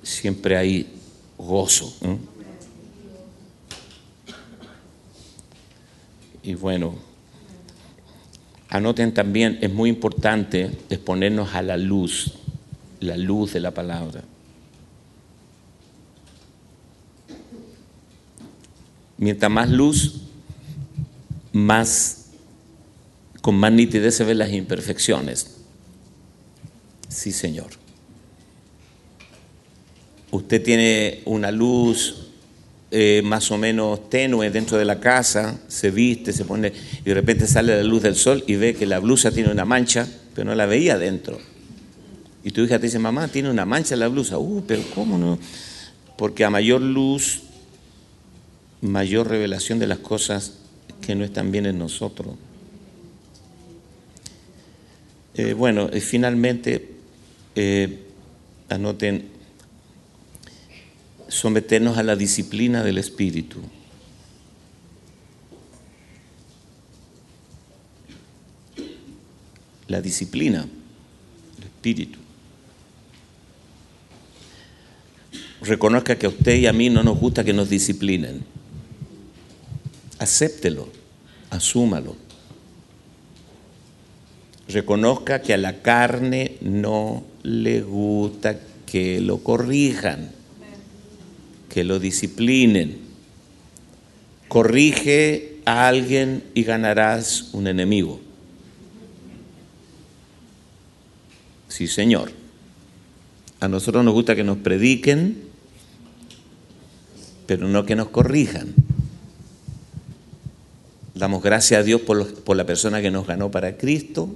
siempre 0.00 0.56
hay 0.56 0.86
gozo. 1.36 1.92
Y 6.44 6.54
bueno, 6.54 6.94
anoten 8.68 9.12
también, 9.12 9.58
es 9.60 9.72
muy 9.72 9.90
importante 9.90 10.70
exponernos 10.88 11.52
a 11.52 11.62
la 11.62 11.76
luz, 11.76 12.34
la 13.00 13.16
luz 13.16 13.52
de 13.54 13.60
la 13.60 13.72
palabra. 13.72 14.22
Mientras 19.20 19.52
más 19.52 19.68
luz, 19.68 20.22
más 21.52 22.30
con 23.42 23.54
más 23.54 23.70
nitidez 23.70 24.14
se 24.14 24.24
ven 24.24 24.38
las 24.38 24.50
imperfecciones. 24.50 25.58
Sí, 27.08 27.30
Señor. 27.30 27.68
Usted 30.30 30.62
tiene 30.62 31.20
una 31.26 31.50
luz 31.50 32.28
eh, 32.90 33.20
más 33.22 33.50
o 33.50 33.58
menos 33.58 34.08
tenue 34.08 34.48
dentro 34.48 34.78
de 34.78 34.86
la 34.86 35.00
casa, 35.00 35.60
se 35.68 35.90
viste, 35.90 36.32
se 36.32 36.46
pone 36.46 36.72
y 37.00 37.04
de 37.04 37.14
repente 37.14 37.46
sale 37.46 37.76
la 37.76 37.84
luz 37.84 38.02
del 38.02 38.16
sol 38.16 38.42
y 38.46 38.54
ve 38.54 38.74
que 38.74 38.86
la 38.86 39.00
blusa 39.00 39.30
tiene 39.30 39.50
una 39.50 39.66
mancha, 39.66 40.08
pero 40.34 40.46
no 40.46 40.54
la 40.54 40.64
veía 40.64 40.96
dentro. 40.96 41.38
Y 42.42 42.52
tu 42.52 42.62
hija 42.62 42.78
te 42.78 42.86
dice, 42.86 42.98
mamá, 42.98 43.28
tiene 43.28 43.50
una 43.50 43.66
mancha 43.66 43.94
en 43.94 44.00
la 44.00 44.08
blusa. 44.08 44.38
Uh, 44.38 44.64
pero 44.66 44.82
¿cómo 44.94 45.18
no? 45.18 45.38
Porque 46.16 46.42
a 46.42 46.48
mayor 46.48 46.80
luz 46.80 47.42
mayor 48.82 49.28
revelación 49.28 49.78
de 49.78 49.86
las 49.86 49.98
cosas 49.98 50.54
que 51.00 51.14
no 51.14 51.24
están 51.24 51.50
bien 51.50 51.66
en 51.66 51.78
nosotros. 51.78 52.36
Eh, 55.34 55.52
bueno, 55.54 55.88
y 55.92 56.00
finalmente, 56.00 56.90
eh, 57.54 58.06
anoten, 58.68 59.28
someternos 61.28 61.96
a 61.98 62.02
la 62.02 62.16
disciplina 62.16 62.82
del 62.82 62.98
Espíritu. 62.98 63.60
La 69.86 70.00
disciplina, 70.00 70.66
el 71.58 71.64
Espíritu. 71.64 72.18
Reconozca 75.62 76.16
que 76.16 76.26
a 76.26 76.30
usted 76.30 76.56
y 76.56 76.66
a 76.66 76.72
mí 76.72 76.90
no 76.90 77.02
nos 77.02 77.18
gusta 77.18 77.44
que 77.44 77.52
nos 77.52 77.68
disciplinen 77.68 78.59
acéptelo, 80.20 80.88
asúmalo. 81.48 82.14
Reconozca 84.68 85.42
que 85.42 85.54
a 85.54 85.56
la 85.56 85.82
carne 85.82 86.58
no 86.60 87.24
le 87.42 87.80
gusta 87.80 88.60
que 88.86 89.20
lo 89.20 89.38
corrijan, 89.38 90.30
que 91.68 91.82
lo 91.82 91.98
disciplinen. 91.98 92.98
Corrige 94.46 95.56
a 95.64 95.88
alguien 95.88 96.44
y 96.54 96.62
ganarás 96.64 97.48
un 97.52 97.66
enemigo. 97.66 98.20
Sí, 101.68 101.86
Señor. 101.88 102.30
A 103.58 103.68
nosotros 103.68 104.04
nos 104.04 104.14
gusta 104.14 104.36
que 104.36 104.44
nos 104.44 104.58
prediquen, 104.58 105.44
pero 107.46 107.68
no 107.68 107.86
que 107.86 107.96
nos 107.96 108.08
corrijan. 108.08 108.74
Damos 111.20 111.42
gracias 111.42 111.78
a 111.78 111.82
Dios 111.82 112.00
por, 112.00 112.56
la 112.56 112.64
persona 112.64 113.02
que 113.02 113.10
nos 113.10 113.26
ganó 113.26 113.50
para 113.50 113.76
Cristo, 113.76 114.30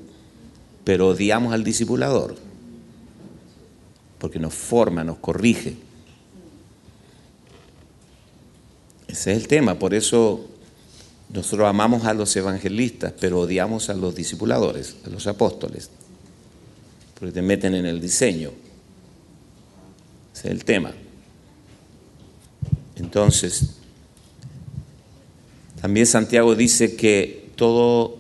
pero 0.85 1.09
odiamos 1.09 1.55
al 1.55 1.65
discipulador, 1.65 2.37
porque 4.19 4.39
nos 4.39 4.53
forma, 4.53 5.03
nos 5.03 5.17
corrige. 5.17 5.79
Ese 9.09 9.33
es 9.33 9.39
el 9.39 9.49
tema, 9.49 9.79
por 9.79 9.95
eso 9.95 10.45
nosotros 11.33 11.67
amamos 11.67 12.05
a 12.05 12.13
los 12.13 12.37
evangelistas, 12.37 13.15
pero 13.19 13.41
odiamos 13.41 13.89
a 13.89 13.95
los 13.95 14.15
discipuladores, 14.15 14.97
a 15.07 15.09
los 15.09 15.27
apóstoles, 15.27 15.89
porque 17.19 17.33
te 17.33 17.41
meten 17.41 17.75
en 17.77 17.87
el 17.87 17.99
diseño. 17.99 18.51
Ese 20.35 20.49
es 20.49 20.53
el 20.53 20.67
tema. 20.67 20.93
Entonces, 22.97 23.79
también 25.85 26.07
Santiago 26.07 26.55
dice 26.55 26.97
que 26.97 27.51
todo 27.57 28.17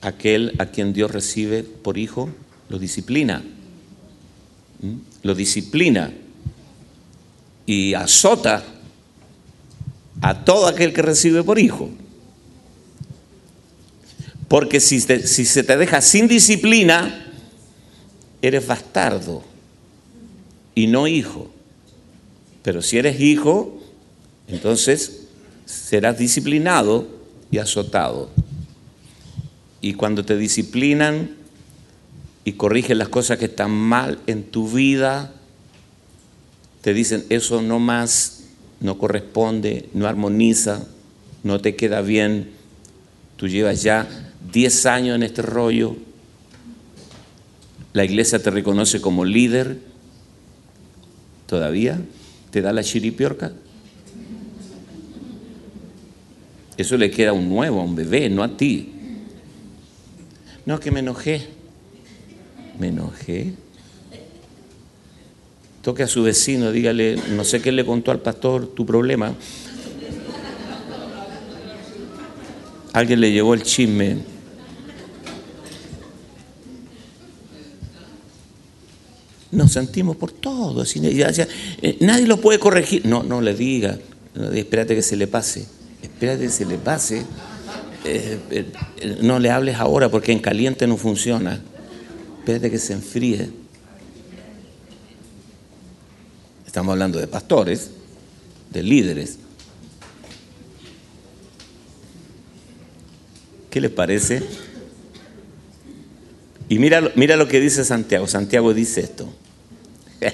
aquel 0.00 0.52
a 0.58 0.66
quien 0.66 0.92
Dios 0.92 1.12
recibe 1.12 1.62
por 1.62 1.96
hijo, 1.96 2.28
lo 2.68 2.80
disciplina. 2.80 3.44
Lo 5.22 5.36
disciplina 5.36 6.12
y 7.66 7.94
azota 7.94 8.64
a 10.22 10.44
todo 10.44 10.66
aquel 10.66 10.92
que 10.92 11.02
recibe 11.02 11.44
por 11.44 11.60
hijo. 11.60 11.88
Porque 14.48 14.80
si 14.80 14.98
se 14.98 15.62
te 15.62 15.76
deja 15.76 16.00
sin 16.00 16.26
disciplina, 16.26 17.32
eres 18.42 18.66
bastardo 18.66 19.44
y 20.74 20.88
no 20.88 21.06
hijo. 21.06 21.48
Pero 22.64 22.82
si 22.82 22.98
eres 22.98 23.20
hijo, 23.20 23.80
entonces 24.48 25.21
serás 25.72 26.18
disciplinado 26.18 27.06
y 27.50 27.58
azotado. 27.58 28.30
Y 29.80 29.94
cuando 29.94 30.24
te 30.24 30.36
disciplinan 30.36 31.30
y 32.44 32.52
corrigen 32.52 32.98
las 32.98 33.08
cosas 33.08 33.38
que 33.38 33.46
están 33.46 33.70
mal 33.70 34.18
en 34.26 34.44
tu 34.44 34.68
vida, 34.68 35.32
te 36.82 36.92
dicen 36.94 37.24
eso 37.30 37.62
no 37.62 37.78
más, 37.78 38.44
no 38.80 38.98
corresponde, 38.98 39.88
no 39.94 40.06
armoniza, 40.06 40.86
no 41.42 41.60
te 41.60 41.74
queda 41.74 42.02
bien. 42.02 42.50
Tú 43.36 43.48
llevas 43.48 43.82
ya 43.82 44.08
10 44.52 44.86
años 44.86 45.16
en 45.16 45.22
este 45.22 45.42
rollo. 45.42 45.96
La 47.92 48.04
iglesia 48.04 48.42
te 48.42 48.50
reconoce 48.50 49.00
como 49.00 49.24
líder. 49.24 49.78
¿Todavía 51.46 52.00
te 52.50 52.62
da 52.62 52.72
la 52.72 52.84
chiripiorca? 52.84 53.52
Eso 56.76 56.96
le 56.96 57.10
queda 57.10 57.30
a 57.30 57.32
un 57.34 57.48
nuevo, 57.48 57.80
a 57.80 57.84
un 57.84 57.94
bebé, 57.94 58.28
no 58.30 58.42
a 58.42 58.56
ti. 58.56 58.92
No, 60.64 60.80
que 60.80 60.90
me 60.90 61.00
enojé. 61.00 61.46
Me 62.78 62.88
enojé. 62.88 63.52
Toque 65.82 66.04
a 66.04 66.06
su 66.06 66.22
vecino, 66.22 66.70
dígale, 66.70 67.16
no 67.30 67.44
sé 67.44 67.60
qué 67.60 67.72
le 67.72 67.84
contó 67.84 68.12
al 68.12 68.20
pastor 68.20 68.68
tu 68.68 68.86
problema. 68.86 69.34
Alguien 72.92 73.20
le 73.20 73.32
llevó 73.32 73.54
el 73.54 73.62
chisme. 73.62 74.18
Nos 79.50 79.72
sentimos 79.72 80.16
por 80.16 80.32
todo. 80.32 80.84
Eh, 80.84 81.96
nadie 82.00 82.26
lo 82.26 82.40
puede 82.40 82.58
corregir. 82.58 83.04
No, 83.04 83.22
no 83.22 83.40
le 83.40 83.54
diga. 83.54 83.98
espérate 84.54 84.94
que 84.94 85.02
se 85.02 85.16
le 85.16 85.26
pase. 85.26 85.66
Espérate 86.02 86.50
se 86.50 86.64
le 86.66 86.78
pase. 86.78 87.24
Eh, 88.04 88.38
eh, 88.50 89.18
no 89.22 89.38
le 89.38 89.50
hables 89.50 89.76
ahora 89.76 90.08
porque 90.08 90.32
en 90.32 90.40
caliente 90.40 90.86
no 90.86 90.96
funciona. 90.96 91.62
Espérate 92.40 92.70
que 92.70 92.78
se 92.78 92.92
enfríe. 92.92 93.50
Estamos 96.66 96.92
hablando 96.92 97.18
de 97.18 97.28
pastores, 97.28 97.90
de 98.70 98.82
líderes. 98.82 99.38
¿Qué 103.70 103.80
les 103.80 103.90
parece? 103.90 104.42
Y 106.68 106.78
mira, 106.78 107.12
mira 107.14 107.36
lo 107.36 107.48
que 107.48 107.60
dice 107.60 107.84
Santiago. 107.84 108.26
Santiago 108.26 108.74
dice 108.74 109.02
esto. 109.02 109.32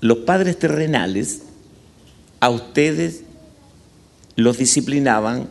Los 0.00 0.18
padres 0.18 0.58
terrenales 0.58 1.42
a 2.40 2.50
ustedes 2.50 3.22
los 4.40 4.58
disciplinaban 4.58 5.48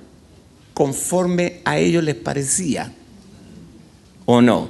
conforme 0.73 1.61
a 1.65 1.77
ellos 1.77 2.03
les 2.03 2.15
parecía. 2.15 2.91
¿O 4.25 4.41
no? 4.41 4.69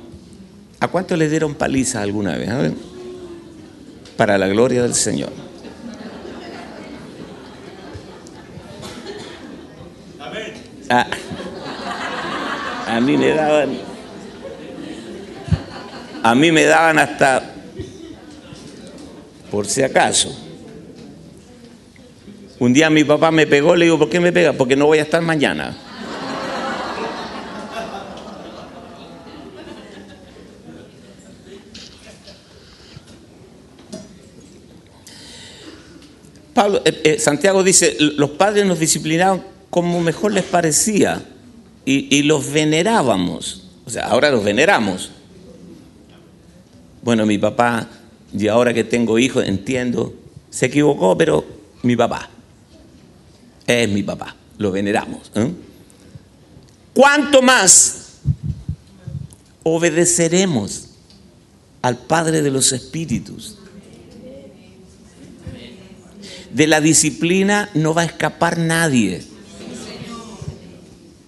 ¿A 0.80 0.88
cuánto 0.88 1.16
les 1.18 1.30
dieron 1.30 1.56
paliza 1.56 2.02
alguna 2.02 2.38
vez? 2.38 2.74
Para 4.18 4.38
la 4.38 4.48
gloria 4.48 4.82
del 4.84 4.94
Señor. 4.94 5.32
Ah, 10.92 11.06
a 12.88 13.00
mí 13.00 13.16
me 13.16 13.30
daban, 13.30 13.78
a 16.24 16.34
mí 16.34 16.52
me 16.52 16.64
daban 16.64 16.98
hasta, 16.98 17.54
por 19.52 19.68
si 19.68 19.84
acaso. 19.84 20.49
Un 22.60 22.74
día 22.74 22.90
mi 22.90 23.06
papá 23.06 23.32
me 23.32 23.48
pegó, 23.48 23.76
le 23.76 23.86
digo, 23.86 23.98
¿por 23.98 24.10
qué 24.10 24.20
me 24.20 24.34
pega? 24.34 24.52
Porque 24.52 24.76
no 24.76 24.86
voy 24.86 25.00
a 25.00 25.04
estar 25.04 25.22
mañana. 25.22 25.78
Eh, 36.84 37.02
eh, 37.06 37.20
Santiago 37.20 37.64
dice, 37.64 37.96
los 38.00 38.32
padres 38.32 38.66
nos 38.66 38.80
disciplinaban 38.80 39.42
como 39.70 40.02
mejor 40.02 40.34
les 40.34 40.44
parecía 40.44 41.24
y, 41.86 42.22
los 42.24 42.52
venerábamos. 42.52 43.70
O 43.86 43.90
sea, 43.90 44.08
ahora 44.08 44.30
los 44.30 44.44
veneramos. 44.44 45.12
Bueno, 47.02 47.26
mi 47.26 47.38
papá, 47.38 47.88
y 48.38 48.50
ahora 48.50 48.74
que 48.74 48.84
tengo 48.84 49.18
hijos, 49.18 49.48
entiendo, 49.48 50.14
se 50.50 50.66
equivocó, 50.66 51.18
pero 51.18 51.46
mi 51.82 51.96
papá 51.96 52.30
es 53.70 53.90
mi 53.90 54.04
papá, 54.04 54.36
lo 54.58 54.72
veneramos. 54.72 55.32
¿eh? 55.36 55.52
¿Cuánto 56.94 57.42
más 57.42 58.20
obedeceremos 59.64 60.90
al 61.82 61.98
Padre 61.98 62.42
de 62.42 62.52
los 62.52 62.72
Espíritus? 62.72 63.58
De 66.52 66.66
la 66.66 66.82
disciplina 66.82 67.70
no 67.76 67.94
va 67.94 68.02
a 68.02 68.06
escapar 68.06 68.58
nadie. 68.58 69.24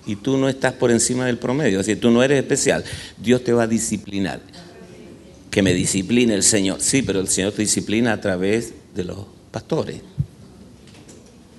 Y 0.08 0.16
tú 0.16 0.36
no 0.38 0.50
estás 0.50 0.74
por 0.74 0.90
encima 0.90 1.28
del 1.28 1.38
promedio, 1.38 1.80
así 1.80 1.96
tú 1.96 2.10
no 2.10 2.24
eres 2.24 2.40
especial. 2.40 2.84
Dios 3.18 3.44
te 3.44 3.54
va 3.54 3.64
a 3.64 3.68
disciplinar. 3.68 4.42
Que 5.52 5.62
me 5.62 5.74
discipline 5.74 6.32
el 6.32 6.44
Señor. 6.44 6.82
Sí, 6.82 7.04
pero 7.04 7.20
el 7.20 7.28
Señor 7.28 7.52
te 7.52 7.62
disciplina 7.62 8.14
a 8.14 8.20
través 8.20 8.74
de 8.96 9.04
los 9.04 9.20
pastores. 9.52 10.02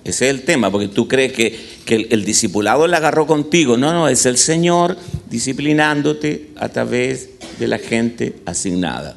Ese 0.05 0.29
es 0.29 0.35
el 0.35 0.43
tema, 0.43 0.70
porque 0.70 0.89
tú 0.89 1.07
crees 1.07 1.33
que, 1.33 1.59
el, 1.87 2.09
el, 2.11 2.24
discipulado 2.24 2.87
le 2.87 2.97
agarró 2.97 3.27
contigo. 3.27 3.77
No, 3.77 3.93
no, 3.93 4.09
es 4.09 4.27
el 4.27 4.37
Señor 4.37 4.97
disciplinándote 5.31 6.51
a 6.57 6.69
través 6.70 7.31
de 7.59 7.69
la 7.69 7.79
gente 7.79 8.37
asignada. 8.45 9.16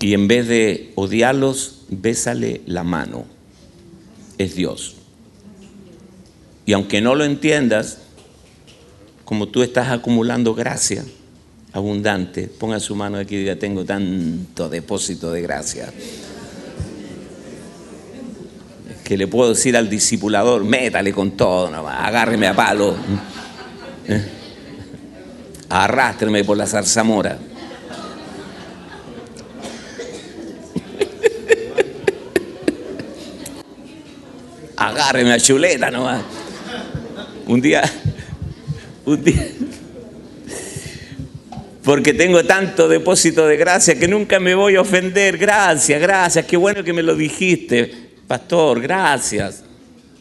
Y 0.00 0.14
en 0.14 0.26
vez 0.28 0.48
de 0.48 0.92
odiarlos, 0.94 1.82
bésale 1.88 2.62
la 2.66 2.82
mano. 2.82 3.26
Es 4.38 4.54
Dios. 4.54 4.96
Y 6.64 6.72
aunque 6.72 7.00
no 7.00 7.14
lo 7.14 7.24
entiendas, 7.24 7.98
como 9.24 9.48
tú 9.48 9.62
estás 9.62 9.90
acumulando 9.90 10.54
gracia 10.54 11.04
abundante, 11.72 12.48
ponga 12.48 12.80
su 12.80 12.96
mano 12.96 13.18
aquí 13.18 13.36
y 13.36 13.38
diga, 13.38 13.56
tengo 13.56 13.84
tanto 13.84 14.68
depósito 14.68 15.30
de 15.30 15.42
gracia. 15.42 15.92
Que 19.10 19.16
le 19.16 19.26
puedo 19.26 19.50
decir 19.50 19.76
al 19.76 19.90
discipulador, 19.90 20.62
métale 20.62 21.12
con 21.12 21.32
todo, 21.32 21.66
agárreme 21.88 22.46
a 22.46 22.54
palo, 22.54 22.94
¿Eh? 24.06 24.24
arrástreme 25.68 26.44
por 26.44 26.56
la 26.56 26.68
zarzamora. 26.68 27.36
agárreme 34.76 35.32
a 35.32 35.40
chuleta 35.40 35.90
nomás. 35.90 36.22
Un 37.48 37.60
día, 37.60 37.82
un 39.06 39.24
día, 39.24 39.44
porque 41.82 42.14
tengo 42.14 42.44
tanto 42.44 42.88
depósito 42.88 43.48
de 43.48 43.56
gracia 43.56 43.98
que 43.98 44.06
nunca 44.06 44.38
me 44.38 44.54
voy 44.54 44.76
a 44.76 44.82
ofender. 44.82 45.36
Gracias, 45.36 46.00
gracias, 46.00 46.46
qué 46.46 46.56
bueno 46.56 46.84
que 46.84 46.92
me 46.92 47.02
lo 47.02 47.16
dijiste, 47.16 48.09
pastor, 48.30 48.80
gracias. 48.80 49.64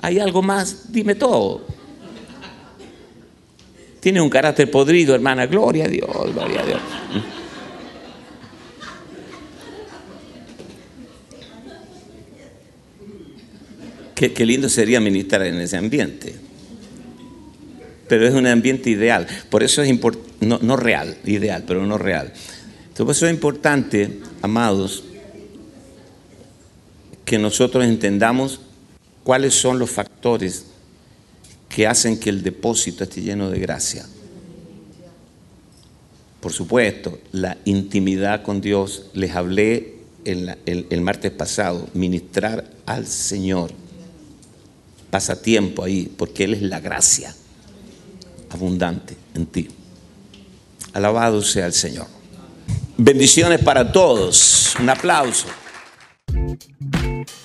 ¿Hay 0.01 0.17
algo 0.17 0.41
más? 0.41 0.91
Dime 0.91 1.13
todo. 1.13 1.61
Tiene 3.99 4.19
un 4.19 4.31
carácter 4.31 4.71
podrido, 4.71 5.13
hermana. 5.13 5.45
Gloria 5.45 5.85
a 5.85 5.87
Dios, 5.87 6.33
gloria 6.33 6.61
a 6.61 6.65
Dios. 6.65 6.79
Qué, 14.15 14.43
lindo 14.43 14.69
sería 14.69 14.99
ministrar 14.99 15.43
en 15.43 15.61
ese 15.61 15.77
ambiente. 15.77 16.33
Pero 18.07 18.27
es 18.27 18.33
un 18.33 18.47
ambiente 18.47 18.89
ideal. 18.89 19.27
Por 19.51 19.61
eso 19.61 19.83
es 19.83 19.89
importante, 19.89 20.47
no, 20.47 20.75
real, 20.77 21.15
ideal, 21.25 21.63
pero 21.67 21.85
no 21.85 21.99
real. 21.99 22.33
Entonces, 22.87 23.05
por 23.05 23.11
eso 23.11 23.27
es 23.27 23.33
importante, 23.33 24.19
amados, 24.41 25.03
que 27.29 27.37
nosotros 27.37 27.85
entendamos 27.85 28.59
cuáles 29.23 29.53
son 29.53 29.77
los 29.77 29.91
factores 29.91 30.65
que 31.69 31.85
hacen 31.85 32.19
que 32.19 32.31
el 32.31 32.41
depósito 32.41 33.03
esté 33.03 33.21
lleno 33.21 33.51
de 33.51 33.59
gracia. 33.59 34.03
Por 36.39 36.51
supuesto, 36.51 37.19
la 37.31 37.55
intimidad 37.65 38.41
con 38.41 38.61
Dios, 38.61 39.11
les 39.13 39.35
hablé 39.35 39.97
el, 40.25 40.57
el, 40.65 41.01
martes 41.01 41.31
pasado, 41.31 41.87
ministrar 41.93 42.67
al 42.87 43.05
Señor. 43.05 43.69
Pasa 45.11 45.39
tiempo 45.39 45.83
ahí, 45.83 46.11
porque 46.17 46.45
Él 46.45 46.55
es 46.55 46.63
la 46.63 46.79
gracia 46.79 47.35
abundante 48.49 49.15
en 49.35 49.45
ti. 49.45 49.67
Alabado 50.93 51.43
sea 51.43 51.67
el 51.67 51.73
Señor. 51.73 52.07
Bendiciones 52.97 53.63
para 53.63 53.91
todos. 53.91 54.73
Un 54.79 54.89
aplauso. 54.89 55.45
Thank 56.31 56.67
you. 56.93 57.38